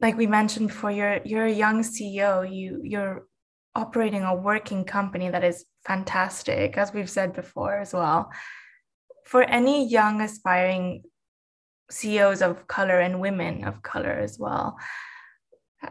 like 0.00 0.16
we 0.16 0.26
mentioned 0.26 0.68
before, 0.68 0.90
you're 0.90 1.20
you're 1.24 1.46
a 1.46 1.52
young 1.52 1.82
CEO, 1.82 2.50
you 2.50 2.80
you're 2.82 3.26
operating 3.76 4.22
a 4.22 4.34
working 4.34 4.84
company 4.84 5.30
that 5.30 5.44
is 5.44 5.64
fantastic, 5.84 6.76
as 6.76 6.92
we've 6.92 7.10
said 7.10 7.34
before 7.34 7.78
as 7.78 7.92
well. 7.92 8.30
For 9.24 9.42
any 9.42 9.88
young 9.88 10.20
aspiring 10.20 11.04
CEOs 11.90 12.42
of 12.42 12.66
color 12.66 13.00
and 13.00 13.20
women 13.20 13.64
of 13.64 13.82
color 13.82 14.12
as 14.12 14.38
well, 14.38 14.76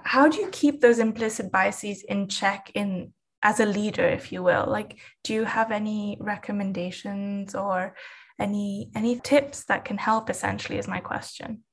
how 0.04 0.28
do 0.28 0.40
you 0.40 0.50
keep 0.52 0.82
those 0.82 1.00
implicit 1.00 1.52
biases 1.52 2.04
in 2.04 2.28
check 2.28 2.72
in 2.74 3.14
as 3.42 3.60
a 3.60 3.66
leader, 3.66 4.08
if 4.08 4.32
you 4.32 4.42
will? 4.42 4.66
Like, 4.68 5.00
do 5.24 5.34
you 5.34 5.44
have 5.44 5.72
any 5.72 6.18
recommendations 6.20 7.56
or 7.56 7.96
any 8.40 8.90
any 8.96 9.20
tips 9.20 9.66
that 9.66 9.86
can 9.86 9.98
help? 9.98 10.30
Essentially, 10.30 10.80
is 10.80 10.88
my 10.88 11.00
question. 11.00 11.64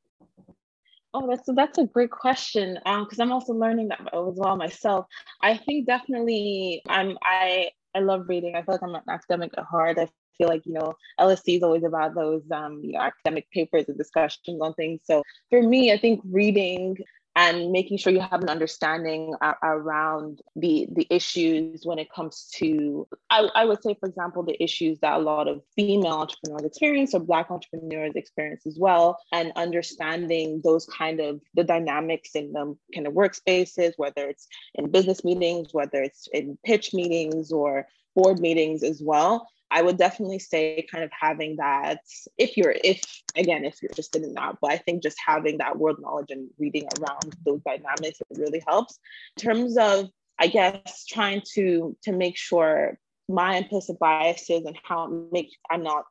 Oh, 1.13 1.27
that's 1.29 1.49
that's 1.55 1.79
a 1.79 1.87
great 1.87 2.11
question. 2.11 2.79
Um, 2.87 3.05
because 3.05 3.19
I'm 3.19 3.33
also 3.33 3.53
learning 3.53 3.89
that 3.89 4.01
as 4.01 4.35
well 4.37 4.57
myself. 4.57 5.07
I 5.43 5.57
think 5.57 5.87
definitely 5.87 6.83
I'm 6.89 7.19
I 7.23 7.71
I 7.95 8.01
love 8.01 8.29
reading. 8.29 8.55
I 8.55 8.63
feel 8.63 8.75
like 8.75 8.83
I'm 8.83 8.95
an 8.95 9.03
academic 9.09 9.53
at 9.59 9.65
heart. 9.65 9.99
I 9.99 10.09
feel 10.39 10.49
like 10.49 10.65
you 10.65 10.73
know 10.75 10.95
LSE 11.19 11.57
is 11.57 11.63
always 11.63 11.85
about 11.85 12.15
those 12.15 12.43
um 12.53 12.81
you 12.83 12.93
know 12.93 13.01
academic 13.01 13.51
papers 13.51 13.87
and 13.89 13.99
discussions 13.99 14.61
on 14.61 14.75
things. 14.75 15.01
So 15.05 15.23
for 15.51 15.63
me, 15.63 15.93
I 15.93 15.99
think 15.99 16.21
reading 16.25 16.97
and 17.37 17.71
making 17.71 17.97
sure 17.97 18.13
you 18.13 18.21
have 18.21 18.43
an 18.43 18.49
understanding 18.49 19.35
around 19.63 20.41
the 20.57 20.89
the 20.93 21.07
issues 21.11 21.83
when 21.85 21.99
it 21.99 22.09
comes 22.13 22.51
to 22.57 23.07
I, 23.31 23.49
I 23.55 23.65
would 23.65 23.83
say 23.83 23.97
for 23.99 24.09
example 24.09 24.43
the 24.43 24.61
issues 24.63 24.99
that 25.01 25.15
a 25.15 25.19
lot 25.19 25.47
of 25.47 25.63
female 25.77 26.13
entrepreneurs 26.13 26.65
experience 26.65 27.15
or 27.15 27.21
black 27.21 27.51
entrepreneurs 27.51 28.13
experience 28.17 28.67
as 28.67 28.77
well 28.79 29.19
and 29.33 29.53
understanding 29.57 30.61
those 30.65 30.87
kind 30.87 31.21
of 31.21 31.41
the 31.55 31.65
dynamics 31.65 32.31
in 32.35 32.53
them 32.53 32.79
kind 32.95 33.07
of 33.07 33.15
workspaces 33.15 33.93
whether 33.97 34.29
it's 34.29 34.49
in 34.75 34.91
business 34.91 35.25
meetings 35.25 35.73
whether 35.73 36.03
it's 36.03 36.29
in 36.33 36.59
pitch 36.65 36.93
meetings 36.93 37.53
or 37.53 37.87
board 38.17 38.41
meetings 38.41 38.83
as 38.83 39.01
well 39.05 39.49
I 39.71 39.83
would 39.83 39.99
definitely 39.99 40.41
say 40.41 40.87
kind 40.91 41.05
of 41.05 41.11
having 41.19 41.57
that 41.57 42.01
if 42.39 42.57
you're 42.57 42.75
if 42.85 43.03
again 43.37 43.65
if 43.65 43.81
you're 43.81 43.91
interested 43.91 44.23
in 44.23 44.35
that, 44.35 44.57
but 44.61 44.73
I 44.73 44.79
think 44.79 45.03
just 45.03 45.19
having 45.25 45.59
that 45.59 45.79
world 45.79 45.99
knowledge 46.01 46.31
and 46.31 46.49
reading 46.59 46.89
around 46.99 47.37
those 47.45 47.61
dynamics 47.63 48.21
it 48.21 48.39
really 48.39 48.63
helps. 48.67 48.99
In 49.37 49.43
terms 49.43 49.77
of 49.77 50.09
I 50.39 50.49
guess 50.49 51.05
trying 51.07 51.43
to 51.55 51.97
to 52.03 52.13
make 52.13 52.37
sure 52.37 52.99
my 53.29 53.57
implicit 53.57 53.99
biases 53.99 54.65
and 54.65 54.77
how 54.83 55.29
make 55.31 55.51
I'm 55.71 55.83
not 55.83 56.05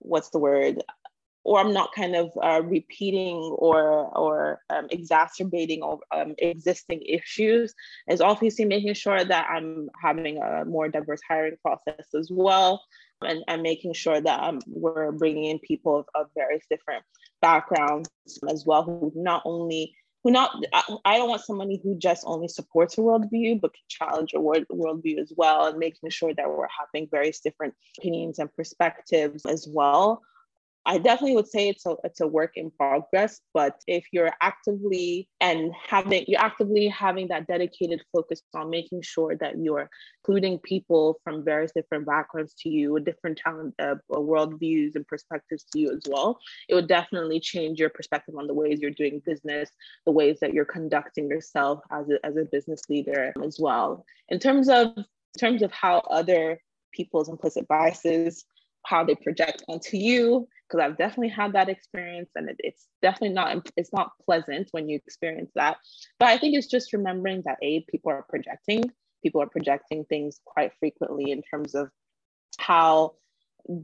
what's 0.00 0.30
the 0.30 0.38
word 0.38 0.82
or 1.46 1.60
I'm 1.60 1.72
not 1.72 1.94
kind 1.94 2.16
of 2.16 2.32
uh, 2.42 2.60
repeating 2.62 3.36
or 3.36 3.80
or 4.18 4.60
um, 4.68 4.88
exacerbating 4.90 5.80
um, 6.10 6.34
existing 6.38 7.02
issues 7.02 7.72
is 8.08 8.20
obviously 8.20 8.64
making 8.64 8.94
sure 8.94 9.24
that 9.24 9.46
I'm 9.48 9.88
having 10.02 10.42
a 10.42 10.64
more 10.64 10.88
diverse 10.88 11.20
hiring 11.26 11.56
process 11.62 12.06
as 12.18 12.30
well 12.32 12.82
and, 13.22 13.44
and 13.46 13.62
making 13.62 13.92
sure 13.92 14.20
that 14.20 14.42
um, 14.42 14.58
we're 14.66 15.12
bringing 15.12 15.44
in 15.44 15.60
people 15.60 16.00
of, 16.00 16.06
of 16.16 16.26
various 16.34 16.64
different 16.68 17.04
backgrounds 17.40 18.10
as 18.50 18.64
well 18.66 18.82
who 18.82 19.12
not 19.14 19.42
only 19.44 19.94
who 20.24 20.32
not 20.32 20.50
I 21.04 21.16
don't 21.16 21.28
want 21.28 21.44
somebody 21.44 21.80
who 21.80 21.96
just 21.96 22.24
only 22.26 22.48
supports 22.48 22.98
a 22.98 23.02
worldview 23.02 23.60
but 23.60 23.72
can 23.72 23.84
challenge 23.88 24.34
a 24.34 24.40
world, 24.40 24.66
worldview 24.72 25.20
as 25.20 25.32
well 25.36 25.66
and 25.66 25.78
making 25.78 26.10
sure 26.10 26.34
that 26.34 26.48
we're 26.48 26.66
having 26.80 27.08
various 27.08 27.38
different 27.38 27.74
opinions 27.98 28.40
and 28.40 28.52
perspectives 28.56 29.46
as 29.46 29.68
well 29.70 30.22
I 30.86 30.98
definitely 30.98 31.34
would 31.34 31.48
say 31.48 31.68
it's 31.68 31.84
a 31.84 31.96
it's 32.04 32.20
a 32.20 32.26
work 32.28 32.52
in 32.54 32.70
progress, 32.70 33.40
but 33.52 33.80
if 33.88 34.06
you're 34.12 34.32
actively 34.40 35.28
and 35.40 35.72
having 35.84 36.24
you're 36.28 36.40
actively 36.40 36.86
having 36.86 37.26
that 37.28 37.48
dedicated 37.48 38.02
focus 38.12 38.40
on 38.54 38.70
making 38.70 39.02
sure 39.02 39.34
that 39.36 39.58
you're 39.58 39.90
including 40.22 40.60
people 40.60 41.20
from 41.24 41.44
various 41.44 41.72
different 41.72 42.06
backgrounds 42.06 42.54
to 42.60 42.68
you, 42.68 43.00
different 43.00 43.36
talent 43.36 43.74
uh, 43.80 43.96
worldviews 44.10 44.94
and 44.94 45.06
perspectives 45.08 45.64
to 45.72 45.80
you 45.80 45.90
as 45.90 46.02
well, 46.08 46.38
it 46.68 46.74
would 46.74 46.86
definitely 46.86 47.40
change 47.40 47.80
your 47.80 47.90
perspective 47.90 48.36
on 48.38 48.46
the 48.46 48.54
ways 48.54 48.80
you're 48.80 48.92
doing 48.92 49.20
business, 49.26 49.70
the 50.06 50.12
ways 50.12 50.38
that 50.40 50.54
you're 50.54 50.64
conducting 50.64 51.28
yourself 51.28 51.80
as 51.90 52.08
a, 52.10 52.24
as 52.24 52.36
a 52.36 52.44
business 52.44 52.82
leader 52.88 53.34
as 53.44 53.58
well. 53.58 54.04
In 54.28 54.38
terms 54.38 54.68
of 54.68 54.92
in 54.96 55.38
terms 55.38 55.62
of 55.62 55.72
how 55.72 55.98
other 56.10 56.60
people's 56.92 57.28
implicit 57.28 57.66
biases 57.66 58.44
how 58.86 59.02
they 59.04 59.16
project 59.16 59.64
onto 59.68 59.96
you 59.96 60.46
because 60.68 60.84
I've 60.84 60.98
definitely 60.98 61.28
had 61.28 61.52
that 61.52 61.68
experience 61.68 62.30
and 62.34 62.48
it, 62.48 62.56
it's 62.58 62.86
definitely 63.02 63.34
not 63.34 63.70
it's 63.76 63.92
not 63.92 64.12
pleasant 64.24 64.68
when 64.72 64.88
you 64.88 64.96
experience 64.96 65.52
that. 65.54 65.76
But 66.18 66.28
I 66.28 66.38
think 66.38 66.56
it's 66.56 66.66
just 66.66 66.92
remembering 66.92 67.42
that 67.46 67.58
a 67.62 67.80
people 67.88 68.12
are 68.12 68.24
projecting 68.28 68.90
people 69.22 69.42
are 69.42 69.48
projecting 69.48 70.04
things 70.04 70.40
quite 70.44 70.72
frequently 70.78 71.30
in 71.32 71.42
terms 71.42 71.74
of 71.74 71.90
how 72.58 73.14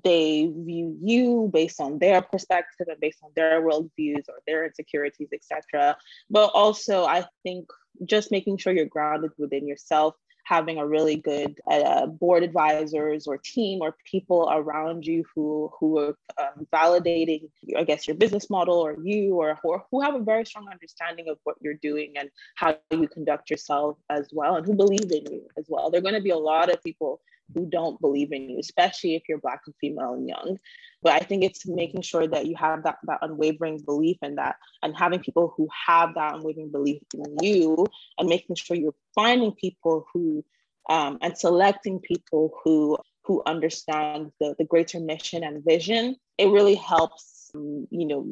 they 0.05 0.47
view 0.47 0.97
you 1.03 1.51
based 1.53 1.81
on 1.81 1.99
their 1.99 2.23
perspective 2.23 2.87
and 2.89 3.01
based 3.01 3.19
on 3.25 3.31
their 3.35 3.61
worldviews 3.61 4.29
or 4.29 4.39
their 4.47 4.65
insecurities, 4.65 5.31
etc. 5.33 5.97
But 6.31 6.53
also, 6.55 7.05
I 7.05 7.25
think 7.43 7.69
just 8.05 8.31
making 8.31 8.59
sure 8.59 8.73
you're 8.73 8.87
grounded 8.87 9.33
within 9.39 9.67
yourself 9.67 10.15
having 10.45 10.79
a 10.79 10.87
really 10.87 11.17
good 11.17 11.59
uh, 11.71 12.07
board 12.07 12.43
advisors 12.43 13.27
or 13.27 13.39
team 13.39 13.81
or 13.81 13.97
people 14.05 14.49
around 14.53 15.07
you 15.07 15.25
who 15.35 15.71
who 15.79 15.99
are 15.99 16.17
um, 16.41 16.67
validating 16.73 17.49
i 17.77 17.85
guess 17.85 18.07
your 18.07 18.17
business 18.17 18.51
model 18.51 18.79
or 18.79 18.97
you 19.03 19.35
or 19.35 19.59
who, 19.63 19.79
who 19.91 20.01
have 20.01 20.15
a 20.15 20.21
very 20.21 20.45
strong 20.45 20.69
understanding 20.71 21.29
of 21.29 21.39
what 21.45 21.57
you're 21.61 21.75
doing 21.75 22.13
and 22.17 22.29
how 22.57 22.77
you 22.91 23.09
conduct 23.09 23.51
yourself 23.51 23.99
as 24.11 24.29
well 24.33 24.57
and 24.57 24.67
who 24.67 24.75
believe 24.75 25.11
in 25.11 25.33
you 25.33 25.47
as 25.59 25.67
well. 25.69 25.91
There 25.91 25.99
are 25.99 26.03
going 26.03 26.15
to 26.15 26.21
be 26.21 26.31
a 26.31 26.37
lot 26.37 26.71
of 26.71 26.83
people 26.83 27.21
who 27.55 27.67
don't 27.67 28.01
believe 28.01 28.33
in 28.33 28.51
you, 28.51 28.59
especially 28.59 29.15
if 29.15 29.23
you're 29.29 29.39
Black 29.39 29.61
and 29.67 29.75
female 29.81 30.15
and 30.15 30.29
young. 30.29 30.59
But 31.03 31.15
I 31.15 31.25
think 31.25 31.43
it's 31.43 31.67
making 31.67 32.03
sure 32.03 32.27
that 32.27 32.47
you 32.47 32.55
have 32.57 32.85
that, 32.85 32.99
that 33.05 33.19
unwavering 33.23 33.79
belief 33.79 34.19
in 34.23 34.37
that 34.37 34.57
and 34.83 34.97
having 34.97 35.21
people 35.21 35.53
who 35.57 35.69
have 35.87 36.15
that 36.15 36.35
unwavering 36.35 36.71
belief 36.71 37.03
in 37.15 37.37
you 37.43 37.87
and 38.19 38.29
making 38.29 38.57
sure 38.57 38.77
you're 38.77 38.95
finding 39.15 39.53
people 39.53 40.07
who 40.13 40.45
um, 40.91 41.19
and 41.23 41.37
selecting 41.39 42.01
people 42.01 42.53
who 42.65 42.99
who 43.25 43.41
understand 43.47 44.33
the, 44.41 44.55
the 44.59 44.65
greater 44.65 44.99
mission 44.99 45.45
and 45.45 45.65
vision. 45.65 46.17
It 46.39 46.49
really 46.49 46.75
helps 46.75 47.43
um, 47.55 47.87
you 47.91 48.07
know 48.07 48.27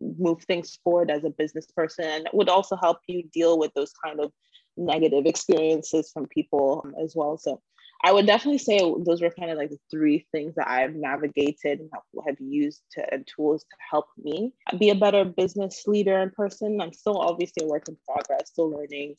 move 0.00 0.42
things 0.42 0.78
forward 0.82 1.10
as 1.10 1.24
a 1.24 1.30
business 1.30 1.66
person 1.66 2.04
and 2.04 2.26
it 2.26 2.34
would 2.34 2.48
also 2.48 2.76
help 2.76 2.98
you 3.06 3.22
deal 3.32 3.58
with 3.58 3.72
those 3.74 3.92
kind 4.04 4.20
of 4.20 4.32
negative 4.76 5.26
experiences 5.26 6.10
from 6.12 6.26
people 6.26 6.84
as 7.02 7.14
well 7.16 7.36
so 7.36 7.60
I 8.04 8.12
would 8.12 8.26
definitely 8.26 8.58
say 8.58 8.78
those 8.78 9.20
were 9.20 9.30
kind 9.30 9.50
of 9.50 9.58
like 9.58 9.70
the 9.70 9.78
three 9.90 10.26
things 10.30 10.54
that 10.54 10.68
I've 10.68 10.94
navigated 10.94 11.80
and 11.80 11.90
have 12.26 12.36
used 12.38 12.82
to, 12.92 13.12
and 13.12 13.26
tools 13.26 13.64
to 13.64 13.76
help 13.90 14.06
me 14.16 14.52
be 14.78 14.90
a 14.90 14.94
better 14.94 15.24
business 15.24 15.84
leader 15.86 16.18
in 16.20 16.30
person. 16.30 16.80
I'm 16.80 16.92
still 16.92 17.18
obviously 17.18 17.64
a 17.64 17.68
work 17.68 17.88
in 17.88 17.96
progress, 18.06 18.50
still 18.50 18.70
learning, 18.70 19.16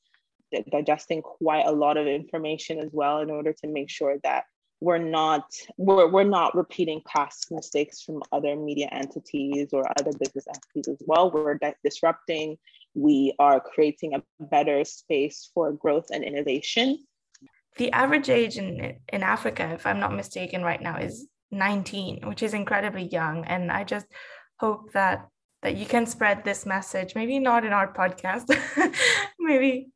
digesting 0.71 1.21
quite 1.21 1.65
a 1.65 1.71
lot 1.71 1.97
of 1.97 2.07
information 2.07 2.79
as 2.79 2.89
well 2.93 3.19
in 3.19 3.29
order 3.29 3.53
to 3.53 3.67
make 3.67 3.89
sure 3.89 4.17
that 4.23 4.45
we're 4.81 4.97
not 4.97 5.43
we're, 5.77 6.07
we're 6.07 6.23
not 6.23 6.55
repeating 6.55 7.01
past 7.05 7.47
mistakes 7.51 8.01
from 8.01 8.23
other 8.31 8.55
media 8.55 8.87
entities 8.93 9.73
or 9.73 9.83
other 9.99 10.17
business 10.17 10.45
entities 10.47 10.87
as 10.87 11.05
well. 11.05 11.31
We're 11.31 11.57
di- 11.57 11.75
disrupting. 11.83 12.57
We 12.93 13.33
are 13.39 13.59
creating 13.59 14.13
a 14.15 14.23
better 14.39 14.85
space 14.85 15.51
for 15.53 15.73
growth 15.73 16.07
and 16.11 16.23
innovation 16.23 16.99
the 17.79 17.91
average 17.93 18.29
age 18.29 18.57
in 18.57 18.97
in 19.11 19.23
Africa, 19.23 19.71
if 19.73 19.85
I'm 19.87 19.99
not 19.99 20.13
mistaken, 20.13 20.61
right 20.61 20.81
now 20.81 20.97
is 20.97 21.27
19, 21.51 22.27
which 22.27 22.43
is 22.43 22.53
incredibly 22.53 23.03
young. 23.03 23.45
And 23.45 23.71
I 23.71 23.83
just 23.85 24.05
hope 24.59 24.91
that 24.91 25.27
that 25.63 25.77
you 25.77 25.85
can 25.85 26.05
spread 26.05 26.43
this 26.43 26.65
message, 26.65 27.15
maybe 27.15 27.39
not 27.39 27.65
in 27.65 27.73
our 27.73 27.91
podcast, 27.93 28.47
maybe 29.39 29.89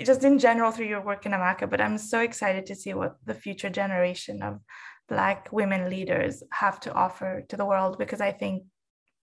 just 0.00 0.24
in 0.24 0.38
general 0.38 0.72
through 0.72 0.86
your 0.86 1.04
work 1.04 1.26
in 1.26 1.32
Amaka. 1.32 1.68
But 1.68 1.80
I'm 1.80 1.98
so 1.98 2.20
excited 2.20 2.66
to 2.66 2.74
see 2.74 2.92
what 2.94 3.16
the 3.24 3.34
future 3.34 3.70
generation 3.70 4.42
of 4.42 4.60
Black 5.08 5.48
women 5.52 5.90
leaders 5.90 6.42
have 6.52 6.80
to 6.80 6.92
offer 6.92 7.44
to 7.48 7.56
the 7.56 7.66
world 7.66 7.98
because 7.98 8.20
I 8.20 8.32
think 8.32 8.64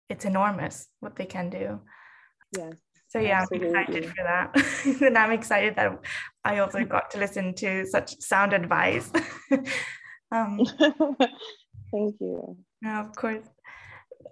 it's 0.10 0.26
enormous 0.26 0.88
what 0.99 1.16
they 1.16 1.26
can 1.26 1.49
do. 1.49 1.82
Yes. 2.57 2.88
So 3.10 3.20
yeah, 3.20 3.41
Absolutely. 3.41 3.70
I'm 3.70 3.76
excited 3.76 4.05
for 4.10 4.24
that. 4.24 5.01
and 5.01 5.18
I'm 5.18 5.32
excited 5.32 5.76
that 5.76 5.99
I 6.45 6.60
also 6.60 6.86
got 6.86 7.10
to 7.12 7.18
listen 7.18 7.55
to 7.55 7.86
such 7.86 8.20
sound 8.20 8.53
advice. 8.53 9.12
um, 10.32 10.60
Thank 11.91 12.16
you. 12.20 12.57
No, 12.82 12.91
of 13.01 13.16
course. 13.16 13.45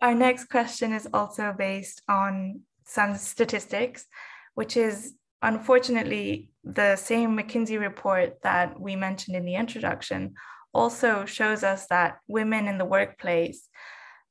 Our 0.02 0.14
next 0.14 0.46
question 0.46 0.94
is 0.94 1.08
also 1.12 1.56
based 1.58 2.04
on 2.08 2.62
some 2.86 3.16
statistics, 3.16 4.06
which 4.54 4.78
is 4.78 5.16
unfortunately 5.42 6.52
the 6.64 6.96
same 6.98 7.36
McKinsey 7.36 7.80
report 7.80 8.42
that 8.44 8.80
we 8.80 8.96
mentioned 8.96 9.36
in 9.36 9.46
the 9.46 9.56
introduction 9.56 10.36
also 10.72 11.26
shows 11.26 11.64
us 11.64 11.88
that 11.88 12.18
women 12.28 12.68
in 12.68 12.78
the 12.78 12.86
workplace 12.86 13.68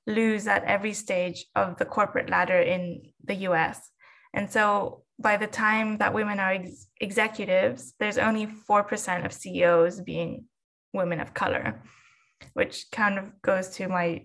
lose 0.06 0.46
at 0.46 0.62
every 0.64 0.92
stage 0.92 1.46
of 1.56 1.76
the 1.78 1.84
corporate 1.84 2.30
ladder 2.30 2.60
in 2.60 3.02
the 3.24 3.34
US. 3.50 3.90
And 4.36 4.52
so 4.52 5.02
by 5.18 5.38
the 5.38 5.46
time 5.46 5.96
that 5.98 6.12
women 6.12 6.38
are 6.38 6.52
ex- 6.52 6.88
executives, 7.00 7.94
there's 7.98 8.18
only 8.18 8.46
4% 8.46 9.24
of 9.24 9.32
CEOs 9.32 10.02
being 10.02 10.44
women 10.92 11.20
of 11.20 11.32
color, 11.32 11.82
which 12.52 12.90
kind 12.92 13.18
of 13.18 13.40
goes 13.40 13.70
to 13.70 13.88
my 13.88 14.22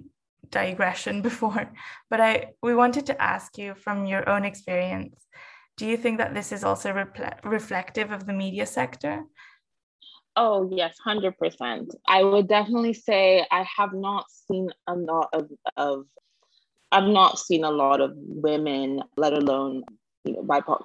digression 0.50 1.22
before. 1.30 1.72
But 2.10 2.20
I 2.20 2.52
we 2.62 2.76
wanted 2.76 3.06
to 3.08 3.22
ask 3.22 3.58
you 3.58 3.74
from 3.74 4.06
your 4.06 4.28
own 4.30 4.44
experience, 4.44 5.16
do 5.78 5.86
you 5.88 5.96
think 5.96 6.18
that 6.18 6.34
this 6.34 6.52
is 6.52 6.66
also 6.66 6.92
reflective 7.44 8.12
of 8.12 8.28
the 8.28 8.34
media 8.34 8.66
sector? 8.66 9.24
Oh, 10.36 10.70
yes, 10.72 10.96
100%. 11.06 11.94
I 12.08 12.24
would 12.24 12.48
definitely 12.48 12.94
say 12.94 13.46
I 13.52 13.66
have 13.78 13.94
not 13.94 14.26
seen 14.30 14.70
a 14.88 14.96
lot 14.96 15.30
of, 15.34 15.50
of 15.76 16.06
I've 16.92 17.08
not 17.08 17.40
seen 17.40 17.64
a 17.64 17.72
lot 17.72 18.02
of 18.02 18.12
women, 18.16 19.02
let 19.18 19.34
alone, 19.34 19.84
you 20.26 20.34
know, 20.34 20.44
BIPOC 20.44 20.84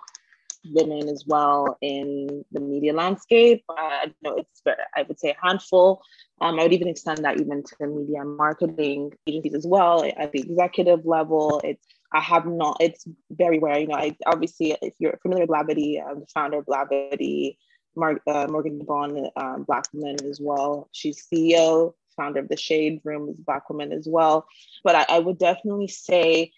women 0.73 1.09
as 1.09 1.25
well 1.27 1.77
in 1.81 2.45
the 2.53 2.61
media 2.61 2.93
landscape. 2.93 3.65
I 3.69 4.13
know 4.23 4.37
it's 4.37 4.63
I 4.95 5.03
would 5.03 5.19
say 5.19 5.31
a 5.31 5.47
handful. 5.47 6.03
Um, 6.41 6.59
I 6.59 6.65
would 6.65 6.73
even 6.73 6.89
extend 6.89 7.25
that 7.25 7.41
even 7.41 7.63
to 7.63 7.77
the 7.79 7.87
media 7.87 8.25
marketing 8.25 9.13
agencies 9.27 9.55
as 9.55 9.67
well 9.67 10.05
at 10.17 10.33
the 10.33 10.41
executive 10.41 11.07
level. 11.07 11.61
It's 11.65 11.87
I 12.13 12.21
have 12.21 12.47
not. 12.47 12.77
It's 12.81 13.05
very 13.31 13.59
rare. 13.59 13.79
You 13.79 13.89
know, 13.89 13.97
I 13.97 14.17
obviously 14.27 14.77
if 14.83 14.95
you're 14.99 15.19
familiar 15.23 15.47
with 15.47 15.51
Blavity, 15.51 16.05
I'm 16.05 16.21
the 16.21 16.27
founder 16.27 16.59
of 16.59 16.67
Blavity. 16.67 17.57
Mar- 17.99 18.21
uh, 18.27 18.47
Morgan 18.51 18.79
DeBaun, 18.79 19.31
um, 19.37 19.63
Black 19.63 19.87
woman 19.95 20.17
as 20.29 20.39
well. 20.39 20.89
She's 20.93 21.27
CEO, 21.33 21.95
founder 22.17 22.41
of 22.41 22.49
the 22.49 22.57
Shade 22.57 23.01
Room, 23.05 23.29
is 23.29 23.37
Black 23.37 23.69
woman 23.69 23.93
as 23.93 24.07
well. 24.09 24.47
But 24.85 24.97
I, 24.97 25.07
I 25.09 25.19
would 25.19 25.39
definitely 25.39 25.89
say 25.89 26.53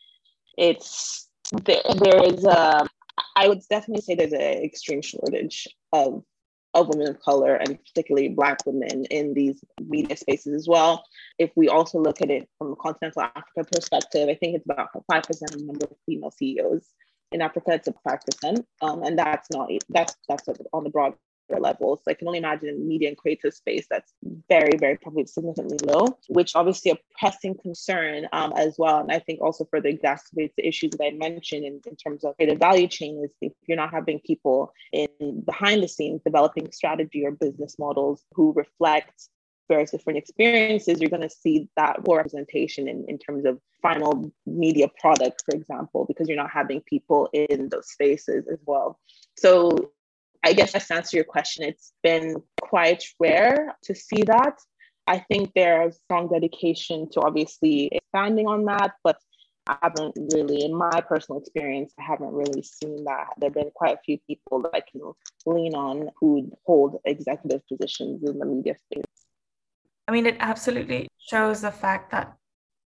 it's 0.57 1.29
there, 1.65 1.83
there 2.01 2.25
is 2.25 2.45
a 2.45 2.87
I 3.37 3.49
would 3.49 3.63
definitely 3.71 4.03
say 4.03 4.15
there's 4.15 4.33
an 4.33 4.41
extreme 4.41 5.03
shortage 5.03 5.69
of 5.93 6.25
of 6.75 6.89
women 6.89 7.09
of 7.09 7.21
color 7.21 7.55
and 7.57 7.79
particularly 7.85 8.29
Black 8.29 8.59
women 8.67 9.05
in 9.07 9.35
these 9.35 9.63
media 9.81 10.17
spaces 10.17 10.55
as 10.55 10.69
well. 10.69 11.05
If 11.39 11.51
we 11.57 11.69
also 11.69 11.99
look 11.99 12.21
at 12.21 12.31
it 12.31 12.49
from 12.59 12.73
a 12.73 12.77
continental 12.77 13.23
Africa 13.23 13.65
perspective, 13.73 14.29
I 14.29 14.35
think 14.35 14.57
it's 14.57 14.67
about 14.67 14.91
5% 14.93 15.29
of 15.31 15.59
the 15.59 15.65
number 15.65 15.87
of 15.87 15.97
female 16.07 16.31
CEOs. 16.31 16.87
In 17.33 17.43
Africa, 17.43 17.73
it's 17.73 17.89
about 17.89 18.23
5%. 18.45 18.65
Um, 18.83 19.03
and 19.03 19.19
that's 19.19 19.49
not, 19.51 19.71
that's, 19.89 20.15
that's 20.29 20.49
on 20.73 20.85
the 20.85 20.91
broad 20.91 21.15
levels. 21.57 22.01
So 22.05 22.11
I 22.11 22.15
can 22.15 22.29
only 22.29 22.39
imagine 22.39 22.87
media 22.87 23.09
and 23.09 23.17
creative 23.17 23.55
space 23.55 23.87
that's 23.91 24.13
very, 24.49 24.77
very 24.79 24.97
probably 24.97 25.27
significantly 25.27 25.79
low, 25.83 26.19
which 26.29 26.55
obviously 26.55 26.91
a 26.91 26.99
pressing 27.19 27.57
concern 27.57 28.29
um, 28.33 28.53
as 28.57 28.77
well. 28.79 28.99
And 28.99 29.11
I 29.11 29.19
think 29.19 29.41
also 29.41 29.65
further 29.71 29.91
exacerbates 29.91 30.53
the 30.57 30.67
issues 30.67 30.93
that 30.93 31.05
I 31.05 31.11
mentioned 31.11 31.65
in, 31.65 31.81
in 31.87 31.97
terms 31.97 32.25
of 32.25 32.37
creative 32.37 32.59
value 32.59 32.89
chain 32.89 33.23
is 33.25 33.31
if 33.41 33.53
you're 33.67 33.77
not 33.77 33.91
having 33.91 34.21
people 34.21 34.73
in 34.93 35.09
behind 35.45 35.83
the 35.83 35.89
scenes 35.89 36.23
developing 36.23 36.71
strategy 36.73 37.25
or 37.25 37.31
business 37.31 37.79
models 37.79 38.25
who 38.35 38.53
reflect 38.55 39.29
various 39.69 39.91
different 39.91 40.19
experiences, 40.19 41.01
you're 41.01 41.11
going 41.11 41.23
to 41.23 41.31
see 41.31 41.69
that 41.77 42.03
poor 42.05 42.17
representation 42.17 42.89
in, 42.89 43.05
in 43.07 43.19
terms 43.19 43.45
of 43.45 43.61
final 43.83 44.33
media 44.47 44.89
product, 45.01 45.43
for 45.45 45.55
example, 45.55 46.05
because 46.07 46.27
you're 46.27 46.37
not 46.37 46.51
having 46.51 46.81
people 46.81 47.29
in 47.33 47.69
those 47.69 47.91
spaces 47.91 48.49
as 48.51 48.59
well. 48.67 48.99
So 49.37 49.93
I 50.45 50.53
guess 50.53 50.73
to 50.73 50.95
answer 50.95 51.17
your 51.17 51.25
question, 51.25 51.65
it's 51.65 51.93
been 52.03 52.37
quite 52.61 53.05
rare 53.19 53.77
to 53.85 53.95
see 53.95 54.23
that. 54.25 54.59
I 55.07 55.19
think 55.19 55.53
there's 55.55 55.99
strong 56.05 56.29
dedication 56.29 57.11
to 57.13 57.23
obviously 57.23 57.89
expanding 57.93 58.47
on 58.47 58.65
that, 58.67 58.93
but 59.03 59.19
I 59.67 59.77
haven't 59.83 60.17
really, 60.33 60.65
in 60.65 60.75
my 60.75 61.01
personal 61.01 61.41
experience, 61.41 61.93
I 61.99 62.03
haven't 62.03 62.33
really 62.33 62.63
seen 62.63 63.05
that. 63.05 63.27
There 63.39 63.49
have 63.49 63.55
been 63.55 63.71
quite 63.75 63.95
a 63.95 64.01
few 64.05 64.19
people 64.27 64.63
that 64.63 64.71
I 64.75 64.81
can 64.81 65.01
lean 65.47 65.75
on 65.75 66.11
who 66.21 66.51
hold 66.67 67.01
executive 67.05 67.63
positions 67.69 68.23
in 68.23 68.39
the 68.39 68.47
media 68.47 68.75
space. 68.77 69.05
I 70.07 70.13
mean, 70.13 70.25
it 70.25 70.37
absolutely 70.41 71.09
shows 71.19 71.61
the 71.61 71.71
fact 71.71 72.13
that 72.13 72.35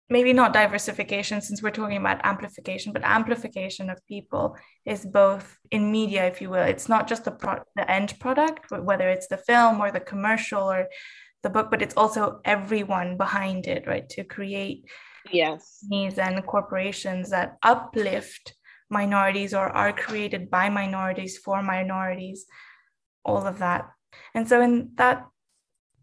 maybe 0.10 0.34
not 0.34 0.54
diversification 0.54 1.42
since 1.42 1.64
we're 1.64 1.72
talking 1.72 1.98
about 1.98 2.26
amplification 2.26 2.94
but 2.94 3.04
amplification 3.04 3.90
of 3.90 4.06
people 4.08 4.56
is 4.86 5.06
both 5.06 5.58
in 5.72 5.92
media 5.92 6.26
if 6.26 6.42
you 6.42 6.50
will. 6.50 6.64
It's 6.64 6.90
not 6.90 7.08
just 7.08 7.26
the 7.26 7.32
pro- 7.32 7.64
the 7.76 7.90
end 7.90 8.14
product 8.20 8.72
whether 8.72 9.10
it's 9.10 9.28
the 9.28 9.38
film 9.38 9.82
or 9.82 9.92
the 9.92 10.00
commercial 10.00 10.64
or 10.64 10.88
the 11.42 11.50
book 11.50 11.72
but 11.72 11.82
it's 11.82 11.96
also 11.96 12.42
everyone 12.46 13.18
behind 13.18 13.68
it 13.68 13.88
right? 13.88 14.08
To 14.10 14.24
create 14.24 14.86
yes. 15.32 15.80
needs 15.88 16.18
and 16.18 16.46
corporations 16.46 17.30
that 17.30 17.58
uplift 17.64 18.56
minorities 18.90 19.54
or 19.54 19.70
are 19.70 19.94
created 19.94 20.50
by 20.50 20.70
minorities 20.70 21.38
for 21.38 21.64
minorities 21.64 22.46
all 23.26 23.48
of 23.48 23.60
that. 23.60 23.90
And 24.36 24.48
so 24.48 24.62
in 24.62 24.92
that 24.96 25.26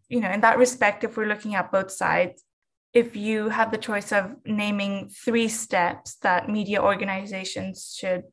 you 0.09 0.21
know 0.21 0.31
in 0.31 0.41
that 0.41 0.59
respect 0.59 1.05
if 1.05 1.17
we're 1.17 1.29
looking 1.29 1.55
at 1.55 1.71
both 1.71 1.91
sides 1.91 2.43
if 2.93 3.15
you 3.15 3.49
have 3.49 3.71
the 3.71 3.79
choice 3.79 4.13
of 4.13 4.35
naming 4.45 5.09
three 5.09 5.49
steps 5.49 6.17
that 6.23 6.49
media 6.49 6.83
organizations 6.83 7.95
should 7.97 8.25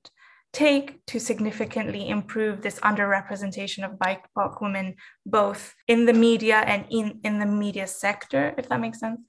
take 0.51 1.05
to 1.05 1.19
significantly 1.19 2.09
improve 2.09 2.61
this 2.61 2.79
underrepresentation 2.79 3.85
of 3.85 3.99
BIPOC 3.99 4.61
women, 4.61 4.95
both 5.25 5.75
in 5.87 6.05
the 6.05 6.13
media 6.13 6.57
and 6.65 6.85
in, 6.89 7.19
in 7.23 7.37
the 7.37 7.45
media 7.45 7.85
sector, 7.85 8.55
if 8.57 8.67
that 8.69 8.79
makes 8.79 8.99
sense, 8.99 9.19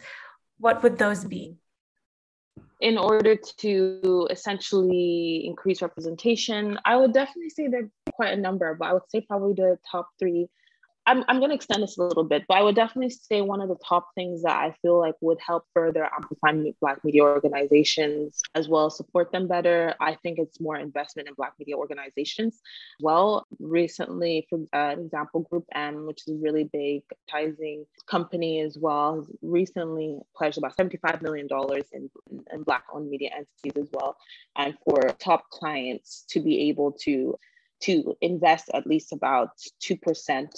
what 0.58 0.82
would 0.82 0.96
those 0.96 1.24
be? 1.24 1.56
In 2.80 2.96
order 2.96 3.36
to 3.36 4.28
essentially 4.30 5.42
increase 5.44 5.82
representation, 5.82 6.78
I 6.84 6.96
would 6.96 7.12
definitely 7.12 7.50
say 7.50 7.66
there 7.66 7.82
are 7.82 8.12
quite 8.12 8.32
a 8.32 8.40
number, 8.40 8.74
but 8.74 8.88
I 8.88 8.92
would 8.94 9.10
say 9.10 9.20
probably 9.20 9.54
the 9.54 9.78
top 9.90 10.08
three 10.18 10.48
I'm, 11.08 11.24
I'm 11.26 11.38
going 11.38 11.48
to 11.48 11.54
extend 11.54 11.82
this 11.82 11.96
a 11.96 12.02
little 12.02 12.22
bit, 12.22 12.44
but 12.46 12.58
I 12.58 12.62
would 12.62 12.74
definitely 12.74 13.08
say 13.08 13.40
one 13.40 13.62
of 13.62 13.70
the 13.70 13.78
top 13.82 14.08
things 14.14 14.42
that 14.42 14.54
I 14.54 14.74
feel 14.82 14.98
like 14.98 15.14
would 15.22 15.38
help 15.40 15.64
further 15.72 16.04
amplify 16.04 16.52
Black 16.82 17.02
media 17.02 17.22
organizations 17.22 18.42
as 18.54 18.68
well 18.68 18.86
as 18.86 18.96
support 18.98 19.32
them 19.32 19.48
better. 19.48 19.94
I 20.00 20.16
think 20.22 20.38
it's 20.38 20.60
more 20.60 20.76
investment 20.76 21.26
in 21.26 21.34
Black 21.34 21.54
media 21.58 21.76
organizations. 21.76 22.60
Well, 23.00 23.46
recently, 23.58 24.46
for 24.50 24.60
uh, 24.74 24.96
example, 25.00 25.40
Group 25.40 25.64
M, 25.74 26.04
which 26.06 26.24
is 26.26 26.34
a 26.34 26.36
really 26.36 26.64
big 26.64 27.02
advertising 27.32 27.86
company 28.06 28.60
as 28.60 28.76
well, 28.78 29.16
has 29.16 29.30
recently 29.40 30.18
pledged 30.36 30.58
about 30.58 30.76
$75 30.76 31.22
million 31.22 31.48
in, 31.92 32.10
in 32.52 32.62
Black 32.64 32.84
owned 32.92 33.08
media 33.08 33.30
entities 33.34 33.82
as 33.82 33.88
well. 33.94 34.18
And 34.56 34.76
for 34.84 35.00
top 35.18 35.48
clients 35.48 36.26
to 36.28 36.40
be 36.40 36.68
able 36.68 36.92
to 37.04 37.38
to 37.80 38.16
invest 38.20 38.70
at 38.74 38.88
least 38.88 39.12
about 39.12 39.50
2% 39.82 40.48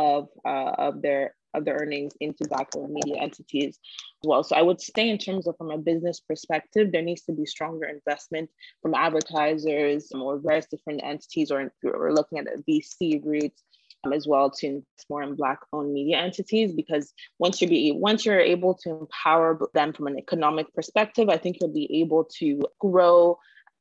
of 0.00 0.28
uh, 0.44 0.72
of 0.86 1.02
their 1.02 1.34
of 1.52 1.64
their 1.64 1.78
earnings 1.82 2.12
into 2.20 2.48
black-owned 2.48 2.92
media 2.92 3.16
entities 3.20 3.78
as 4.22 4.28
well. 4.28 4.44
So 4.44 4.54
I 4.54 4.62
would 4.62 4.80
say 4.80 5.08
in 5.08 5.18
terms 5.18 5.48
of 5.48 5.56
from 5.56 5.72
a 5.72 5.78
business 5.78 6.20
perspective, 6.20 6.92
there 6.92 7.02
needs 7.02 7.22
to 7.22 7.32
be 7.32 7.44
stronger 7.44 7.86
investment 7.86 8.48
from 8.82 8.94
advertisers 8.94 10.12
or 10.12 10.38
various 10.38 10.66
different 10.66 11.00
entities, 11.02 11.50
or 11.50 11.72
we're 11.82 12.12
looking 12.12 12.38
at 12.38 12.46
a 12.46 12.62
VC 12.68 13.20
route 13.24 13.60
as 14.14 14.26
well 14.26 14.50
to 14.50 14.66
invest 14.66 15.06
more 15.10 15.22
in 15.22 15.34
black-owned 15.34 15.92
media 15.92 16.18
entities. 16.18 16.72
Because 16.72 17.12
once 17.38 17.60
you 17.60 17.68
be 17.68 17.92
once 17.92 18.24
you're 18.24 18.40
able 18.40 18.74
to 18.82 18.90
empower 18.90 19.58
them 19.74 19.92
from 19.92 20.06
an 20.06 20.18
economic 20.18 20.72
perspective, 20.72 21.28
I 21.28 21.36
think 21.36 21.58
you'll 21.60 21.74
be 21.84 22.00
able 22.00 22.24
to 22.38 22.62
grow 22.78 23.38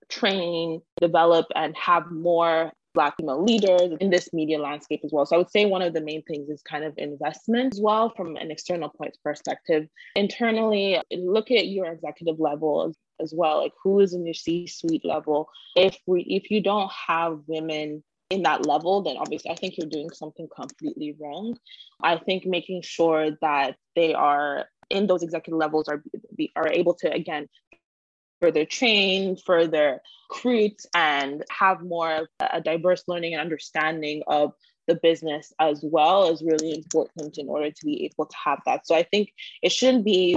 train, 0.10 0.82
develop, 1.00 1.46
and 1.56 1.78
have 1.78 2.12
more 2.12 2.74
Black 2.94 3.16
female 3.18 3.44
leaders 3.44 3.98
in 4.00 4.10
this 4.10 4.34
media 4.34 4.60
landscape 4.60 5.02
as 5.04 5.12
well. 5.12 5.26
So 5.26 5.36
I 5.36 5.40
would 5.40 5.52
say 5.52 5.66
one 5.66 5.82
of 5.82 5.94
the 5.94 6.02
main 6.02 6.24
things 6.24 6.50
is 6.50 6.62
kind 6.64 6.84
of 6.84 6.94
investment 6.98 7.74
as 7.74 7.82
well 7.82 8.12
from 8.16 8.36
an 8.36 8.52
external 8.52 8.90
point 8.90 9.16
perspective. 9.24 9.88
Internally, 10.16 11.00
look 11.12 11.52
at 11.52 11.68
your 11.68 11.86
executive 11.86 12.40
level 12.40 12.92
as, 13.22 13.34
well, 13.36 13.60
like 13.62 13.74
who 13.84 14.00
is 14.00 14.14
in 14.14 14.26
your 14.26 14.34
C-suite 14.34 15.06
level. 15.06 15.50
If 15.76 15.98
we 16.08 16.22
if 16.22 16.50
you 16.50 16.62
don't 16.62 16.92
have 17.08 17.40
women 17.48 18.04
in 18.30 18.44
that 18.44 18.66
level, 18.66 19.02
then 19.02 19.18
obviously 19.18 19.52
I 19.52 19.56
think 19.56 19.78
you're 19.78 19.90
doing 19.90 20.10
something 20.12 20.48
completely 20.56 21.16
wrong. 21.20 21.58
I 22.02 22.18
think 22.18 22.46
making 22.46 22.82
sure 22.84 23.32
that 23.42 23.76
they 23.96 24.14
are 24.14 24.66
in 24.90 25.08
those 25.08 25.24
executive 25.24 25.58
levels 25.58 25.88
are 25.88 26.04
be, 26.36 26.52
are 26.56 26.68
able 26.68 26.94
to 26.96 27.12
again 27.12 27.48
further 28.42 28.66
train, 28.66 29.38
further 29.38 30.02
recruit, 30.30 30.82
and 30.94 31.44
have 31.50 31.82
more 31.82 32.14
of 32.14 32.28
a 32.40 32.62
diverse 32.62 33.04
learning 33.08 33.34
and 33.34 33.42
understanding 33.42 34.24
of 34.28 34.54
the 34.88 34.96
business 34.96 35.54
as 35.60 35.82
well 35.84 36.30
is 36.32 36.42
really 36.42 36.74
important 36.74 37.38
in 37.38 37.48
order 37.48 37.70
to 37.70 37.86
be 37.86 38.06
able 38.06 38.26
to 38.26 38.36
have 38.44 38.60
that. 38.66 38.88
So 38.88 38.96
I 38.96 39.04
think 39.04 39.32
it 39.62 39.72
shouldn't 39.72 40.04
be 40.04 40.36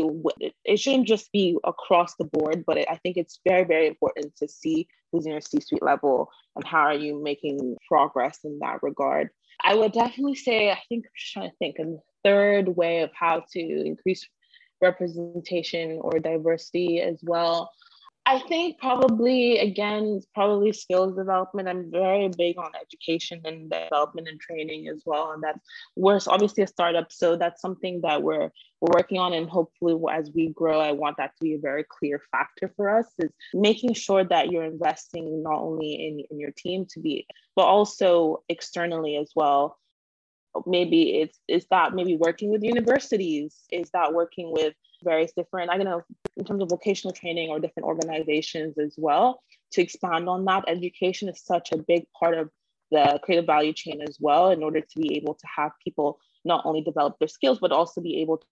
it 0.64 0.76
shouldn't 0.78 1.08
just 1.08 1.32
be 1.32 1.56
across 1.64 2.14
the 2.16 2.26
board, 2.26 2.64
but 2.66 2.78
I 2.78 3.00
think 3.02 3.16
it's 3.16 3.40
very 3.48 3.64
very 3.64 3.86
important 3.88 4.36
to 4.36 4.48
see 4.48 4.86
who's 5.10 5.24
in 5.24 5.32
your 5.32 5.40
C-suite 5.40 5.82
level 5.82 6.30
and 6.54 6.66
how 6.66 6.80
are 6.80 6.94
you 6.94 7.22
making 7.22 7.76
progress 7.88 8.40
in 8.44 8.58
that 8.60 8.82
regard. 8.82 9.30
I 9.64 9.74
would 9.74 9.92
definitely 9.92 10.34
say 10.34 10.70
I 10.70 10.80
think 10.88 11.06
I'm 11.06 11.12
just 11.16 11.32
trying 11.32 11.50
to 11.50 11.56
think 11.56 11.78
a 11.78 11.96
third 12.22 12.68
way 12.76 13.00
of 13.00 13.10
how 13.14 13.44
to 13.52 13.60
increase 13.60 14.28
representation 14.82 15.98
or 16.02 16.18
diversity 16.18 17.00
as 17.00 17.18
well 17.22 17.70
I 18.24 18.38
think 18.38 18.78
probably 18.78 19.58
again, 19.58 20.20
probably 20.32 20.72
skills 20.72 21.16
development. 21.16 21.68
I'm 21.68 21.90
very 21.90 22.28
big 22.28 22.56
on 22.56 22.70
education 22.80 23.40
and 23.44 23.68
development 23.68 24.28
and 24.28 24.38
training 24.38 24.86
as 24.88 25.02
well. 25.04 25.32
And 25.32 25.42
that's 25.42 25.58
we're 25.96 26.20
obviously 26.28 26.62
a 26.62 26.68
startup, 26.68 27.10
so 27.10 27.34
that's 27.36 27.60
something 27.60 28.00
that 28.02 28.22
we're 28.22 28.50
we're 28.80 28.94
working 28.94 29.18
on. 29.18 29.32
And 29.32 29.50
hopefully, 29.50 30.00
as 30.12 30.30
we 30.34 30.50
grow, 30.50 30.80
I 30.80 30.92
want 30.92 31.16
that 31.16 31.34
to 31.36 31.42
be 31.42 31.54
a 31.54 31.58
very 31.58 31.84
clear 31.88 32.22
factor 32.30 32.72
for 32.76 32.96
us. 32.96 33.06
Is 33.18 33.32
making 33.54 33.94
sure 33.94 34.22
that 34.22 34.52
you're 34.52 34.64
investing 34.64 35.42
not 35.42 35.58
only 35.58 35.92
in, 35.94 36.24
in 36.30 36.38
your 36.38 36.52
team 36.52 36.86
to 36.90 37.00
be, 37.00 37.26
but 37.56 37.64
also 37.64 38.44
externally 38.48 39.16
as 39.16 39.32
well 39.34 39.78
maybe 40.66 41.20
it's 41.20 41.38
is 41.48 41.66
that 41.70 41.94
maybe 41.94 42.14
working 42.14 42.50
with 42.50 42.62
universities 42.62 43.64
is 43.70 43.88
that 43.94 44.12
working 44.12 44.52
with 44.52 44.74
various 45.02 45.32
different 45.32 45.70
i 45.70 45.76
don't 45.76 45.86
know 45.86 46.02
in 46.36 46.44
terms 46.44 46.62
of 46.62 46.68
vocational 46.68 47.12
training 47.12 47.50
or 47.50 47.58
different 47.60 47.86
organizations 47.86 48.78
as 48.78 48.94
well 48.96 49.42
to 49.72 49.82
expand 49.82 50.28
on 50.28 50.44
that. 50.44 50.64
Education 50.68 51.28
is 51.28 51.42
such 51.42 51.72
a 51.72 51.78
big 51.78 52.04
part 52.18 52.36
of 52.38 52.50
the 52.90 53.18
creative 53.22 53.46
value 53.46 53.72
chain 53.72 54.02
as 54.06 54.18
well 54.20 54.50
in 54.50 54.62
order 54.62 54.80
to 54.80 55.00
be 55.00 55.16
able 55.16 55.34
to 55.34 55.46
have 55.56 55.72
people 55.82 56.18
not 56.44 56.64
only 56.66 56.82
develop 56.82 57.18
their 57.18 57.28
skills 57.28 57.58
but 57.58 57.72
also 57.72 58.00
be 58.00 58.20
able 58.20 58.42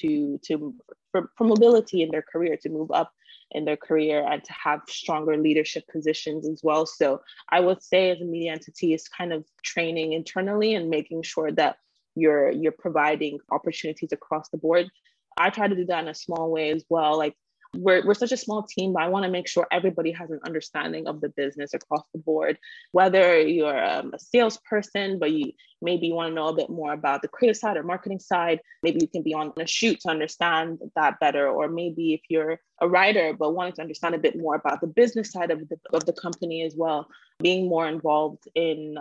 to 0.00 0.38
to 0.44 0.74
for, 1.12 1.30
for 1.36 1.44
mobility 1.44 2.02
in 2.02 2.10
their 2.10 2.22
career 2.22 2.56
to 2.56 2.68
move 2.68 2.90
up 2.90 3.12
in 3.52 3.64
their 3.64 3.76
career 3.76 4.26
and 4.28 4.42
to 4.42 4.52
have 4.52 4.80
stronger 4.88 5.36
leadership 5.36 5.84
positions 5.92 6.48
as 6.48 6.60
well. 6.64 6.86
So 6.86 7.22
i 7.50 7.60
would 7.60 7.82
say 7.82 8.10
as 8.10 8.20
a 8.20 8.24
media 8.24 8.52
entity 8.52 8.94
is 8.94 9.06
kind 9.08 9.32
of 9.32 9.44
training 9.62 10.12
internally 10.12 10.74
and 10.74 10.90
making 10.90 11.22
sure 11.22 11.52
that 11.52 11.76
you're 12.16 12.50
you're 12.50 12.72
providing 12.72 13.38
opportunities 13.52 14.12
across 14.12 14.48
the 14.48 14.58
board 14.58 14.90
i 15.36 15.50
try 15.50 15.68
to 15.68 15.76
do 15.76 15.84
that 15.84 16.02
in 16.02 16.08
a 16.08 16.14
small 16.14 16.50
way 16.50 16.70
as 16.70 16.84
well 16.88 17.16
like 17.16 17.34
we're, 17.76 18.04
we're 18.04 18.14
such 18.14 18.32
a 18.32 18.36
small 18.36 18.62
team, 18.62 18.92
but 18.92 19.02
I 19.02 19.08
want 19.08 19.24
to 19.24 19.30
make 19.30 19.48
sure 19.48 19.66
everybody 19.70 20.12
has 20.12 20.30
an 20.30 20.40
understanding 20.44 21.06
of 21.06 21.20
the 21.20 21.28
business 21.30 21.74
across 21.74 22.04
the 22.12 22.18
board. 22.18 22.58
Whether 22.92 23.40
you're 23.40 23.84
um, 23.84 24.12
a 24.14 24.18
salesperson, 24.18 25.18
but 25.18 25.32
you 25.32 25.52
maybe 25.82 26.06
you 26.06 26.14
want 26.14 26.30
to 26.30 26.34
know 26.34 26.48
a 26.48 26.54
bit 26.54 26.70
more 26.70 26.92
about 26.92 27.22
the 27.22 27.28
creative 27.28 27.56
side 27.56 27.76
or 27.76 27.82
marketing 27.82 28.20
side, 28.20 28.60
maybe 28.82 29.00
you 29.00 29.08
can 29.08 29.22
be 29.22 29.34
on 29.34 29.52
a 29.58 29.66
shoot 29.66 30.00
to 30.00 30.08
understand 30.08 30.78
that 30.96 31.20
better. 31.20 31.48
Or 31.48 31.68
maybe 31.68 32.14
if 32.14 32.22
you're 32.28 32.58
a 32.80 32.88
writer, 32.88 33.34
but 33.38 33.54
wanting 33.54 33.74
to 33.74 33.82
understand 33.82 34.14
a 34.14 34.18
bit 34.18 34.36
more 34.36 34.54
about 34.54 34.80
the 34.80 34.86
business 34.86 35.30
side 35.30 35.50
of 35.50 35.68
the, 35.68 35.78
of 35.92 36.04
the 36.06 36.12
company 36.12 36.62
as 36.62 36.74
well, 36.76 37.08
being 37.40 37.68
more 37.68 37.86
involved 37.86 38.44
in 38.54 38.96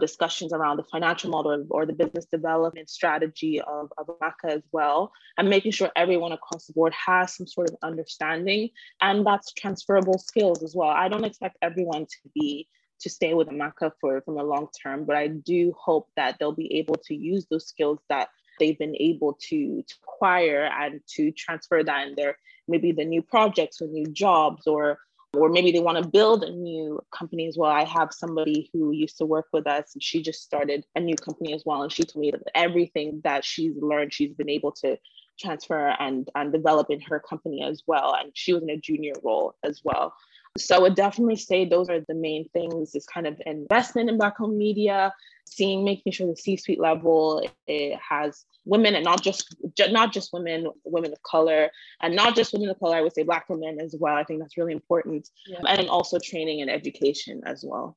discussions 0.00 0.52
around 0.52 0.76
the 0.76 0.84
financial 0.84 1.30
model 1.30 1.66
or 1.70 1.86
the 1.86 1.92
business 1.92 2.26
development 2.26 2.88
strategy 2.90 3.60
of, 3.60 3.92
of 3.98 4.06
Amaka 4.06 4.50
as 4.50 4.62
well, 4.72 5.12
and 5.38 5.48
making 5.48 5.72
sure 5.72 5.90
everyone 5.96 6.32
across 6.32 6.66
the 6.66 6.72
board 6.72 6.92
has 6.94 7.36
some 7.36 7.46
sort 7.46 7.68
of 7.70 7.76
understanding. 7.82 8.70
And 9.00 9.26
that's 9.26 9.52
transferable 9.52 10.18
skills 10.18 10.62
as 10.62 10.74
well. 10.74 10.88
I 10.88 11.08
don't 11.08 11.24
expect 11.24 11.56
everyone 11.62 12.06
to 12.06 12.16
be 12.34 12.68
to 13.00 13.10
stay 13.10 13.34
with 13.34 13.48
Amaka 13.48 13.92
for 14.00 14.20
from 14.22 14.38
a 14.38 14.42
long 14.42 14.68
term, 14.82 15.04
but 15.04 15.16
I 15.16 15.28
do 15.28 15.74
hope 15.78 16.08
that 16.16 16.36
they'll 16.38 16.52
be 16.52 16.74
able 16.76 16.96
to 17.04 17.14
use 17.14 17.46
those 17.50 17.66
skills 17.66 17.98
that 18.08 18.28
they've 18.58 18.78
been 18.78 18.96
able 18.98 19.36
to, 19.48 19.82
to 19.82 19.94
acquire 20.04 20.70
and 20.78 21.00
to 21.16 21.32
transfer 21.32 21.82
that 21.82 22.08
in 22.08 22.14
their 22.14 22.38
maybe 22.68 22.92
the 22.92 23.04
new 23.04 23.20
projects 23.20 23.82
or 23.82 23.88
new 23.88 24.06
jobs 24.06 24.66
or 24.66 24.98
or 25.36 25.48
maybe 25.48 25.72
they 25.72 25.80
want 25.80 26.02
to 26.02 26.08
build 26.08 26.44
a 26.44 26.50
new 26.50 27.00
company 27.10 27.46
as 27.46 27.56
well. 27.56 27.70
I 27.70 27.84
have 27.84 28.12
somebody 28.12 28.70
who 28.72 28.92
used 28.92 29.18
to 29.18 29.26
work 29.26 29.46
with 29.52 29.66
us 29.66 29.94
and 29.94 30.02
she 30.02 30.22
just 30.22 30.42
started 30.42 30.84
a 30.94 31.00
new 31.00 31.16
company 31.16 31.52
as 31.54 31.62
well. 31.64 31.82
And 31.82 31.92
she 31.92 32.02
told 32.04 32.22
me 32.22 32.30
that 32.30 32.42
everything 32.54 33.20
that 33.24 33.44
she's 33.44 33.74
learned, 33.76 34.12
she's 34.12 34.32
been 34.34 34.50
able 34.50 34.72
to 34.72 34.98
transfer 35.38 35.94
and, 35.98 36.28
and 36.34 36.52
develop 36.52 36.90
in 36.90 37.00
her 37.00 37.20
company 37.20 37.62
as 37.62 37.82
well. 37.86 38.14
And 38.18 38.30
she 38.34 38.52
was 38.52 38.62
in 38.62 38.70
a 38.70 38.76
junior 38.76 39.14
role 39.22 39.54
as 39.62 39.80
well. 39.84 40.14
So 40.56 40.76
I 40.76 40.78
would 40.78 40.94
definitely 40.94 41.36
say 41.36 41.64
those 41.64 41.88
are 41.88 42.00
the 42.00 42.14
main 42.14 42.48
things 42.50 42.94
is 42.94 43.06
kind 43.06 43.26
of 43.26 43.40
investment 43.44 44.08
in 44.08 44.18
Black 44.18 44.36
home 44.36 44.56
media, 44.56 45.12
seeing, 45.46 45.84
making 45.84 46.12
sure 46.12 46.28
the 46.28 46.36
C-suite 46.36 46.80
level 46.80 47.44
it 47.66 47.98
has 47.98 48.44
women 48.64 48.94
and 48.94 49.04
not 49.04 49.20
just 49.20 49.56
not 49.90 50.12
just 50.12 50.32
women, 50.32 50.68
women 50.84 51.12
of 51.12 51.22
color, 51.22 51.70
and 52.02 52.14
not 52.14 52.36
just 52.36 52.52
women 52.52 52.70
of 52.70 52.78
color. 52.78 52.96
I 52.96 53.00
would 53.00 53.14
say 53.14 53.24
Black 53.24 53.48
women 53.48 53.80
as 53.80 53.96
well. 53.98 54.14
I 54.14 54.22
think 54.22 54.40
that's 54.40 54.56
really 54.56 54.72
important, 54.72 55.28
yeah. 55.46 55.58
and 55.66 55.88
also 55.88 56.18
training 56.18 56.60
and 56.60 56.70
education 56.70 57.42
as 57.44 57.64
well. 57.66 57.96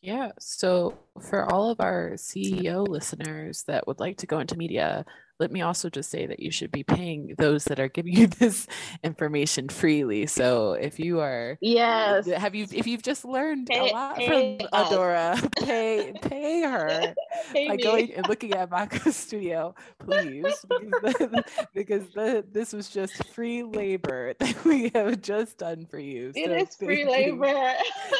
Yeah. 0.00 0.30
So 0.38 0.96
for 1.20 1.52
all 1.52 1.70
of 1.70 1.80
our 1.80 2.12
CEO 2.12 2.86
listeners 2.88 3.64
that 3.64 3.86
would 3.86 4.00
like 4.00 4.18
to 4.18 4.26
go 4.26 4.38
into 4.38 4.56
media, 4.56 5.04
let 5.38 5.52
me 5.52 5.62
also 5.62 5.88
just 5.88 6.10
say 6.10 6.26
that 6.26 6.40
you 6.40 6.50
should 6.50 6.72
be 6.72 6.82
paying 6.82 7.34
those 7.38 7.64
that 7.64 7.78
are 7.78 7.88
giving 7.88 8.14
you 8.14 8.26
this 8.38 8.66
information 9.04 9.68
freely. 9.68 10.26
So 10.26 10.72
if 10.72 10.98
you 10.98 11.20
are, 11.20 11.58
yes, 11.60 12.26
have 12.26 12.54
you 12.54 12.66
if 12.72 12.86
you've 12.86 13.02
just 13.02 13.24
learned 13.24 13.68
pay, 13.68 13.90
a 13.90 13.92
lot 13.92 14.16
from 14.16 14.58
us. 14.72 14.88
Adora, 14.88 15.64
pay 15.64 16.12
pay 16.22 16.62
her 16.62 17.14
pay 17.52 17.68
by 17.68 17.76
me. 17.76 17.82
going 17.82 18.12
and 18.14 18.28
looking 18.28 18.52
at 18.52 18.70
Amaka 18.70 19.12
Studio, 19.12 19.74
please, 19.98 20.64
because, 20.68 21.18
the, 21.18 21.44
because 21.74 22.08
the, 22.10 22.44
this 22.52 22.72
was 22.72 22.88
just 22.88 23.24
free 23.28 23.62
labor 23.62 24.34
that 24.38 24.64
we 24.64 24.90
have 24.94 25.20
just 25.22 25.58
done 25.58 25.86
for 25.86 25.98
you. 25.98 26.32
It 26.34 26.46
so 26.46 26.52
is 26.52 26.76
free 26.76 27.02
you. 27.02 27.10
labor. 27.10 27.74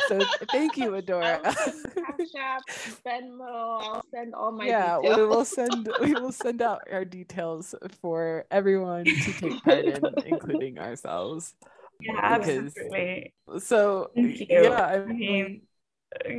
So 0.08 0.20
thank 0.50 0.76
you, 0.76 0.90
Adora. 0.92 1.42
Cash 1.42 2.34
App, 2.38 2.62
Venmo. 3.04 3.80
I'll 3.80 4.04
send 4.12 4.34
all 4.34 4.52
my 4.52 4.66
yeah. 4.66 4.96
Details. 4.96 5.16
We 5.16 5.26
will 5.26 5.44
send 5.44 5.90
we 6.00 6.12
will 6.14 6.32
send 6.32 6.62
out 6.62 6.82
our 6.92 7.04
details 7.08 7.74
for 8.00 8.46
everyone 8.50 9.04
to 9.04 9.32
take 9.32 9.62
part 9.64 9.84
in, 9.84 10.04
including 10.26 10.78
ourselves. 10.78 11.54
Yeah, 12.00 12.38
because, 12.38 12.76
absolutely. 12.76 13.34
So 13.58 14.10
yeah, 14.14 14.84
I 14.84 15.04
mean, 15.04 15.62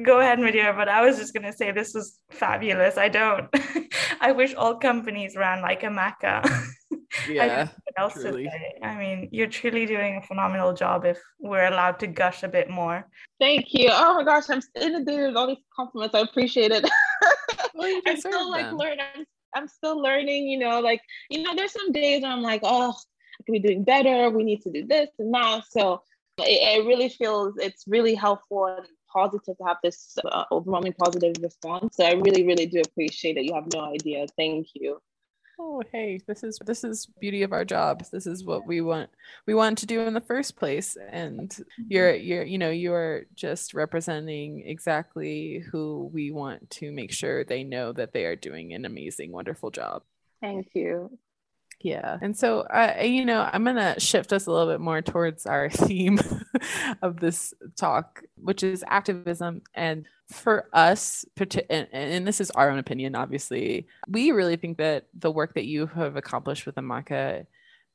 go 0.03 0.19
ahead, 0.19 0.39
Media. 0.39 0.73
But 0.75 0.87
I 0.87 1.05
was 1.05 1.17
just 1.17 1.33
gonna 1.33 1.53
say 1.53 1.71
this 1.71 1.93
was 1.93 2.19
fabulous. 2.31 2.97
I 2.97 3.09
don't. 3.09 3.47
I 4.21 4.31
wish 4.31 4.53
all 4.53 4.75
companies 4.75 5.35
ran 5.35 5.61
like 5.61 5.81
Amaka. 5.81 6.47
Yeah, 7.27 7.67
I, 7.97 8.01
else 8.01 8.13
truly. 8.13 8.47
I 8.83 8.95
mean, 8.95 9.29
you're 9.31 9.47
truly 9.47 9.87
doing 9.87 10.17
a 10.17 10.21
phenomenal 10.27 10.73
job. 10.73 11.05
If 11.05 11.19
we're 11.39 11.65
allowed 11.65 11.99
to 11.99 12.07
gush 12.07 12.43
a 12.43 12.47
bit 12.47 12.69
more. 12.69 13.07
Thank 13.39 13.73
you. 13.73 13.89
Oh 13.91 14.13
my 14.13 14.23
gosh, 14.23 14.43
I'm 14.49 14.61
inundated 14.79 15.27
with 15.27 15.35
all 15.35 15.47
these 15.47 15.57
compliments. 15.75 16.13
I 16.13 16.19
appreciate 16.19 16.71
it. 16.71 16.87
Well, 17.79 18.01
I'm 18.05 18.17
still 18.17 18.51
like 18.51 18.71
learning. 18.73 18.99
I'm 19.15 19.25
I'm 19.55 19.67
still 19.67 20.01
learning, 20.01 20.47
you 20.47 20.59
know, 20.59 20.79
like, 20.79 21.01
you 21.29 21.43
know, 21.43 21.55
there's 21.55 21.73
some 21.73 21.91
days 21.91 22.21
where 22.21 22.31
I'm 22.31 22.41
like, 22.41 22.61
oh, 22.63 22.91
I 22.91 23.43
could 23.45 23.53
be 23.53 23.59
doing 23.59 23.83
better. 23.83 24.29
We 24.29 24.43
need 24.43 24.61
to 24.63 24.71
do 24.71 24.85
this 24.85 25.09
and 25.19 25.33
that. 25.33 25.63
So 25.69 26.03
it, 26.39 26.81
it 26.81 26.87
really 26.87 27.09
feels, 27.09 27.55
it's 27.57 27.83
really 27.87 28.15
helpful 28.15 28.65
and 28.65 28.85
positive 29.11 29.57
to 29.57 29.63
have 29.65 29.77
this 29.83 30.17
uh, 30.23 30.45
overwhelming 30.51 30.93
positive 30.93 31.35
response. 31.41 31.97
So 31.97 32.05
I 32.05 32.13
really, 32.13 32.45
really 32.45 32.67
do 32.67 32.81
appreciate 32.81 33.37
it. 33.37 33.45
You 33.45 33.55
have 33.55 33.71
no 33.73 33.81
idea. 33.81 34.25
Thank 34.37 34.67
you 34.75 35.01
oh 35.59 35.81
hey 35.91 36.19
this 36.27 36.43
is 36.43 36.57
this 36.65 36.83
is 36.83 37.07
beauty 37.19 37.43
of 37.43 37.51
our 37.51 37.65
job 37.65 38.03
this 38.11 38.25
is 38.25 38.45
what 38.45 38.65
we 38.65 38.81
want 38.81 39.09
we 39.45 39.53
want 39.53 39.77
to 39.79 39.85
do 39.85 40.01
in 40.01 40.13
the 40.13 40.21
first 40.21 40.55
place. 40.57 40.97
And 41.11 41.49
mm-hmm. 41.49 41.83
you're 41.87 42.15
you're 42.15 42.43
you 42.43 42.57
know 42.57 42.69
you're 42.69 43.23
just 43.35 43.73
representing 43.73 44.63
exactly 44.65 45.63
who 45.71 46.09
we 46.13 46.31
want 46.31 46.69
to 46.71 46.91
make 46.91 47.11
sure 47.11 47.43
they 47.43 47.63
know 47.63 47.93
that 47.93 48.13
they 48.13 48.25
are 48.25 48.35
doing 48.35 48.73
an 48.73 48.85
amazing 48.85 49.31
wonderful 49.31 49.71
job. 49.71 50.03
Thank 50.41 50.69
you 50.73 51.17
yeah. 51.81 52.17
And 52.21 52.37
so, 52.37 52.61
uh, 52.61 53.01
you 53.01 53.23
know, 53.25 53.47
I'm 53.51 53.63
going 53.63 53.77
to 53.77 53.99
shift 53.99 54.33
us 54.33 54.47
a 54.47 54.51
little 54.51 54.71
bit 54.71 54.81
more 54.81 55.01
towards 55.01 55.45
our 55.45 55.69
theme 55.69 56.19
of 57.01 57.19
this 57.19 57.53
talk, 57.77 58.21
which 58.35 58.63
is 58.63 58.83
activism. 58.87 59.61
And 59.73 60.05
for 60.29 60.67
us, 60.73 61.25
and, 61.69 61.87
and 61.91 62.27
this 62.27 62.41
is 62.41 62.51
our 62.51 62.69
own 62.69 62.79
opinion, 62.79 63.15
obviously, 63.15 63.87
we 64.07 64.31
really 64.31 64.57
think 64.57 64.77
that 64.77 65.07
the 65.17 65.31
work 65.31 65.53
that 65.53 65.65
you 65.65 65.87
have 65.87 66.17
accomplished 66.17 66.65
with 66.65 66.75
Amaka 66.75 67.45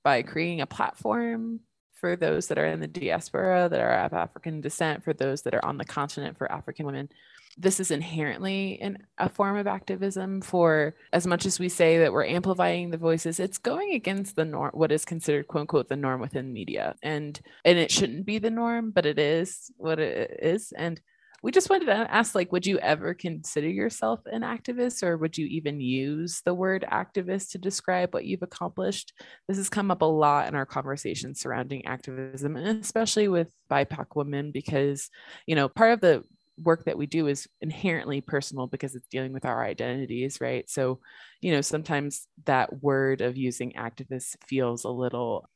by 0.02 0.22
creating 0.22 0.60
a 0.62 0.66
platform 0.66 1.60
for 1.92 2.16
those 2.16 2.48
that 2.48 2.58
are 2.58 2.66
in 2.66 2.80
the 2.80 2.86
diaspora, 2.86 3.68
that 3.70 3.80
are 3.80 4.04
of 4.04 4.12
African 4.12 4.60
descent, 4.60 5.04
for 5.04 5.12
those 5.12 5.42
that 5.42 5.54
are 5.54 5.64
on 5.64 5.78
the 5.78 5.84
continent, 5.84 6.36
for 6.36 6.50
African 6.50 6.86
women, 6.86 7.08
this 7.56 7.80
is 7.80 7.90
inherently 7.90 8.78
an, 8.80 8.98
a 9.18 9.28
form 9.28 9.56
of 9.56 9.66
activism 9.66 10.40
for 10.40 10.94
as 11.12 11.26
much 11.26 11.46
as 11.46 11.58
we 11.58 11.68
say 11.68 11.98
that 11.98 12.12
we're 12.12 12.24
amplifying 12.24 12.90
the 12.90 12.98
voices 12.98 13.38
it's 13.38 13.58
going 13.58 13.94
against 13.94 14.36
the 14.36 14.44
norm 14.44 14.70
what 14.74 14.92
is 14.92 15.04
considered 15.04 15.46
quote 15.46 15.62
unquote 15.62 15.88
the 15.88 15.96
norm 15.96 16.20
within 16.20 16.52
media. 16.52 16.94
And 17.02 17.38
and 17.64 17.78
it 17.78 17.90
shouldn't 17.90 18.26
be 18.26 18.38
the 18.38 18.50
norm 18.50 18.90
but 18.90 19.06
it 19.06 19.18
is 19.18 19.70
what 19.76 19.98
it 19.98 20.38
is. 20.42 20.72
And 20.76 21.00
we 21.42 21.52
just 21.52 21.68
wanted 21.68 21.86
to 21.86 22.10
ask 22.10 22.34
like 22.34 22.50
would 22.52 22.66
you 22.66 22.78
ever 22.78 23.12
consider 23.12 23.68
yourself 23.68 24.20
an 24.26 24.42
activist 24.42 25.02
or 25.02 25.18
would 25.18 25.36
you 25.36 25.46
even 25.46 25.80
use 25.80 26.40
the 26.44 26.54
word 26.54 26.86
activist 26.90 27.50
to 27.50 27.58
describe 27.58 28.14
what 28.14 28.24
you've 28.24 28.42
accomplished? 28.42 29.12
This 29.46 29.58
has 29.58 29.68
come 29.68 29.90
up 29.90 30.02
a 30.02 30.06
lot 30.06 30.48
in 30.48 30.54
our 30.54 30.66
conversations 30.66 31.40
surrounding 31.40 31.84
activism 31.84 32.56
and 32.56 32.82
especially 32.82 33.28
with 33.28 33.52
bipoc 33.70 34.06
women 34.14 34.52
because 34.52 35.10
you 35.46 35.54
know 35.54 35.68
part 35.68 35.92
of 35.92 36.00
the 36.00 36.24
work 36.56 36.84
that 36.84 36.98
we 36.98 37.06
do 37.06 37.26
is 37.26 37.48
inherently 37.60 38.20
personal 38.20 38.66
because 38.66 38.94
it's 38.94 39.08
dealing 39.08 39.32
with 39.32 39.44
our 39.44 39.64
identities, 39.64 40.40
right? 40.40 40.68
So, 40.68 41.00
you 41.40 41.52
know, 41.52 41.60
sometimes 41.60 42.26
that 42.44 42.82
word 42.82 43.20
of 43.20 43.36
using 43.36 43.72
activist 43.72 44.36
feels 44.46 44.84
a 44.84 44.90
little 44.90 45.48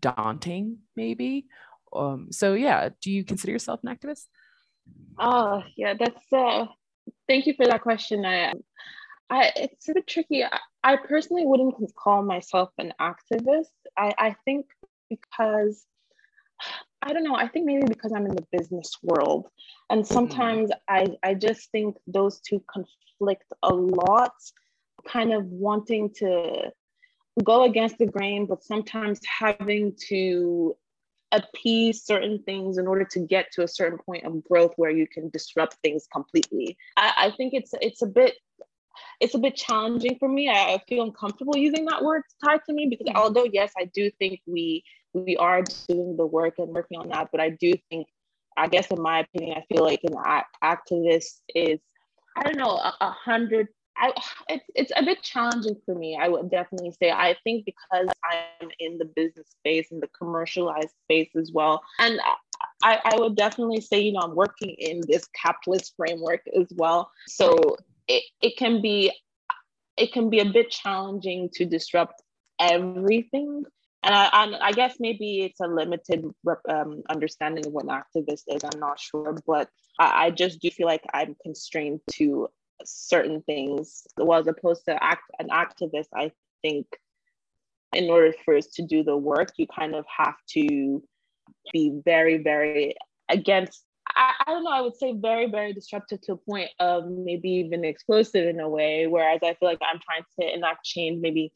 daunting, 0.00 0.78
maybe. 0.96 1.46
Um, 1.94 2.28
so, 2.30 2.54
yeah, 2.54 2.90
do 3.02 3.10
you 3.10 3.24
consider 3.24 3.52
yourself 3.52 3.80
an 3.84 3.94
activist? 3.94 4.26
Oh, 5.18 5.62
yeah, 5.76 5.94
that's 5.98 6.32
uh, 6.32 6.66
thank 7.28 7.46
you 7.46 7.54
for 7.54 7.66
that 7.66 7.82
question. 7.82 8.24
I, 8.24 8.52
I 9.28 9.52
it's 9.56 9.88
a 9.88 9.94
bit 9.94 10.06
tricky. 10.06 10.44
I, 10.44 10.58
I 10.82 10.96
personally 10.96 11.46
wouldn't 11.46 11.74
call 11.96 12.22
myself 12.22 12.70
an 12.78 12.92
activist. 13.00 13.66
I, 13.96 14.14
I 14.18 14.36
think 14.44 14.66
because 15.08 15.84
I 17.02 17.12
don't 17.12 17.24
know. 17.24 17.34
I 17.34 17.48
think 17.48 17.66
maybe 17.66 17.86
because 17.86 18.12
I'm 18.12 18.26
in 18.26 18.34
the 18.34 18.46
business 18.52 18.90
world, 19.02 19.48
and 19.88 20.02
mm-hmm. 20.02 20.12
sometimes 20.12 20.70
mm-hmm. 20.70 21.16
I 21.24 21.30
I 21.30 21.34
just 21.34 21.70
think 21.70 21.96
those 22.06 22.40
two 22.40 22.62
conflict 22.66 23.52
a 23.62 23.72
lot. 23.74 24.32
Kind 25.08 25.32
of 25.32 25.46
wanting 25.46 26.10
to 26.16 26.70
go 27.42 27.64
against 27.64 27.96
the 27.96 28.06
grain, 28.06 28.44
but 28.44 28.62
sometimes 28.62 29.18
having 29.24 29.94
to 30.08 30.76
appease 31.32 32.04
certain 32.04 32.42
things 32.42 32.76
in 32.78 32.86
order 32.86 33.04
to 33.04 33.20
get 33.20 33.46
to 33.52 33.62
a 33.62 33.68
certain 33.68 33.98
point 33.98 34.24
of 34.24 34.42
growth 34.44 34.72
where 34.76 34.90
you 34.90 35.06
can 35.06 35.30
disrupt 35.30 35.76
things 35.82 36.06
completely. 36.12 36.76
I, 36.96 37.12
I 37.16 37.30
think 37.36 37.54
it's 37.54 37.72
it's 37.80 38.02
a 38.02 38.06
bit 38.06 38.34
it's 39.20 39.34
a 39.34 39.38
bit 39.38 39.54
challenging 39.54 40.16
for 40.18 40.28
me. 40.28 40.48
I, 40.48 40.74
I 40.74 40.82
feel 40.88 41.04
uncomfortable 41.04 41.56
using 41.56 41.84
that 41.86 42.02
word 42.02 42.22
tied 42.44 42.60
to 42.66 42.72
me 42.72 42.86
because 42.90 43.06
mm-hmm. 43.06 43.16
although 43.16 43.46
yes, 43.50 43.72
I 43.78 43.84
do 43.86 44.10
think 44.18 44.40
we 44.46 44.84
we 45.14 45.36
are 45.36 45.62
doing 45.88 46.16
the 46.16 46.26
work 46.26 46.54
and 46.58 46.68
working 46.68 46.98
on 46.98 47.08
that, 47.08 47.28
but 47.30 47.40
I 47.40 47.50
do 47.50 47.72
think, 47.90 48.08
I 48.56 48.68
guess 48.68 48.88
in 48.88 49.00
my 49.00 49.20
opinion, 49.20 49.56
I 49.56 49.74
feel 49.74 49.84
like 49.84 50.00
an 50.04 50.14
activist 50.62 51.40
is 51.54 51.80
I 52.36 52.42
don't 52.42 52.56
know 52.56 52.76
a, 52.76 52.94
a 53.00 53.10
hundred 53.10 53.68
I, 53.96 54.12
it's, 54.48 54.64
it's 54.74 54.92
a 54.96 55.02
bit 55.02 55.22
challenging 55.22 55.76
for 55.84 55.94
me. 55.94 56.18
I 56.20 56.28
would 56.28 56.50
definitely 56.50 56.92
say. 56.92 57.10
I 57.10 57.36
think 57.44 57.66
because 57.66 58.08
I'm 58.24 58.68
in 58.78 58.96
the 58.96 59.04
business 59.04 59.48
space 59.50 59.90
and 59.90 60.02
the 60.02 60.08
commercialized 60.08 60.94
space 61.04 61.30
as 61.36 61.50
well, 61.52 61.82
and 61.98 62.18
I, 62.82 62.98
I 63.04 63.18
would 63.18 63.36
definitely 63.36 63.80
say, 63.80 64.00
you 64.00 64.12
know, 64.12 64.20
I'm 64.20 64.34
working 64.34 64.70
in 64.78 65.02
this 65.06 65.26
capitalist 65.26 65.94
framework 65.96 66.40
as 66.58 66.66
well. 66.76 67.10
So 67.26 67.76
it, 68.08 68.24
it 68.40 68.56
can 68.56 68.80
be 68.80 69.12
it 69.96 70.12
can 70.12 70.30
be 70.30 70.40
a 70.40 70.46
bit 70.46 70.70
challenging 70.70 71.50
to 71.54 71.66
disrupt 71.66 72.22
everything. 72.58 73.64
And 74.02 74.14
I, 74.14 74.68
I, 74.68 74.72
guess 74.72 74.96
maybe 74.98 75.42
it's 75.42 75.60
a 75.60 75.66
limited 75.66 76.24
um, 76.68 77.02
understanding 77.10 77.66
of 77.66 77.72
what 77.72 77.84
an 77.84 77.90
activist 77.90 78.44
is. 78.48 78.64
I'm 78.64 78.80
not 78.80 78.98
sure, 78.98 79.36
but 79.46 79.68
I, 79.98 80.26
I 80.26 80.30
just 80.30 80.60
do 80.60 80.70
feel 80.70 80.86
like 80.86 81.04
I'm 81.12 81.36
constrained 81.42 82.00
to 82.12 82.48
certain 82.84 83.42
things. 83.42 84.06
Well, 84.16 84.40
as 84.40 84.46
opposed 84.46 84.86
to 84.86 85.02
act 85.02 85.30
an 85.38 85.48
activist, 85.48 86.08
I 86.14 86.32
think 86.62 86.86
in 87.94 88.08
order 88.08 88.32
for 88.44 88.56
us 88.56 88.68
to 88.68 88.82
do 88.82 89.02
the 89.02 89.16
work, 89.16 89.52
you 89.56 89.66
kind 89.66 89.94
of 89.94 90.06
have 90.16 90.36
to 90.54 91.02
be 91.72 92.00
very, 92.04 92.38
very 92.38 92.94
against. 93.28 93.84
I, 94.16 94.32
I 94.46 94.50
don't 94.50 94.64
know. 94.64 94.70
I 94.70 94.80
would 94.80 94.96
say 94.96 95.12
very, 95.12 95.50
very 95.50 95.72
disruptive 95.72 96.20
to 96.22 96.32
a 96.32 96.36
point 96.36 96.70
of 96.78 97.04
maybe 97.06 97.50
even 97.50 97.84
explosive 97.84 98.48
in 98.48 98.60
a 98.60 98.68
way. 98.68 99.06
Whereas 99.06 99.40
I 99.42 99.54
feel 99.54 99.68
like 99.68 99.80
I'm 99.82 100.00
trying 100.00 100.24
to 100.40 100.54
enact 100.54 100.84
change, 100.84 101.20
maybe 101.20 101.52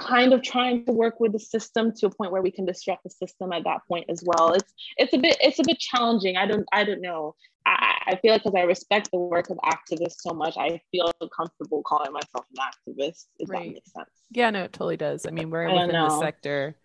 kind 0.00 0.32
of 0.32 0.42
trying 0.42 0.84
to 0.86 0.92
work 0.92 1.20
with 1.20 1.32
the 1.32 1.38
system 1.38 1.92
to 1.96 2.06
a 2.06 2.10
point 2.10 2.32
where 2.32 2.42
we 2.42 2.50
can 2.50 2.64
disrupt 2.64 3.04
the 3.04 3.10
system 3.10 3.52
at 3.52 3.64
that 3.64 3.80
point 3.86 4.06
as 4.08 4.22
well. 4.24 4.52
It's 4.52 4.72
it's 4.96 5.12
a 5.12 5.18
bit 5.18 5.36
it's 5.40 5.58
a 5.58 5.62
bit 5.64 5.78
challenging. 5.78 6.36
I 6.36 6.46
don't 6.46 6.66
I 6.72 6.84
don't 6.84 7.00
know. 7.00 7.34
I, 7.66 7.94
I 8.06 8.16
feel 8.16 8.32
like 8.32 8.42
because 8.42 8.58
I 8.58 8.62
respect 8.62 9.10
the 9.12 9.18
work 9.18 9.50
of 9.50 9.58
activists 9.58 10.16
so 10.20 10.32
much, 10.32 10.56
I 10.56 10.80
feel 10.90 11.12
comfortable 11.36 11.82
calling 11.82 12.12
myself 12.12 12.46
an 12.56 12.64
activist. 12.96 13.26
If 13.38 13.50
right. 13.50 13.66
that 13.66 13.74
makes 13.74 13.92
sense. 13.92 14.10
Yeah, 14.30 14.50
no, 14.50 14.64
it 14.64 14.72
totally 14.72 14.96
does. 14.96 15.26
I 15.26 15.30
mean, 15.30 15.50
we're 15.50 15.68
I 15.68 15.72
within 15.72 15.92
the 15.92 16.20
sector. 16.20 16.76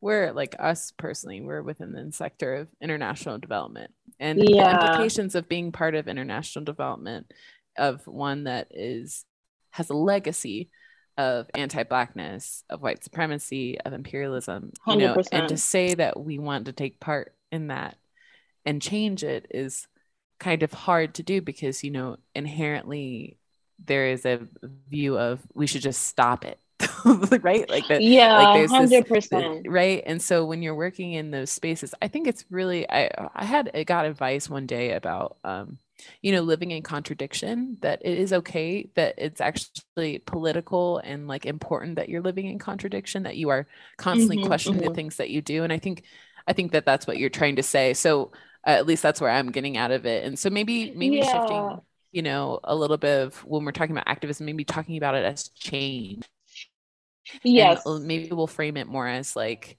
We're 0.00 0.32
like 0.32 0.54
us 0.58 0.92
personally. 0.96 1.40
We're 1.40 1.62
within 1.62 1.92
the 1.92 2.12
sector 2.12 2.54
of 2.54 2.68
international 2.80 3.38
development 3.38 3.92
and 4.20 4.38
yeah. 4.38 4.76
the 4.76 4.86
implications 4.86 5.34
of 5.34 5.48
being 5.48 5.72
part 5.72 5.94
of 5.94 6.06
international 6.06 6.64
development 6.64 7.32
of 7.76 8.06
one 8.06 8.44
that 8.44 8.68
is 8.70 9.24
has 9.70 9.90
a 9.90 9.94
legacy 9.94 10.70
of 11.18 11.50
anti-blackness, 11.54 12.64
of 12.70 12.80
white 12.80 13.04
supremacy, 13.04 13.78
of 13.80 13.92
imperialism, 13.92 14.72
you 14.86 14.96
100%. 14.96 14.98
know, 14.98 15.16
and 15.32 15.48
to 15.48 15.56
say 15.58 15.94
that 15.94 16.18
we 16.18 16.38
want 16.38 16.66
to 16.66 16.72
take 16.72 17.00
part 17.00 17.34
in 17.52 17.66
that 17.68 17.98
and 18.64 18.80
change 18.82 19.24
it 19.24 19.46
is 19.50 19.86
kind 20.38 20.62
of 20.62 20.72
hard 20.72 21.14
to 21.14 21.22
do 21.22 21.42
because 21.42 21.82
you 21.82 21.90
know 21.90 22.16
inherently 22.34 23.36
there 23.84 24.06
is 24.06 24.24
a 24.24 24.40
view 24.88 25.18
of 25.18 25.40
we 25.54 25.66
should 25.66 25.82
just 25.82 26.02
stop 26.02 26.44
it 26.44 26.58
right? 27.42 27.68
Like 27.68 27.88
that 27.88 28.02
yeah 28.02 28.36
like 28.36 28.70
100% 28.70 29.08
this, 29.30 29.62
right? 29.66 30.02
And 30.06 30.22
so 30.22 30.44
when 30.44 30.62
you're 30.62 30.74
working 30.76 31.12
in 31.12 31.30
those 31.32 31.50
spaces 31.50 31.94
i 32.00 32.08
think 32.08 32.28
it's 32.28 32.44
really 32.50 32.88
i 32.88 33.10
i 33.34 33.44
had 33.44 33.70
I 33.74 33.84
got 33.84 34.06
advice 34.06 34.48
one 34.48 34.66
day 34.66 34.92
about 34.92 35.38
um 35.44 35.78
you 36.22 36.32
know 36.32 36.42
living 36.42 36.70
in 36.70 36.82
contradiction 36.82 37.76
that 37.80 38.00
it 38.04 38.18
is 38.18 38.32
okay 38.32 38.88
that 38.94 39.14
it's 39.18 39.40
actually 39.40 40.18
political 40.20 40.98
and 40.98 41.26
like 41.28 41.46
important 41.46 41.96
that 41.96 42.08
you're 42.08 42.22
living 42.22 42.46
in 42.46 42.58
contradiction 42.58 43.24
that 43.24 43.36
you 43.36 43.48
are 43.48 43.66
constantly 43.96 44.38
mm-hmm, 44.38 44.46
questioning 44.46 44.80
mm-hmm. 44.80 44.88
the 44.88 44.94
things 44.94 45.16
that 45.16 45.30
you 45.30 45.42
do 45.42 45.64
and 45.64 45.72
i 45.72 45.78
think 45.78 46.04
i 46.46 46.52
think 46.52 46.72
that 46.72 46.86
that's 46.86 47.06
what 47.06 47.18
you're 47.18 47.30
trying 47.30 47.56
to 47.56 47.62
say 47.62 47.94
so 47.94 48.32
uh, 48.66 48.70
at 48.70 48.86
least 48.86 49.02
that's 49.02 49.20
where 49.20 49.30
i'm 49.30 49.50
getting 49.50 49.76
out 49.76 49.90
of 49.90 50.06
it 50.06 50.24
and 50.24 50.38
so 50.38 50.50
maybe 50.50 50.92
maybe 50.92 51.16
yeah. 51.16 51.32
shifting 51.32 51.80
you 52.12 52.22
know 52.22 52.60
a 52.64 52.74
little 52.74 52.96
bit 52.96 53.26
of 53.26 53.36
when 53.44 53.64
we're 53.64 53.72
talking 53.72 53.94
about 53.96 54.08
activism 54.08 54.46
maybe 54.46 54.64
talking 54.64 54.96
about 54.96 55.14
it 55.14 55.24
as 55.24 55.48
change 55.48 56.28
yes 57.42 57.84
and 57.84 58.06
maybe 58.06 58.28
we'll 58.30 58.46
frame 58.46 58.76
it 58.76 58.86
more 58.86 59.06
as 59.06 59.36
like 59.36 59.78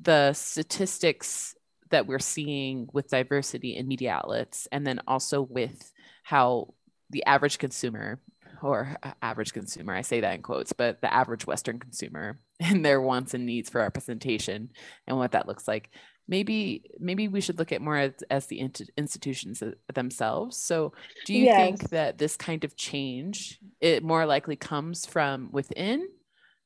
the 0.00 0.32
statistics 0.32 1.54
that 1.92 2.06
we're 2.06 2.18
seeing 2.18 2.88
with 2.92 3.08
diversity 3.08 3.76
in 3.76 3.86
media 3.86 4.12
outlets 4.12 4.66
and 4.72 4.86
then 4.86 5.00
also 5.06 5.42
with 5.42 5.92
how 6.24 6.74
the 7.10 7.24
average 7.24 7.58
consumer 7.58 8.20
or 8.62 8.96
uh, 9.02 9.12
average 9.22 9.52
consumer 9.52 9.94
i 9.94 10.02
say 10.02 10.20
that 10.20 10.34
in 10.34 10.42
quotes 10.42 10.72
but 10.72 11.00
the 11.00 11.12
average 11.12 11.46
western 11.46 11.78
consumer 11.78 12.38
and 12.60 12.84
their 12.84 13.00
wants 13.00 13.34
and 13.34 13.46
needs 13.46 13.70
for 13.70 13.80
representation 13.80 14.70
and 15.06 15.16
what 15.16 15.32
that 15.32 15.46
looks 15.46 15.68
like 15.68 15.90
maybe 16.28 16.84
maybe 16.98 17.28
we 17.28 17.40
should 17.40 17.58
look 17.58 17.72
at 17.72 17.82
more 17.82 17.96
as, 17.96 18.12
as 18.30 18.46
the 18.46 18.60
institutions 18.96 19.62
themselves 19.92 20.56
so 20.56 20.92
do 21.26 21.34
you 21.34 21.44
yes. 21.44 21.56
think 21.56 21.90
that 21.90 22.18
this 22.18 22.36
kind 22.36 22.64
of 22.64 22.76
change 22.76 23.58
it 23.80 24.02
more 24.02 24.24
likely 24.24 24.56
comes 24.56 25.04
from 25.04 25.48
within 25.52 26.08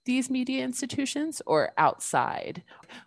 these 0.06 0.30
media 0.30 0.64
institutions 0.64 1.42
or 1.46 1.72
outside? 1.76 2.62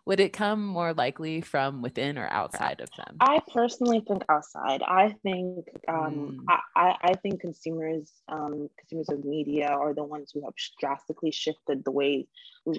Would 0.05 0.19
it 0.19 0.31
come 0.31 0.65
more 0.65 0.93
likely 0.93 1.41
from 1.41 1.81
within 1.81 2.17
or 2.17 2.27
outside 2.27 2.79
of 2.81 2.89
them? 2.95 3.17
I 3.19 3.41
personally 3.51 4.03
think 4.07 4.23
outside. 4.29 4.83
I 4.83 5.15
think 5.23 5.67
um, 5.87 6.45
mm. 6.47 6.57
I, 6.75 6.95
I 7.01 7.13
think 7.15 7.41
consumers 7.41 8.11
um, 8.27 8.69
consumers 8.77 9.09
of 9.09 9.25
media 9.25 9.67
are 9.69 9.93
the 9.93 10.03
ones 10.03 10.31
who 10.33 10.43
have 10.45 10.53
drastically 10.79 11.31
shifted 11.31 11.83
the 11.83 11.91
way 11.91 12.27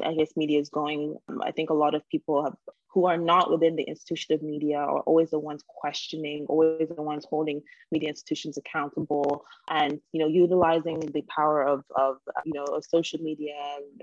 I 0.05 0.15
guess 0.15 0.37
media 0.37 0.61
is 0.61 0.69
going. 0.69 1.17
Um, 1.29 1.43
I 1.43 1.51
think 1.51 1.71
a 1.71 1.75
lot 1.75 1.95
of 1.95 2.09
people 2.09 2.45
have 2.45 2.57
who 2.93 3.07
are 3.07 3.17
not 3.17 3.51
within 3.51 3.77
the 3.77 3.85
institution 3.85 4.35
of 4.35 4.43
media 4.43 4.79
are 4.79 5.01
always 5.01 5.31
the 5.31 5.39
ones 5.39 5.63
questioning, 5.69 6.47
always 6.49 6.89
the 6.89 7.03
ones 7.03 7.25
holding 7.29 7.63
media 7.93 8.09
institutions 8.09 8.59
accountable, 8.59 9.45
and 9.71 10.01
you 10.13 10.21
know 10.21 10.27
utilizing 10.27 10.99
the 11.01 11.23
power 11.23 11.63
of 11.63 11.85
of 11.97 12.17
you 12.45 12.53
know 12.53 12.65
of 12.65 12.85
social 12.85 13.21
media 13.21 13.55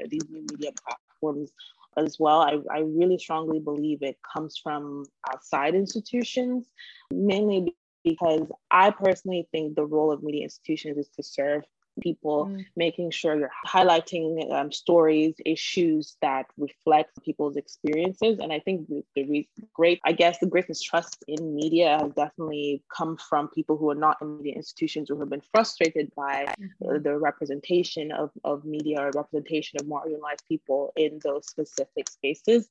these 0.07 0.27
new 0.29 0.45
media 0.51 0.71
platforms 0.83 1.51
as 1.97 2.17
well. 2.19 2.41
I, 2.41 2.59
I 2.73 2.79
really 2.79 3.17
strongly 3.17 3.59
believe 3.59 4.01
it 4.01 4.17
comes 4.33 4.57
from 4.61 5.03
outside 5.31 5.75
institutions, 5.75 6.69
mainly 7.11 7.75
because 8.03 8.47
I 8.71 8.91
personally 8.91 9.47
think 9.51 9.75
the 9.75 9.85
role 9.85 10.11
of 10.11 10.23
media 10.23 10.43
institutions 10.43 10.97
is 10.97 11.09
to 11.15 11.23
serve 11.23 11.63
people, 12.01 12.47
mm. 12.47 12.65
making 12.75 13.11
sure 13.11 13.37
you're 13.37 13.51
highlighting 13.65 14.51
um, 14.51 14.71
stories, 14.71 15.35
issues 15.45 16.17
that 16.21 16.45
reflect 16.57 17.23
people's 17.23 17.57
experiences. 17.57 18.39
And 18.39 18.51
I 18.51 18.59
think 18.59 18.87
the, 18.87 19.03
the 19.15 19.23
re- 19.25 19.49
great, 19.73 19.99
I 20.05 20.11
guess, 20.11 20.39
the 20.39 20.47
greatest 20.47 20.85
trust 20.85 21.23
in 21.27 21.55
media 21.55 21.97
has 22.01 22.11
definitely 22.13 22.83
come 22.95 23.17
from 23.17 23.49
people 23.49 23.77
who 23.77 23.89
are 23.89 23.95
not 23.95 24.17
in 24.21 24.37
media 24.37 24.55
institutions 24.55 25.09
or 25.09 25.15
who 25.15 25.21
have 25.21 25.29
been 25.29 25.41
frustrated 25.51 26.11
by 26.15 26.45
mm-hmm. 26.59 27.03
the 27.03 27.17
representation 27.17 28.11
of, 28.11 28.31
of 28.43 28.65
media 28.65 29.01
or 29.01 29.11
representation 29.15 29.79
of 29.79 29.87
marginalized 29.87 30.45
people 30.47 30.93
in 30.95 31.19
those 31.23 31.47
specific 31.47 32.09
spaces. 32.09 32.69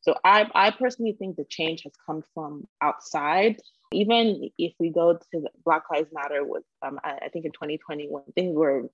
So 0.00 0.14
I, 0.24 0.46
I 0.54 0.70
personally 0.70 1.16
think 1.18 1.36
the 1.36 1.44
change 1.44 1.82
has 1.82 1.92
come 2.06 2.22
from 2.32 2.66
outside 2.80 3.60
even 3.92 4.50
if 4.58 4.74
we 4.78 4.90
go 4.90 5.18
to 5.32 5.48
Black 5.64 5.84
Lives 5.90 6.10
Matter, 6.12 6.44
with 6.44 6.64
um, 6.82 6.98
I, 7.04 7.18
I 7.22 7.28
think 7.28 7.44
in 7.44 7.52
2021, 7.52 8.22
things 8.34 8.54
were 8.56 8.88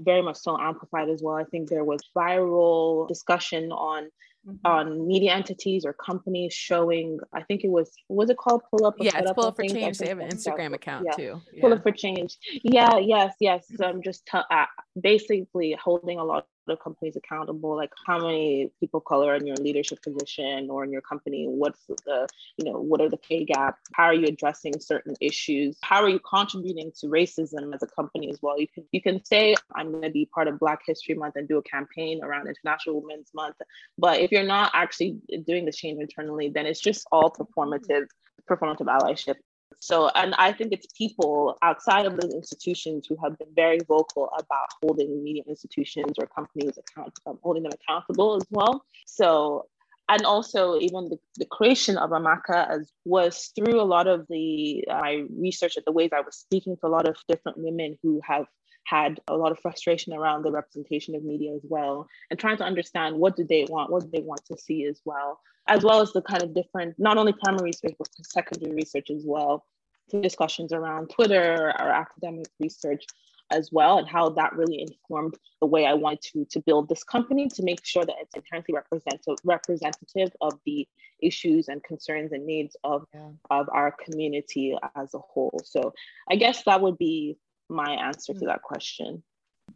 very 0.00 0.22
much 0.22 0.36
so 0.36 0.58
amplified 0.58 1.08
as 1.08 1.22
well. 1.22 1.36
I 1.36 1.44
think 1.44 1.68
there 1.68 1.84
was 1.84 2.00
viral 2.16 3.06
discussion 3.06 3.70
on 3.70 4.10
mm-hmm. 4.46 4.66
on 4.66 5.06
media 5.06 5.32
entities 5.32 5.84
or 5.84 5.92
companies 5.92 6.52
showing. 6.52 7.18
I 7.32 7.42
think 7.42 7.64
it 7.64 7.70
was 7.70 7.90
was 8.08 8.30
it 8.30 8.36
called 8.36 8.62
Pull 8.70 8.86
Up? 8.86 8.94
Yeah, 8.98 9.20
Pull 9.32 9.46
Up 9.46 9.56
for 9.56 9.62
Change. 9.62 9.98
They 9.98 10.08
have 10.08 10.18
an 10.18 10.30
Instagram 10.30 10.74
account 10.74 11.06
yeah. 11.06 11.16
too. 11.16 11.42
Yeah. 11.52 11.60
Pull 11.60 11.72
Up 11.72 11.82
for 11.82 11.92
Change. 11.92 12.36
Yeah, 12.62 12.98
yes, 12.98 13.34
yes. 13.40 13.66
So 13.76 13.84
I'm 13.84 14.02
just 14.02 14.26
t- 14.26 14.38
uh, 14.50 14.66
basically 15.00 15.76
holding 15.82 16.18
a 16.18 16.24
lot 16.24 16.46
the 16.66 16.76
companies 16.76 17.16
accountable? 17.16 17.76
Like 17.76 17.92
how 18.06 18.18
many 18.18 18.70
people 18.80 18.98
of 18.98 19.04
color 19.04 19.34
in 19.34 19.46
your 19.46 19.56
leadership 19.56 20.02
position 20.02 20.68
or 20.70 20.84
in 20.84 20.90
your 20.90 21.02
company? 21.02 21.46
What's 21.46 21.80
the 21.86 22.28
you 22.56 22.64
know 22.64 22.78
what 22.78 23.00
are 23.00 23.08
the 23.08 23.16
pay 23.16 23.44
gap 23.44 23.78
how 23.92 24.04
are 24.04 24.14
you 24.14 24.26
addressing 24.26 24.80
certain 24.80 25.14
issues? 25.20 25.76
How 25.82 26.02
are 26.02 26.08
you 26.08 26.20
contributing 26.20 26.92
to 27.00 27.06
racism 27.06 27.74
as 27.74 27.82
a 27.82 27.86
company 27.86 28.30
as 28.30 28.38
well? 28.42 28.58
You 28.58 28.68
can 28.68 28.84
you 28.92 29.02
can 29.02 29.24
say 29.24 29.54
i'm 29.74 29.90
going 29.90 30.02
to 30.02 30.10
be 30.10 30.26
part 30.26 30.48
of 30.48 30.58
black 30.58 30.80
history 30.86 31.14
month 31.14 31.36
and 31.36 31.48
do 31.48 31.58
a 31.58 31.62
campaign 31.62 32.22
around 32.22 32.48
international 32.48 33.00
women's 33.00 33.30
month. 33.34 33.56
But 33.98 34.20
if 34.20 34.32
you're 34.32 34.42
not 34.42 34.70
actually 34.74 35.18
doing 35.46 35.64
the 35.64 35.72
change 35.72 36.00
internally, 36.00 36.48
then 36.48 36.66
it's 36.66 36.80
just 36.80 37.06
all 37.12 37.30
performative, 37.30 38.06
performative 38.48 38.86
allyship. 38.86 39.36
So, 39.80 40.08
and 40.14 40.34
I 40.36 40.52
think 40.52 40.72
it's 40.72 40.86
people 40.96 41.56
outside 41.62 42.06
of 42.06 42.18
those 42.18 42.32
institutions 42.32 43.06
who 43.08 43.16
have 43.22 43.38
been 43.38 43.48
very 43.54 43.80
vocal 43.86 44.30
about 44.38 44.68
holding 44.82 45.22
media 45.22 45.42
institutions 45.48 46.14
or 46.18 46.26
companies 46.26 46.78
account, 46.78 47.12
um, 47.26 47.38
holding 47.42 47.62
them 47.64 47.72
accountable 47.72 48.36
as 48.36 48.46
well. 48.50 48.84
So, 49.06 49.66
and 50.08 50.24
also 50.24 50.78
even 50.78 51.08
the, 51.08 51.18
the 51.36 51.46
creation 51.46 51.96
of 51.96 52.10
Amaka 52.10 52.68
as 52.68 52.92
was 53.04 53.52
through 53.54 53.80
a 53.80 53.82
lot 53.82 54.06
of 54.06 54.26
the 54.28 54.84
uh, 54.90 54.98
my 55.00 55.24
research 55.36 55.76
at 55.76 55.84
the 55.84 55.92
ways 55.92 56.10
I 56.12 56.20
was 56.20 56.36
speaking 56.36 56.76
to 56.76 56.86
a 56.86 56.88
lot 56.88 57.08
of 57.08 57.16
different 57.28 57.58
women 57.58 57.98
who 58.02 58.20
have 58.24 58.46
had 58.84 59.20
a 59.28 59.36
lot 59.36 59.52
of 59.52 59.58
frustration 59.58 60.12
around 60.12 60.42
the 60.42 60.50
representation 60.50 61.14
of 61.14 61.24
media 61.24 61.54
as 61.54 61.62
well 61.64 62.06
and 62.30 62.38
trying 62.38 62.56
to 62.56 62.64
understand 62.64 63.16
what 63.16 63.36
do 63.36 63.44
they 63.44 63.66
want 63.68 63.90
what 63.90 64.02
do 64.02 64.10
they 64.12 64.22
want 64.22 64.44
to 64.44 64.56
see 64.56 64.84
as 64.84 65.00
well 65.04 65.40
as 65.68 65.82
well 65.82 66.00
as 66.00 66.12
the 66.12 66.22
kind 66.22 66.42
of 66.42 66.54
different 66.54 66.94
not 66.98 67.16
only 67.16 67.32
primary 67.32 67.64
research 67.64 67.94
but 67.98 68.08
secondary 68.22 68.74
research 68.74 69.10
as 69.10 69.24
well 69.24 69.64
discussions 70.10 70.72
around 70.72 71.08
twitter 71.08 71.72
or 71.78 71.88
academic 71.88 72.46
research 72.60 73.04
as 73.50 73.70
well 73.72 73.98
and 73.98 74.08
how 74.08 74.28
that 74.30 74.54
really 74.54 74.80
informed 74.80 75.34
the 75.60 75.66
way 75.66 75.86
I 75.86 75.94
wanted 75.94 76.22
to, 76.32 76.44
to 76.46 76.60
build 76.60 76.88
this 76.88 77.04
company 77.04 77.48
to 77.48 77.62
make 77.62 77.84
sure 77.84 78.04
that 78.04 78.16
it's 78.20 78.34
inherently 78.34 78.74
representative, 78.74 79.36
representative 79.44 80.32
of 80.40 80.54
the 80.64 80.88
issues 81.22 81.68
and 81.68 81.82
concerns 81.82 82.32
and 82.32 82.46
needs 82.46 82.76
of, 82.84 83.06
yeah. 83.14 83.28
of 83.50 83.68
our 83.72 83.92
community 83.92 84.76
as 84.96 85.14
a 85.14 85.18
whole. 85.18 85.60
So 85.64 85.92
I 86.30 86.36
guess 86.36 86.64
that 86.64 86.80
would 86.80 86.98
be 86.98 87.38
my 87.68 87.92
answer 87.92 88.34
to 88.34 88.40
mm. 88.40 88.46
that 88.46 88.62
question. 88.62 89.22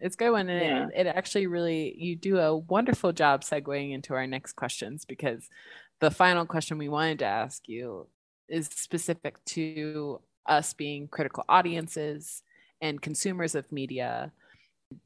It's 0.00 0.16
good 0.16 0.30
one. 0.30 0.48
And 0.48 0.90
yeah. 0.92 1.00
it, 1.00 1.06
it 1.06 1.10
actually 1.10 1.46
really, 1.46 1.94
you 1.96 2.14
do 2.14 2.38
a 2.38 2.56
wonderful 2.56 3.12
job 3.12 3.42
segueing 3.42 3.92
into 3.92 4.14
our 4.14 4.26
next 4.26 4.52
questions 4.54 5.04
because 5.04 5.48
the 6.00 6.10
final 6.10 6.46
question 6.46 6.78
we 6.78 6.88
wanted 6.88 7.20
to 7.20 7.24
ask 7.24 7.68
you 7.68 8.06
is 8.48 8.66
specific 8.66 9.42
to 9.44 10.20
us 10.46 10.72
being 10.72 11.08
critical 11.08 11.44
audiences 11.48 12.42
and 12.80 13.02
consumers 13.02 13.54
of 13.54 13.70
media 13.72 14.32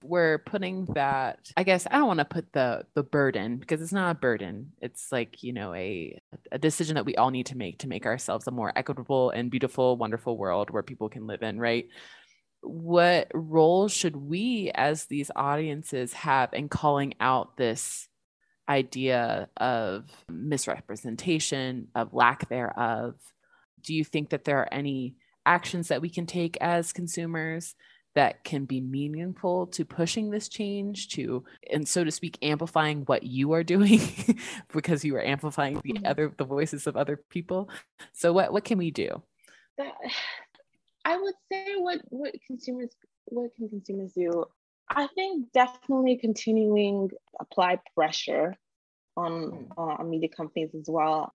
we're 0.05 0.39
putting 0.39 0.85
that 0.95 1.51
i 1.57 1.65
guess 1.65 1.87
i 1.91 1.97
don't 1.97 2.07
want 2.07 2.21
to 2.21 2.25
put 2.25 2.53
the 2.53 2.85
the 2.95 3.03
burden 3.03 3.57
because 3.57 3.83
it's 3.83 3.93
not 3.93 4.13
a 4.13 4.19
burden 4.19 4.71
it's 4.81 5.11
like 5.11 5.43
you 5.43 5.53
know 5.53 5.75
a 5.75 6.17
a 6.53 6.59
decision 6.59 6.95
that 6.95 7.05
we 7.05 7.17
all 7.17 7.31
need 7.31 7.47
to 7.47 7.57
make 7.57 7.79
to 7.79 7.89
make 7.89 8.07
ourselves 8.07 8.47
a 8.47 8.51
more 8.53 8.73
equitable 8.77 9.31
and 9.31 9.51
beautiful 9.51 9.97
wonderful 9.97 10.37
world 10.37 10.71
where 10.71 10.85
people 10.85 11.09
can 11.09 11.27
live 11.27 11.43
in 11.43 11.59
right 11.59 11.89
what 12.63 13.29
role 13.35 13.89
should 13.89 14.17
we 14.17 14.71
as 14.75 15.07
these 15.07 15.31
audiences 15.35 16.13
have 16.13 16.53
in 16.53 16.69
calling 16.69 17.15
out 17.21 17.57
this 17.57 18.09
idea 18.69 19.49
of 19.57 20.05
misrepresentation 20.29 21.89
of 21.95 22.15
lack 22.15 22.49
thereof? 22.49 23.15
Do 23.83 23.95
you 23.95 24.05
think 24.05 24.31
that 24.31 24.45
there 24.45 24.59
are 24.59 24.73
any 24.73 25.17
actions 25.45 25.89
that 25.89 26.01
we 26.01 26.09
can 26.09 26.27
take 26.27 26.57
as 26.61 26.93
consumers 26.93 27.75
that 28.15 28.45
can 28.45 28.67
be 28.67 28.81
meaningful 28.81 29.67
to 29.67 29.85
pushing 29.85 30.31
this 30.31 30.49
change 30.49 31.09
to 31.09 31.43
and 31.73 31.89
so 31.89 32.05
to 32.05 32.11
speak 32.11 32.39
amplifying 32.43 33.03
what 33.07 33.23
you 33.23 33.53
are 33.53 33.65
doing 33.65 34.01
because 34.73 35.05
you 35.05 35.17
are 35.17 35.25
amplifying 35.25 35.81
the 35.83 35.95
mm-hmm. 35.95 36.07
other 36.07 36.33
the 36.37 36.45
voices 36.45 36.87
of 36.87 36.97
other 36.97 37.17
people? 37.31 37.69
So 38.13 38.33
what 38.33 38.53
what 38.53 38.65
can 38.65 38.79
we 38.79 38.91
do? 38.91 39.23
That, 39.79 39.95
i 41.05 41.19
would 41.19 41.35
say 41.51 41.75
what 41.77 42.01
what 42.09 42.35
consumers 42.47 42.91
what 43.27 43.55
can 43.55 43.69
consumers 43.69 44.13
do 44.13 44.45
i 44.89 45.07
think 45.09 45.53
definitely 45.53 46.17
continuing 46.17 47.11
apply 47.41 47.79
pressure 47.95 48.55
on 49.17 49.69
uh, 49.77 49.81
on 49.81 50.11
media 50.11 50.29
companies 50.29 50.71
as 50.75 50.87
well 50.89 51.33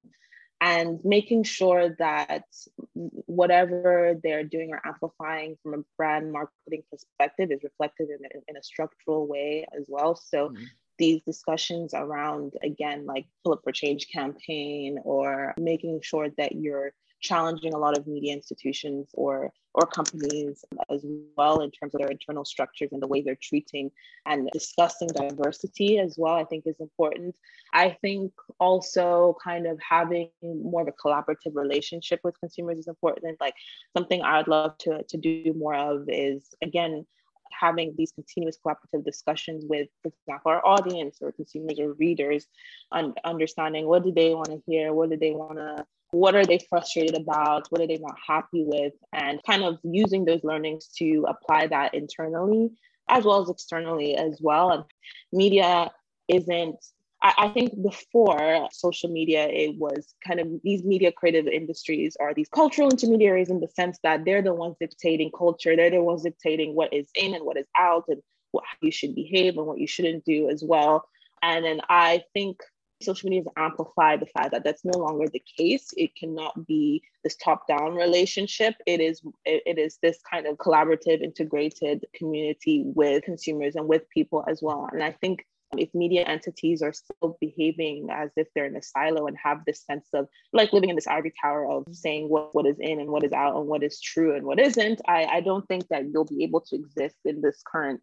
and 0.59 0.99
making 1.03 1.43
sure 1.43 1.95
that 1.99 2.45
whatever 2.93 4.15
they're 4.23 4.43
doing 4.43 4.71
or 4.71 4.81
amplifying 4.85 5.55
from 5.61 5.73
a 5.75 5.83
brand 5.97 6.31
marketing 6.31 6.83
perspective 6.91 7.51
is 7.51 7.63
reflected 7.63 8.09
in, 8.09 8.25
in, 8.33 8.41
in 8.47 8.57
a 8.57 8.63
structural 8.63 9.27
way 9.27 9.67
as 9.77 9.85
well. 9.87 10.15
So 10.15 10.49
mm-hmm. 10.49 10.63
these 10.97 11.21
discussions 11.23 11.93
around, 11.93 12.53
again, 12.63 13.05
like 13.05 13.27
Pull 13.43 13.53
Up 13.53 13.61
for 13.63 13.71
Change 13.71 14.07
campaign 14.11 14.97
or 15.03 15.53
making 15.59 16.01
sure 16.01 16.29
that 16.37 16.53
you're 16.55 16.91
challenging 17.19 17.73
a 17.73 17.77
lot 17.77 17.97
of 17.97 18.07
media 18.07 18.33
institutions 18.33 19.09
or 19.13 19.51
or 19.73 19.85
companies 19.85 20.65
as 20.89 21.05
well 21.37 21.59
in 21.61 21.69
terms 21.69 21.93
of 21.93 21.99
their 21.99 22.09
internal 22.09 22.43
structures 22.43 22.89
and 22.91 23.01
the 23.01 23.07
way 23.07 23.21
they're 23.21 23.37
treating 23.41 23.91
and 24.25 24.49
discussing 24.51 25.07
diversity 25.09 25.99
as 25.99 26.15
well 26.17 26.33
i 26.33 26.43
think 26.43 26.63
is 26.65 26.79
important. 26.79 27.35
I 27.73 27.97
think 28.01 28.31
also 28.59 29.37
kind 29.43 29.67
of 29.67 29.79
having 29.87 30.29
more 30.41 30.81
of 30.81 30.87
a 30.87 30.91
collaborative 30.91 31.53
relationship 31.53 32.21
with 32.23 32.39
consumers 32.39 32.79
is 32.79 32.87
important. 32.87 33.39
Like 33.39 33.55
something 33.95 34.21
i'd 34.21 34.47
love 34.47 34.77
to, 34.79 35.03
to 35.03 35.17
do 35.17 35.53
more 35.57 35.75
of 35.75 36.05
is 36.07 36.55
again 36.61 37.05
having 37.51 37.93
these 37.97 38.11
continuous 38.11 38.57
collaborative 38.63 39.03
discussions 39.03 39.65
with, 39.67 39.87
for 40.01 40.09
example, 40.09 40.51
our 40.51 40.65
audience 40.65 41.17
or 41.21 41.31
consumers 41.31 41.79
or 41.79 41.93
readers, 41.93 42.47
and 42.91 43.17
understanding 43.23 43.87
what 43.87 44.03
do 44.03 44.11
they 44.11 44.33
want 44.33 44.47
to 44.47 44.61
hear, 44.65 44.93
what 44.93 45.09
do 45.09 45.17
they 45.17 45.31
want 45.31 45.57
to 45.57 45.85
what 46.11 46.35
are 46.35 46.45
they 46.45 46.59
frustrated 46.69 47.15
about 47.15 47.67
what 47.69 47.81
are 47.81 47.87
they 47.87 47.97
not 47.97 48.15
happy 48.25 48.63
with 48.65 48.93
and 49.11 49.43
kind 49.43 49.61
of 49.61 49.77
using 49.83 50.23
those 50.23 50.41
learnings 50.41 50.87
to 50.87 51.25
apply 51.27 51.67
that 51.67 51.93
internally 51.93 52.69
as 53.09 53.23
well 53.23 53.41
as 53.41 53.49
externally 53.49 54.15
as 54.15 54.39
well. 54.41 54.71
And 54.71 54.83
media 55.31 55.91
isn't 56.27 56.77
I, 57.21 57.33
I 57.37 57.47
think 57.49 57.81
before 57.81 58.69
social 58.71 59.09
media, 59.09 59.47
it 59.47 59.77
was 59.77 60.13
kind 60.25 60.39
of 60.39 60.47
these 60.63 60.83
media 60.83 61.11
creative 61.11 61.47
industries 61.47 62.15
are 62.19 62.33
these 62.33 62.49
cultural 62.49 62.89
intermediaries 62.89 63.49
in 63.49 63.59
the 63.59 63.67
sense 63.67 63.97
that 64.03 64.25
they're 64.25 64.41
the 64.41 64.53
ones 64.53 64.75
dictating 64.79 65.31
culture. 65.35 65.75
They're 65.75 65.89
the 65.89 66.01
ones 66.01 66.23
dictating 66.23 66.75
what 66.75 66.93
is 66.93 67.09
in 67.15 67.33
and 67.33 67.45
what 67.45 67.57
is 67.57 67.67
out 67.77 68.05
and 68.07 68.21
what 68.51 68.63
you 68.81 68.91
should 68.91 69.15
behave 69.15 69.57
and 69.57 69.65
what 69.65 69.79
you 69.79 69.87
shouldn't 69.87 70.25
do 70.25 70.49
as 70.49 70.63
well. 70.63 71.07
And 71.41 71.65
then 71.65 71.81
I 71.89 72.23
think 72.33 72.61
social 73.01 73.29
media 73.29 73.43
has 73.43 73.53
amplified 73.63 74.19
the 74.19 74.25
fact 74.25 74.51
that 74.51 74.63
that's 74.63 74.83
no 74.83 74.97
longer 74.97 75.27
the 75.27 75.43
case 75.57 75.93
it 75.97 76.15
cannot 76.15 76.65
be 76.65 77.03
this 77.23 77.35
top 77.35 77.67
down 77.67 77.93
relationship 77.93 78.73
it 78.85 78.99
is 78.99 79.21
it, 79.45 79.61
it 79.65 79.77
is 79.77 79.99
this 80.01 80.17
kind 80.29 80.47
of 80.47 80.57
collaborative 80.57 81.21
integrated 81.21 82.05
community 82.15 82.83
with 82.85 83.23
consumers 83.23 83.75
and 83.75 83.87
with 83.87 84.09
people 84.09 84.43
as 84.47 84.61
well 84.63 84.89
and 84.91 85.03
i 85.03 85.11
think 85.11 85.45
if 85.75 85.93
media 85.93 86.23
entities 86.23 86.81
are 86.81 86.93
still 86.93 87.37
behaving 87.41 88.07
as 88.11 88.29
if 88.37 88.47
they're 88.53 88.65
in 88.65 88.75
a 88.75 88.81
silo 88.81 89.27
and 89.27 89.37
have 89.37 89.65
this 89.65 89.83
sense 89.85 90.07
of 90.13 90.27
like 90.53 90.71
living 90.71 90.89
in 90.89 90.95
this 90.95 91.07
ivory 91.07 91.33
tower 91.41 91.69
of 91.69 91.85
saying 91.91 92.29
what, 92.29 92.55
what 92.55 92.65
is 92.65 92.77
in 92.79 92.99
and 92.99 93.09
what 93.09 93.23
is 93.23 93.33
out 93.33 93.57
and 93.57 93.67
what 93.67 93.83
is 93.83 93.99
true 93.99 94.35
and 94.35 94.45
what 94.45 94.59
isn't, 94.59 95.01
I, 95.07 95.25
I 95.25 95.41
don't 95.41 95.67
think 95.67 95.87
that 95.89 96.05
you'll 96.11 96.25
be 96.25 96.43
able 96.43 96.61
to 96.61 96.75
exist 96.75 97.17
in 97.25 97.41
this 97.41 97.61
current 97.65 98.01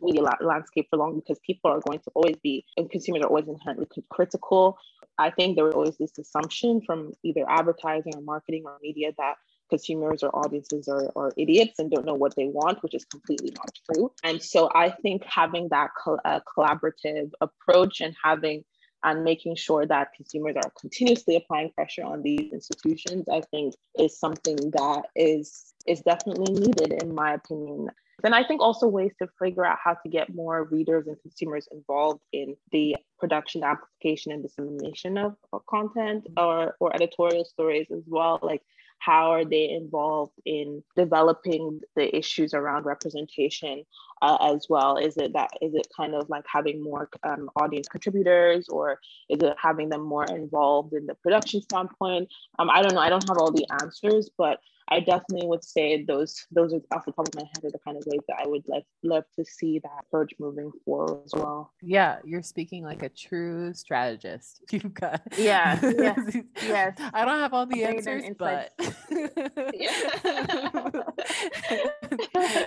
media 0.00 0.22
landscape 0.40 0.88
for 0.90 0.98
long 0.98 1.14
because 1.14 1.38
people 1.46 1.70
are 1.70 1.80
going 1.80 2.00
to 2.00 2.10
always 2.14 2.36
be 2.42 2.64
and 2.76 2.90
consumers 2.90 3.22
are 3.22 3.28
always 3.28 3.48
inherently 3.48 3.86
critical. 4.10 4.76
I 5.18 5.30
think 5.30 5.56
there 5.56 5.64
was 5.64 5.74
always 5.74 5.96
this 5.96 6.18
assumption 6.18 6.80
from 6.84 7.12
either 7.22 7.44
advertising 7.48 8.14
or 8.16 8.22
marketing 8.22 8.64
or 8.66 8.76
media 8.82 9.12
that 9.18 9.36
consumers 9.72 10.22
or 10.22 10.30
audiences 10.42 10.86
are, 10.94 11.08
are 11.16 11.32
idiots 11.44 11.78
and 11.78 11.90
don't 11.90 12.06
know 12.10 12.20
what 12.22 12.34
they 12.36 12.48
want, 12.60 12.82
which 12.82 12.94
is 12.98 13.04
completely 13.06 13.52
not 13.60 13.70
true. 13.86 14.12
And 14.22 14.42
so 14.52 14.68
I 14.84 14.90
think 15.02 15.18
having 15.24 15.68
that 15.70 15.90
co- 16.02 16.20
uh, 16.30 16.40
collaborative 16.52 17.30
approach 17.40 17.94
and 18.04 18.14
having 18.22 18.58
and 19.04 19.24
making 19.24 19.56
sure 19.56 19.84
that 19.94 20.12
consumers 20.16 20.56
are 20.62 20.70
continuously 20.80 21.34
applying 21.36 21.70
pressure 21.76 22.04
on 22.04 22.22
these 22.22 22.52
institutions, 22.52 23.24
I 23.38 23.40
think 23.50 23.74
is 23.98 24.12
something 24.26 24.58
that 24.78 25.02
is 25.16 25.46
is 25.92 26.00
definitely 26.02 26.52
needed 26.64 26.90
in 27.02 27.08
my 27.22 27.30
opinion. 27.40 27.88
Then 28.22 28.34
I 28.34 28.44
think 28.46 28.60
also 28.60 28.86
ways 28.86 29.14
to 29.20 29.26
figure 29.42 29.66
out 29.70 29.78
how 29.84 29.94
to 30.02 30.08
get 30.16 30.34
more 30.42 30.58
readers 30.76 31.04
and 31.08 31.16
consumers 31.24 31.66
involved 31.72 32.22
in 32.32 32.48
the 32.70 32.96
production, 33.18 33.64
amplification, 33.64 34.30
and 34.34 34.42
dissemination 34.46 35.18
of, 35.18 35.34
of 35.52 35.60
content 35.66 36.28
or, 36.36 36.76
or 36.78 36.94
editorial 36.94 37.44
stories 37.44 37.88
as 37.98 38.04
well. 38.06 38.38
Like 38.50 38.62
how 39.04 39.32
are 39.32 39.44
they 39.44 39.70
involved 39.70 40.34
in 40.44 40.82
developing 40.96 41.80
the 41.96 42.14
issues 42.16 42.54
around 42.54 42.84
representation 42.84 43.84
uh, 44.22 44.54
as 44.54 44.66
well 44.70 44.96
is 44.96 45.16
it 45.16 45.32
that 45.34 45.50
is 45.60 45.74
it 45.74 45.86
kind 45.94 46.14
of 46.14 46.28
like 46.30 46.44
having 46.50 46.82
more 46.82 47.08
um, 47.24 47.50
audience 47.56 47.88
contributors 47.88 48.68
or 48.68 48.98
is 49.28 49.42
it 49.42 49.54
having 49.60 49.88
them 49.88 50.02
more 50.02 50.24
involved 50.24 50.94
in 50.94 51.06
the 51.06 51.14
production 51.16 51.60
standpoint 51.60 52.28
um, 52.58 52.70
i 52.70 52.80
don't 52.80 52.94
know 52.94 53.00
i 53.00 53.10
don't 53.10 53.28
have 53.28 53.38
all 53.38 53.50
the 53.50 53.66
answers 53.82 54.30
but 54.38 54.58
I 54.88 55.00
definitely 55.00 55.46
would 55.46 55.64
say 55.64 56.04
those 56.04 56.46
those 56.50 56.74
are 56.74 56.80
off 56.92 57.06
the 57.06 57.12
top 57.12 57.28
of 57.28 57.34
my 57.34 57.42
head 57.42 57.64
are 57.64 57.70
the 57.70 57.78
kind 57.78 57.96
of 57.96 58.04
ways 58.06 58.20
that 58.28 58.36
I 58.44 58.46
would 58.46 58.64
like 58.66 58.84
love 59.02 59.24
to 59.36 59.44
see 59.44 59.78
that 59.78 60.04
approach 60.06 60.34
moving 60.38 60.70
forward 60.84 61.22
as 61.24 61.32
well. 61.34 61.72
Yeah, 61.80 62.18
you're 62.24 62.42
speaking 62.42 62.84
like 62.84 63.02
a 63.02 63.08
true 63.08 63.72
strategist. 63.72 64.60
You've 64.70 64.92
got 64.92 65.22
yeah, 65.38 65.78
yes, 65.82 66.36
yes. 66.62 66.98
I 67.14 67.24
don't 67.24 67.38
have 67.38 67.54
all 67.54 67.64
the 67.64 67.84
answers, 67.84 68.24
but 68.38 68.72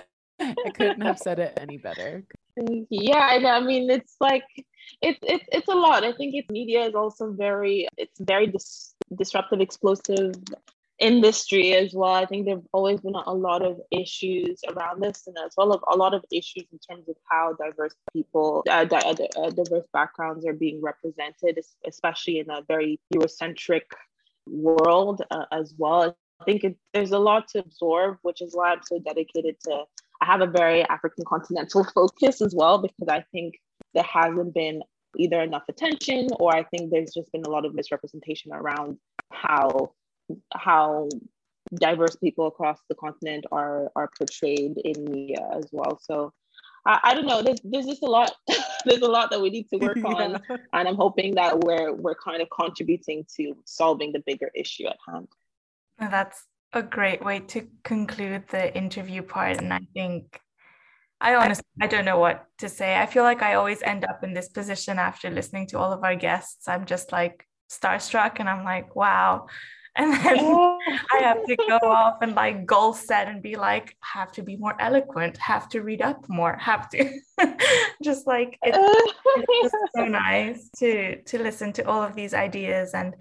I 0.40 0.70
couldn't 0.74 1.02
have 1.02 1.18
said 1.18 1.38
it 1.38 1.58
any 1.60 1.78
better. 1.78 2.24
Yeah, 2.90 3.18
I 3.18 3.38
know. 3.38 3.50
I 3.50 3.60
mean, 3.60 3.90
it's 3.90 4.16
like 4.20 4.44
it's 5.02 5.18
it's 5.22 5.44
it's 5.52 5.68
a 5.68 5.74
lot. 5.74 6.04
I 6.04 6.12
think 6.12 6.34
it's 6.34 6.48
media 6.48 6.86
is 6.86 6.94
also 6.94 7.32
very 7.32 7.86
it's 7.96 8.18
very 8.20 8.46
dis- 8.46 8.94
disruptive, 9.14 9.60
explosive 9.60 10.34
industry 10.98 11.74
as 11.74 11.92
well. 11.92 12.14
I 12.14 12.24
think 12.24 12.46
there've 12.46 12.66
always 12.72 13.00
been 13.00 13.14
a 13.14 13.34
lot 13.34 13.62
of 13.62 13.80
issues 13.90 14.60
around 14.68 15.02
this, 15.02 15.26
and 15.26 15.36
as 15.44 15.52
well 15.56 15.74
as 15.74 15.80
a 15.92 15.96
lot 15.96 16.14
of 16.14 16.24
issues 16.32 16.64
in 16.72 16.78
terms 16.78 17.08
of 17.08 17.16
how 17.30 17.52
diverse 17.54 17.94
people, 18.12 18.64
uh, 18.70 18.84
di- 18.84 18.96
uh, 18.96 19.14
uh 19.38 19.50
diverse 19.50 19.86
backgrounds 19.92 20.46
are 20.46 20.54
being 20.54 20.80
represented, 20.80 21.58
especially 21.86 22.38
in 22.38 22.50
a 22.50 22.62
very 22.62 22.98
Eurocentric 23.14 23.82
world 24.46 25.22
uh, 25.30 25.44
as 25.52 25.74
well. 25.76 26.16
I 26.40 26.44
think 26.44 26.64
it, 26.64 26.76
there's 26.94 27.12
a 27.12 27.18
lot 27.18 27.48
to 27.48 27.60
absorb, 27.60 28.18
which 28.22 28.40
is 28.40 28.54
why 28.54 28.72
I'm 28.72 28.82
so 28.82 28.98
dedicated 28.98 29.56
to. 29.64 29.84
I 30.20 30.26
have 30.26 30.40
a 30.40 30.46
very 30.46 30.82
African 30.84 31.24
continental 31.24 31.84
focus 31.94 32.40
as 32.40 32.54
well 32.54 32.78
because 32.78 33.08
I 33.08 33.24
think 33.32 33.54
there 33.94 34.04
hasn't 34.04 34.54
been 34.54 34.82
either 35.18 35.42
enough 35.42 35.64
attention 35.68 36.28
or 36.38 36.54
I 36.54 36.64
think 36.64 36.90
there's 36.90 37.12
just 37.14 37.32
been 37.32 37.44
a 37.44 37.50
lot 37.50 37.64
of 37.64 37.74
misrepresentation 37.74 38.52
around 38.52 38.98
how 39.32 39.92
how 40.54 41.08
diverse 41.74 42.16
people 42.16 42.46
across 42.46 42.78
the 42.88 42.94
continent 42.94 43.44
are 43.52 43.90
are 43.96 44.10
portrayed 44.16 44.78
in 44.78 45.04
media 45.04 45.48
as 45.54 45.66
well. 45.72 45.98
So 46.02 46.32
I, 46.86 47.00
I 47.02 47.14
don't 47.14 47.26
know. 47.26 47.42
There's 47.42 47.60
there's 47.64 47.86
just 47.86 48.02
a 48.02 48.06
lot. 48.06 48.32
there's 48.84 49.02
a 49.02 49.08
lot 49.08 49.30
that 49.30 49.40
we 49.40 49.50
need 49.50 49.68
to 49.70 49.78
work 49.78 49.96
on, 50.04 50.40
and 50.48 50.88
I'm 50.88 50.96
hoping 50.96 51.34
that 51.34 51.60
we're 51.60 51.92
we're 51.92 52.14
kind 52.14 52.40
of 52.40 52.48
contributing 52.50 53.26
to 53.36 53.56
solving 53.64 54.12
the 54.12 54.22
bigger 54.26 54.50
issue 54.54 54.86
at 54.86 54.96
hand. 55.06 55.28
That's 55.98 56.44
a 56.76 56.82
great 56.82 57.24
way 57.24 57.40
to 57.40 57.66
conclude 57.82 58.44
the 58.48 58.74
interview 58.76 59.22
part, 59.22 59.58
and 59.58 59.72
I 59.72 59.80
think 59.94 60.40
I 61.20 61.34
honestly 61.34 61.64
I 61.80 61.86
don't 61.86 62.04
know 62.04 62.18
what 62.18 62.46
to 62.58 62.68
say. 62.68 62.96
I 62.96 63.06
feel 63.06 63.24
like 63.24 63.42
I 63.42 63.54
always 63.54 63.82
end 63.82 64.04
up 64.04 64.22
in 64.22 64.34
this 64.34 64.48
position 64.48 64.98
after 64.98 65.30
listening 65.30 65.66
to 65.68 65.78
all 65.78 65.92
of 65.92 66.04
our 66.04 66.14
guests. 66.14 66.68
I'm 66.68 66.84
just 66.84 67.12
like 67.12 67.46
starstruck, 67.70 68.36
and 68.38 68.48
I'm 68.48 68.64
like, 68.64 68.94
wow 68.94 69.46
and 69.98 70.12
then 70.12 70.38
I 71.10 71.20
have 71.22 71.42
to 71.46 71.56
go 71.56 71.78
off 71.82 72.18
and 72.20 72.34
like 72.34 72.66
goal 72.66 72.92
set 72.92 73.28
and 73.28 73.42
be 73.42 73.56
like, 73.56 73.96
have 74.00 74.30
to 74.32 74.42
be 74.42 74.58
more 74.58 74.76
eloquent, 74.78 75.38
have 75.38 75.70
to 75.70 75.80
read 75.80 76.02
up 76.02 76.28
more, 76.28 76.54
have 76.58 76.90
to 76.90 77.18
just 78.02 78.26
like 78.26 78.58
it's, 78.62 78.76
it's 78.76 79.72
just 79.72 79.74
so 79.96 80.04
nice 80.28 80.68
to 80.80 81.22
to 81.22 81.38
listen 81.38 81.72
to 81.72 81.88
all 81.88 82.02
of 82.02 82.14
these 82.14 82.34
ideas 82.34 82.92
and 82.92 83.14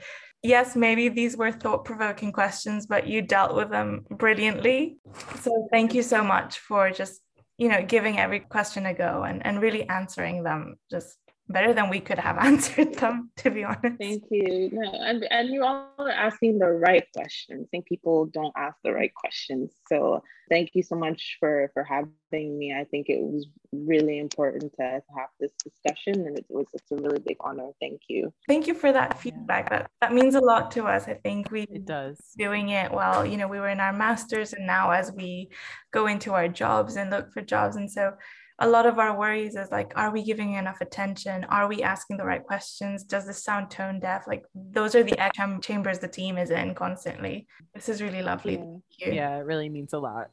yes, 0.45 0.75
maybe 0.75 1.09
these 1.09 1.35
were 1.35 1.51
thought 1.51 1.85
provoking 1.85 2.31
questions, 2.31 2.85
but 2.85 3.07
you 3.07 3.21
dealt 3.21 3.55
with 3.55 3.69
them 3.69 4.05
brilliantly. 4.11 4.97
So 5.41 5.67
thank 5.71 5.93
you 5.93 6.03
so 6.03 6.23
much 6.23 6.59
for 6.59 6.91
just 6.91 7.21
you 7.57 7.69
know 7.69 7.81
giving 7.83 8.19
every 8.19 8.41
question 8.41 8.85
a 8.85 8.93
go 8.93 9.23
and 9.23 9.45
and 9.45 9.61
really 9.61 9.87
answering 9.87 10.43
them 10.43 10.75
just 10.91 11.17
better 11.47 11.73
than 11.73 11.89
we 11.89 11.99
could 11.99 12.19
have 12.19 12.37
answered 12.41 12.95
them 12.95 13.29
to 13.37 13.51
be 13.51 13.63
honest. 13.63 13.97
Thank 13.99 14.23
you. 14.31 14.69
No 14.73 14.91
and, 14.93 15.25
and 15.29 15.49
you 15.49 15.63
all 15.63 15.89
are 15.97 16.09
asking 16.09 16.59
the 16.59 16.71
right 16.71 17.05
questions. 17.13 17.67
I 17.67 17.69
think 17.69 17.85
people 17.85 18.25
don't 18.25 18.53
ask 18.57 18.77
the 18.83 18.93
right 18.93 19.13
questions. 19.13 19.71
So 19.87 20.23
thank 20.49 20.71
you 20.73 20.83
so 20.83 20.95
much 20.95 21.37
for 21.39 21.69
for 21.73 21.83
having 21.83 22.13
me. 22.57 22.73
I 22.73 22.83
think 22.85 23.09
it 23.09 23.21
was 23.21 23.47
really 23.71 24.19
important 24.19 24.73
to, 24.79 25.01
have 25.17 25.29
this 25.39 25.51
discussion 25.63 26.25
and 26.25 26.37
it 26.37 26.45
was 26.49 26.67
it's 26.73 26.91
a 26.91 26.95
really 26.95 27.19
big 27.19 27.37
honor. 27.39 27.69
Thank 27.79 28.01
you. 28.07 28.33
Thank 28.47 28.67
you 28.67 28.73
for 28.73 28.91
that 28.91 29.19
feedback. 29.19 29.69
That 29.69 29.89
that 30.01 30.13
means 30.13 30.35
a 30.35 30.39
lot 30.39 30.71
to 30.71 30.85
us. 30.85 31.07
I 31.07 31.15
think 31.15 31.51
we 31.51 31.63
it 31.63 31.85
does. 31.85 32.19
doing 32.37 32.69
it 32.69 32.91
well. 32.91 33.25
you 33.25 33.37
know 33.37 33.47
we 33.47 33.59
were 33.59 33.69
in 33.69 33.79
our 33.79 33.93
masters 33.93 34.53
and 34.53 34.65
now 34.65 34.91
as 34.91 35.11
we 35.11 35.49
go 35.91 36.07
into 36.07 36.33
our 36.33 36.47
jobs 36.47 36.95
and 36.95 37.09
look 37.09 37.31
for 37.31 37.41
jobs. 37.41 37.75
And 37.75 37.91
so 37.91 38.13
a 38.59 38.67
lot 38.67 38.85
of 38.85 38.99
our 38.99 39.17
worries 39.17 39.55
is 39.55 39.69
like 39.71 39.91
are 39.95 40.11
we 40.11 40.23
giving 40.23 40.53
enough 40.53 40.79
attention? 40.81 41.43
Are 41.45 41.67
we 41.67 41.83
asking 41.83 42.17
the 42.17 42.25
right 42.25 42.43
questions? 42.43 43.03
Does 43.03 43.25
this 43.25 43.43
sound 43.43 43.69
tone 43.69 43.99
deaf? 43.99 44.25
Like 44.27 44.43
those 44.53 44.95
are 44.95 45.03
the 45.03 45.19
echo 45.19 45.59
chambers 45.59 45.99
the 45.99 46.07
team 46.07 46.37
is 46.37 46.51
in 46.51 46.73
constantly. 46.73 47.47
This 47.73 47.89
is 47.89 48.01
really 48.01 48.21
lovely. 48.21 48.63
Yeah. 48.97 49.09
yeah 49.09 49.37
it 49.37 49.45
really 49.45 49.69
means 49.69 49.93
a 49.93 49.99
lot. 49.99 50.29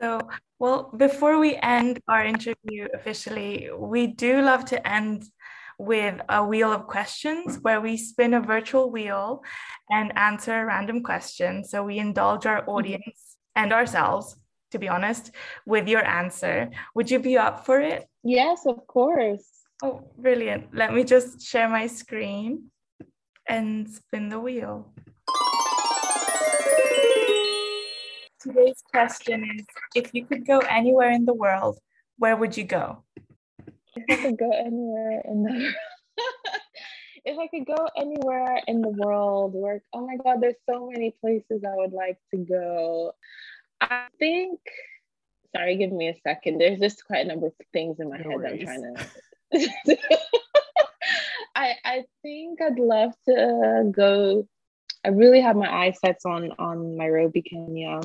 So 0.00 0.20
well 0.58 0.90
before 0.96 1.38
we 1.38 1.56
end 1.56 2.00
our 2.08 2.24
interview 2.24 2.88
officially 2.94 3.68
we 3.76 4.06
do 4.06 4.40
love 4.40 4.64
to 4.66 4.88
end 4.88 5.24
with 5.78 6.18
a 6.30 6.42
wheel 6.44 6.72
of 6.72 6.86
questions 6.86 7.58
where 7.60 7.82
we 7.82 7.98
spin 7.98 8.32
a 8.32 8.40
virtual 8.40 8.90
wheel 8.90 9.42
and 9.90 10.16
answer 10.16 10.62
a 10.62 10.64
random 10.64 11.02
question 11.02 11.62
so 11.64 11.84
we 11.84 11.98
indulge 11.98 12.46
our 12.46 12.62
mm-hmm. 12.62 12.70
audience 12.70 13.36
and 13.54 13.72
ourselves 13.72 14.36
to 14.70 14.78
be 14.78 14.88
honest, 14.88 15.30
with 15.64 15.88
your 15.88 16.04
answer. 16.04 16.70
Would 16.94 17.10
you 17.10 17.18
be 17.18 17.38
up 17.38 17.64
for 17.64 17.80
it? 17.80 18.06
Yes, 18.22 18.66
of 18.66 18.86
course. 18.86 19.46
Oh, 19.82 20.10
brilliant. 20.18 20.74
Let 20.74 20.94
me 20.94 21.04
just 21.04 21.42
share 21.42 21.68
my 21.68 21.86
screen 21.86 22.70
and 23.48 23.88
spin 23.88 24.28
the 24.28 24.40
wheel. 24.40 24.92
Today's 28.40 28.82
question 28.90 29.44
is 29.56 29.66
if 29.94 30.14
you 30.14 30.24
could 30.24 30.46
go 30.46 30.58
anywhere 30.60 31.10
in 31.10 31.24
the 31.24 31.34
world, 31.34 31.78
where 32.18 32.36
would 32.36 32.56
you 32.56 32.64
go? 32.64 33.04
If 33.96 34.04
I 34.10 34.22
could 34.22 34.38
go 34.38 34.50
anywhere 34.50 35.22
in 35.24 35.42
the 35.42 35.52
world. 35.52 35.74
if 37.24 37.38
I 37.38 37.48
could 37.48 37.66
go 37.66 37.88
anywhere 37.96 38.60
in 38.66 38.80
the 38.80 38.88
world, 38.88 39.52
work, 39.52 39.82
oh 39.92 40.06
my 40.06 40.16
God, 40.16 40.40
there's 40.40 40.54
so 40.70 40.88
many 40.90 41.14
places 41.20 41.64
I 41.64 41.74
would 41.74 41.92
like 41.92 42.18
to 42.32 42.38
go. 42.38 43.12
I 43.80 44.06
think, 44.18 44.60
sorry, 45.54 45.76
give 45.76 45.92
me 45.92 46.08
a 46.08 46.16
second. 46.22 46.58
There's 46.58 46.80
just 46.80 47.04
quite 47.06 47.24
a 47.24 47.28
number 47.28 47.46
of 47.48 47.52
things 47.72 48.00
in 48.00 48.10
my 48.10 48.18
no 48.18 48.38
head. 48.38 48.52
I'm 48.52 48.58
trying 48.58 48.96
to. 49.86 50.08
I 51.54 51.74
I 51.84 52.04
think 52.22 52.60
I'd 52.60 52.78
love 52.78 53.12
to 53.26 53.90
go. 53.94 54.46
I 55.04 55.08
really 55.08 55.40
have 55.40 55.56
my 55.56 55.72
eyes 55.72 55.98
set 56.04 56.20
on 56.24 56.52
on 56.58 56.96
Nairobi, 56.96 57.42
Kenya. 57.42 58.00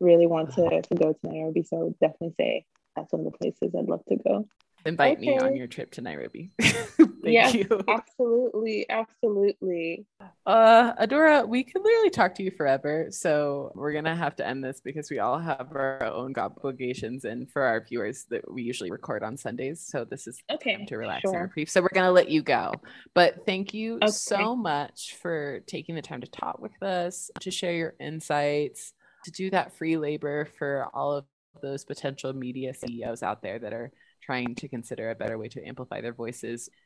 Really 0.00 0.26
want 0.26 0.54
to, 0.54 0.82
to 0.82 0.94
go 0.94 1.12
to 1.12 1.18
Nairobi, 1.22 1.62
so 1.62 1.94
definitely 2.00 2.34
say 2.38 2.64
that's 2.96 3.12
one 3.12 3.26
of 3.26 3.32
the 3.32 3.38
places 3.38 3.74
I'd 3.74 3.88
love 3.88 4.04
to 4.08 4.16
go 4.16 4.48
invite 4.84 5.18
okay. 5.18 5.26
me 5.26 5.38
on 5.38 5.56
your 5.56 5.66
trip 5.66 5.90
to 5.92 6.00
Nairobi. 6.00 6.50
Thank 6.60 7.34
yes, 7.34 7.54
you. 7.54 7.80
Absolutely. 7.88 8.86
Absolutely. 8.90 10.06
Uh 10.44 10.94
Adora, 10.94 11.46
we 11.46 11.62
could 11.62 11.82
literally 11.82 12.10
talk 12.10 12.34
to 12.36 12.42
you 12.42 12.50
forever. 12.50 13.06
So 13.10 13.70
we're 13.74 13.92
gonna 13.92 14.16
have 14.16 14.34
to 14.36 14.46
end 14.46 14.64
this 14.64 14.80
because 14.80 15.08
we 15.10 15.20
all 15.20 15.38
have 15.38 15.68
our 15.72 16.04
own 16.04 16.34
obligations 16.36 17.24
and 17.24 17.48
for 17.50 17.62
our 17.62 17.84
viewers 17.84 18.24
that 18.30 18.50
we 18.50 18.62
usually 18.62 18.90
record 18.90 19.22
on 19.22 19.36
Sundays. 19.36 19.86
So 19.86 20.04
this 20.04 20.26
is 20.26 20.42
okay 20.50 20.84
to 20.84 20.96
relax 20.96 21.22
sure. 21.22 21.32
and 21.32 21.42
reprieve. 21.42 21.70
So 21.70 21.80
we're 21.80 21.88
gonna 21.94 22.10
let 22.10 22.28
you 22.28 22.42
go. 22.42 22.72
But 23.14 23.46
thank 23.46 23.72
you 23.72 23.96
okay. 23.96 24.08
so 24.08 24.56
much 24.56 25.16
for 25.22 25.60
taking 25.66 25.94
the 25.94 26.02
time 26.02 26.22
to 26.22 26.30
talk 26.30 26.60
with 26.60 26.82
us, 26.82 27.30
to 27.40 27.50
share 27.50 27.74
your 27.74 27.94
insights, 28.00 28.94
to 29.24 29.30
do 29.30 29.50
that 29.50 29.76
free 29.76 29.96
labor 29.96 30.46
for 30.58 30.88
all 30.92 31.12
of 31.12 31.24
those 31.60 31.84
potential 31.84 32.32
media 32.32 32.74
CEOs 32.74 33.22
out 33.22 33.42
there 33.42 33.58
that 33.58 33.72
are 33.72 33.92
trying 34.22 34.54
to 34.56 34.68
consider 34.68 35.10
a 35.10 35.14
better 35.14 35.36
way 35.38 35.48
to 35.48 35.66
amplify 35.66 36.00
their 36.00 36.14
voices. 36.14 36.68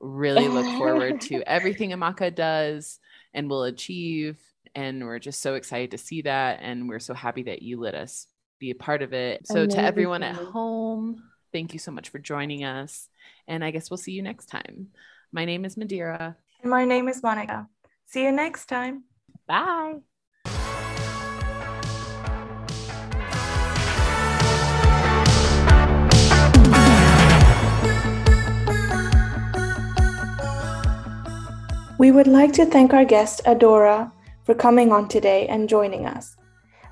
Really 0.00 0.48
look 0.48 0.66
forward 0.76 1.20
to 1.22 1.40
everything 1.48 1.90
Amaka 1.90 2.34
does 2.34 2.98
and 3.32 3.48
will 3.48 3.62
achieve. 3.62 4.38
And 4.74 5.06
we're 5.06 5.20
just 5.20 5.40
so 5.40 5.54
excited 5.54 5.92
to 5.92 5.98
see 5.98 6.22
that. 6.22 6.58
And 6.60 6.88
we're 6.88 6.98
so 6.98 7.14
happy 7.14 7.44
that 7.44 7.62
you 7.62 7.80
let 7.80 7.94
us 7.94 8.26
be 8.58 8.70
a 8.70 8.74
part 8.74 9.02
of 9.02 9.14
it. 9.14 9.46
So, 9.46 9.66
to 9.66 9.78
everyone 9.78 10.22
at 10.22 10.34
home, 10.34 11.22
thank 11.52 11.72
you 11.72 11.78
so 11.78 11.92
much 11.92 12.08
for 12.10 12.18
joining 12.18 12.64
us. 12.64 13.08
And 13.46 13.64
I 13.64 13.70
guess 13.70 13.88
we'll 13.88 13.98
see 13.98 14.12
you 14.12 14.22
next 14.22 14.46
time. 14.46 14.88
My 15.32 15.44
name 15.44 15.64
is 15.64 15.76
Madeira. 15.76 16.36
And 16.60 16.70
my 16.70 16.84
name 16.84 17.08
is 17.08 17.22
Monica. 17.22 17.68
See 18.06 18.24
you 18.24 18.32
next 18.32 18.66
time. 18.66 19.04
Bye. 19.46 20.00
We 32.04 32.10
would 32.10 32.26
like 32.26 32.52
to 32.52 32.66
thank 32.66 32.92
our 32.92 33.06
guest, 33.06 33.40
Adora, 33.46 34.12
for 34.44 34.54
coming 34.54 34.92
on 34.92 35.08
today 35.08 35.48
and 35.48 35.66
joining 35.66 36.04
us, 36.04 36.36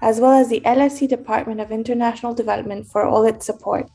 as 0.01 0.21
well 0.21 0.33
as 0.33 0.49
the 0.49 0.63
LSE 0.65 1.07
Department 1.07 1.61
of 1.61 1.71
International 1.71 2.33
Development 2.33 2.87
for 2.87 3.05
all 3.05 3.27
its 3.27 3.45
support, 3.45 3.91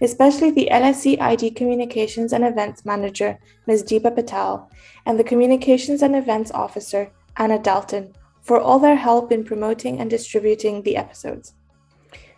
especially 0.00 0.50
the 0.50 0.68
LSE 0.72 1.20
ID 1.20 1.52
Communications 1.52 2.32
and 2.32 2.44
Events 2.44 2.84
Manager, 2.84 3.38
Ms. 3.68 3.84
Deepa 3.84 4.16
Patel, 4.16 4.68
and 5.06 5.16
the 5.16 5.22
Communications 5.22 6.02
and 6.02 6.16
Events 6.16 6.50
Officer, 6.50 7.12
Anna 7.36 7.60
Dalton, 7.60 8.12
for 8.40 8.58
all 8.58 8.80
their 8.80 8.96
help 8.96 9.30
in 9.30 9.44
promoting 9.44 10.00
and 10.00 10.10
distributing 10.10 10.82
the 10.82 10.96
episodes. 10.96 11.54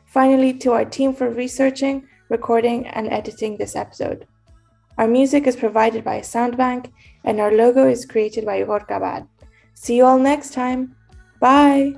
Finally, 0.05 0.53
to 0.59 0.73
our 0.73 0.85
team 0.85 1.15
for 1.15 1.31
researching, 1.31 2.07
recording, 2.29 2.87
and 2.87 3.09
editing 3.09 3.57
this 3.57 3.75
episode. 3.75 4.27
Our 4.99 5.09
music 5.09 5.47
is 5.47 5.57
provided 5.57 6.05
by 6.05 6.21
Soundbank, 6.21 6.93
and 7.25 7.41
our 7.41 7.53
logo 7.53 7.89
is 7.89 8.07
created 8.07 8.45
by 8.45 8.61
Igor 8.61 8.81
Kabad. 8.81 9.27
See 9.75 9.97
you 9.97 10.05
all 10.05 10.19
next 10.19 10.53
time. 10.53 10.95
Bye! 11.41 11.97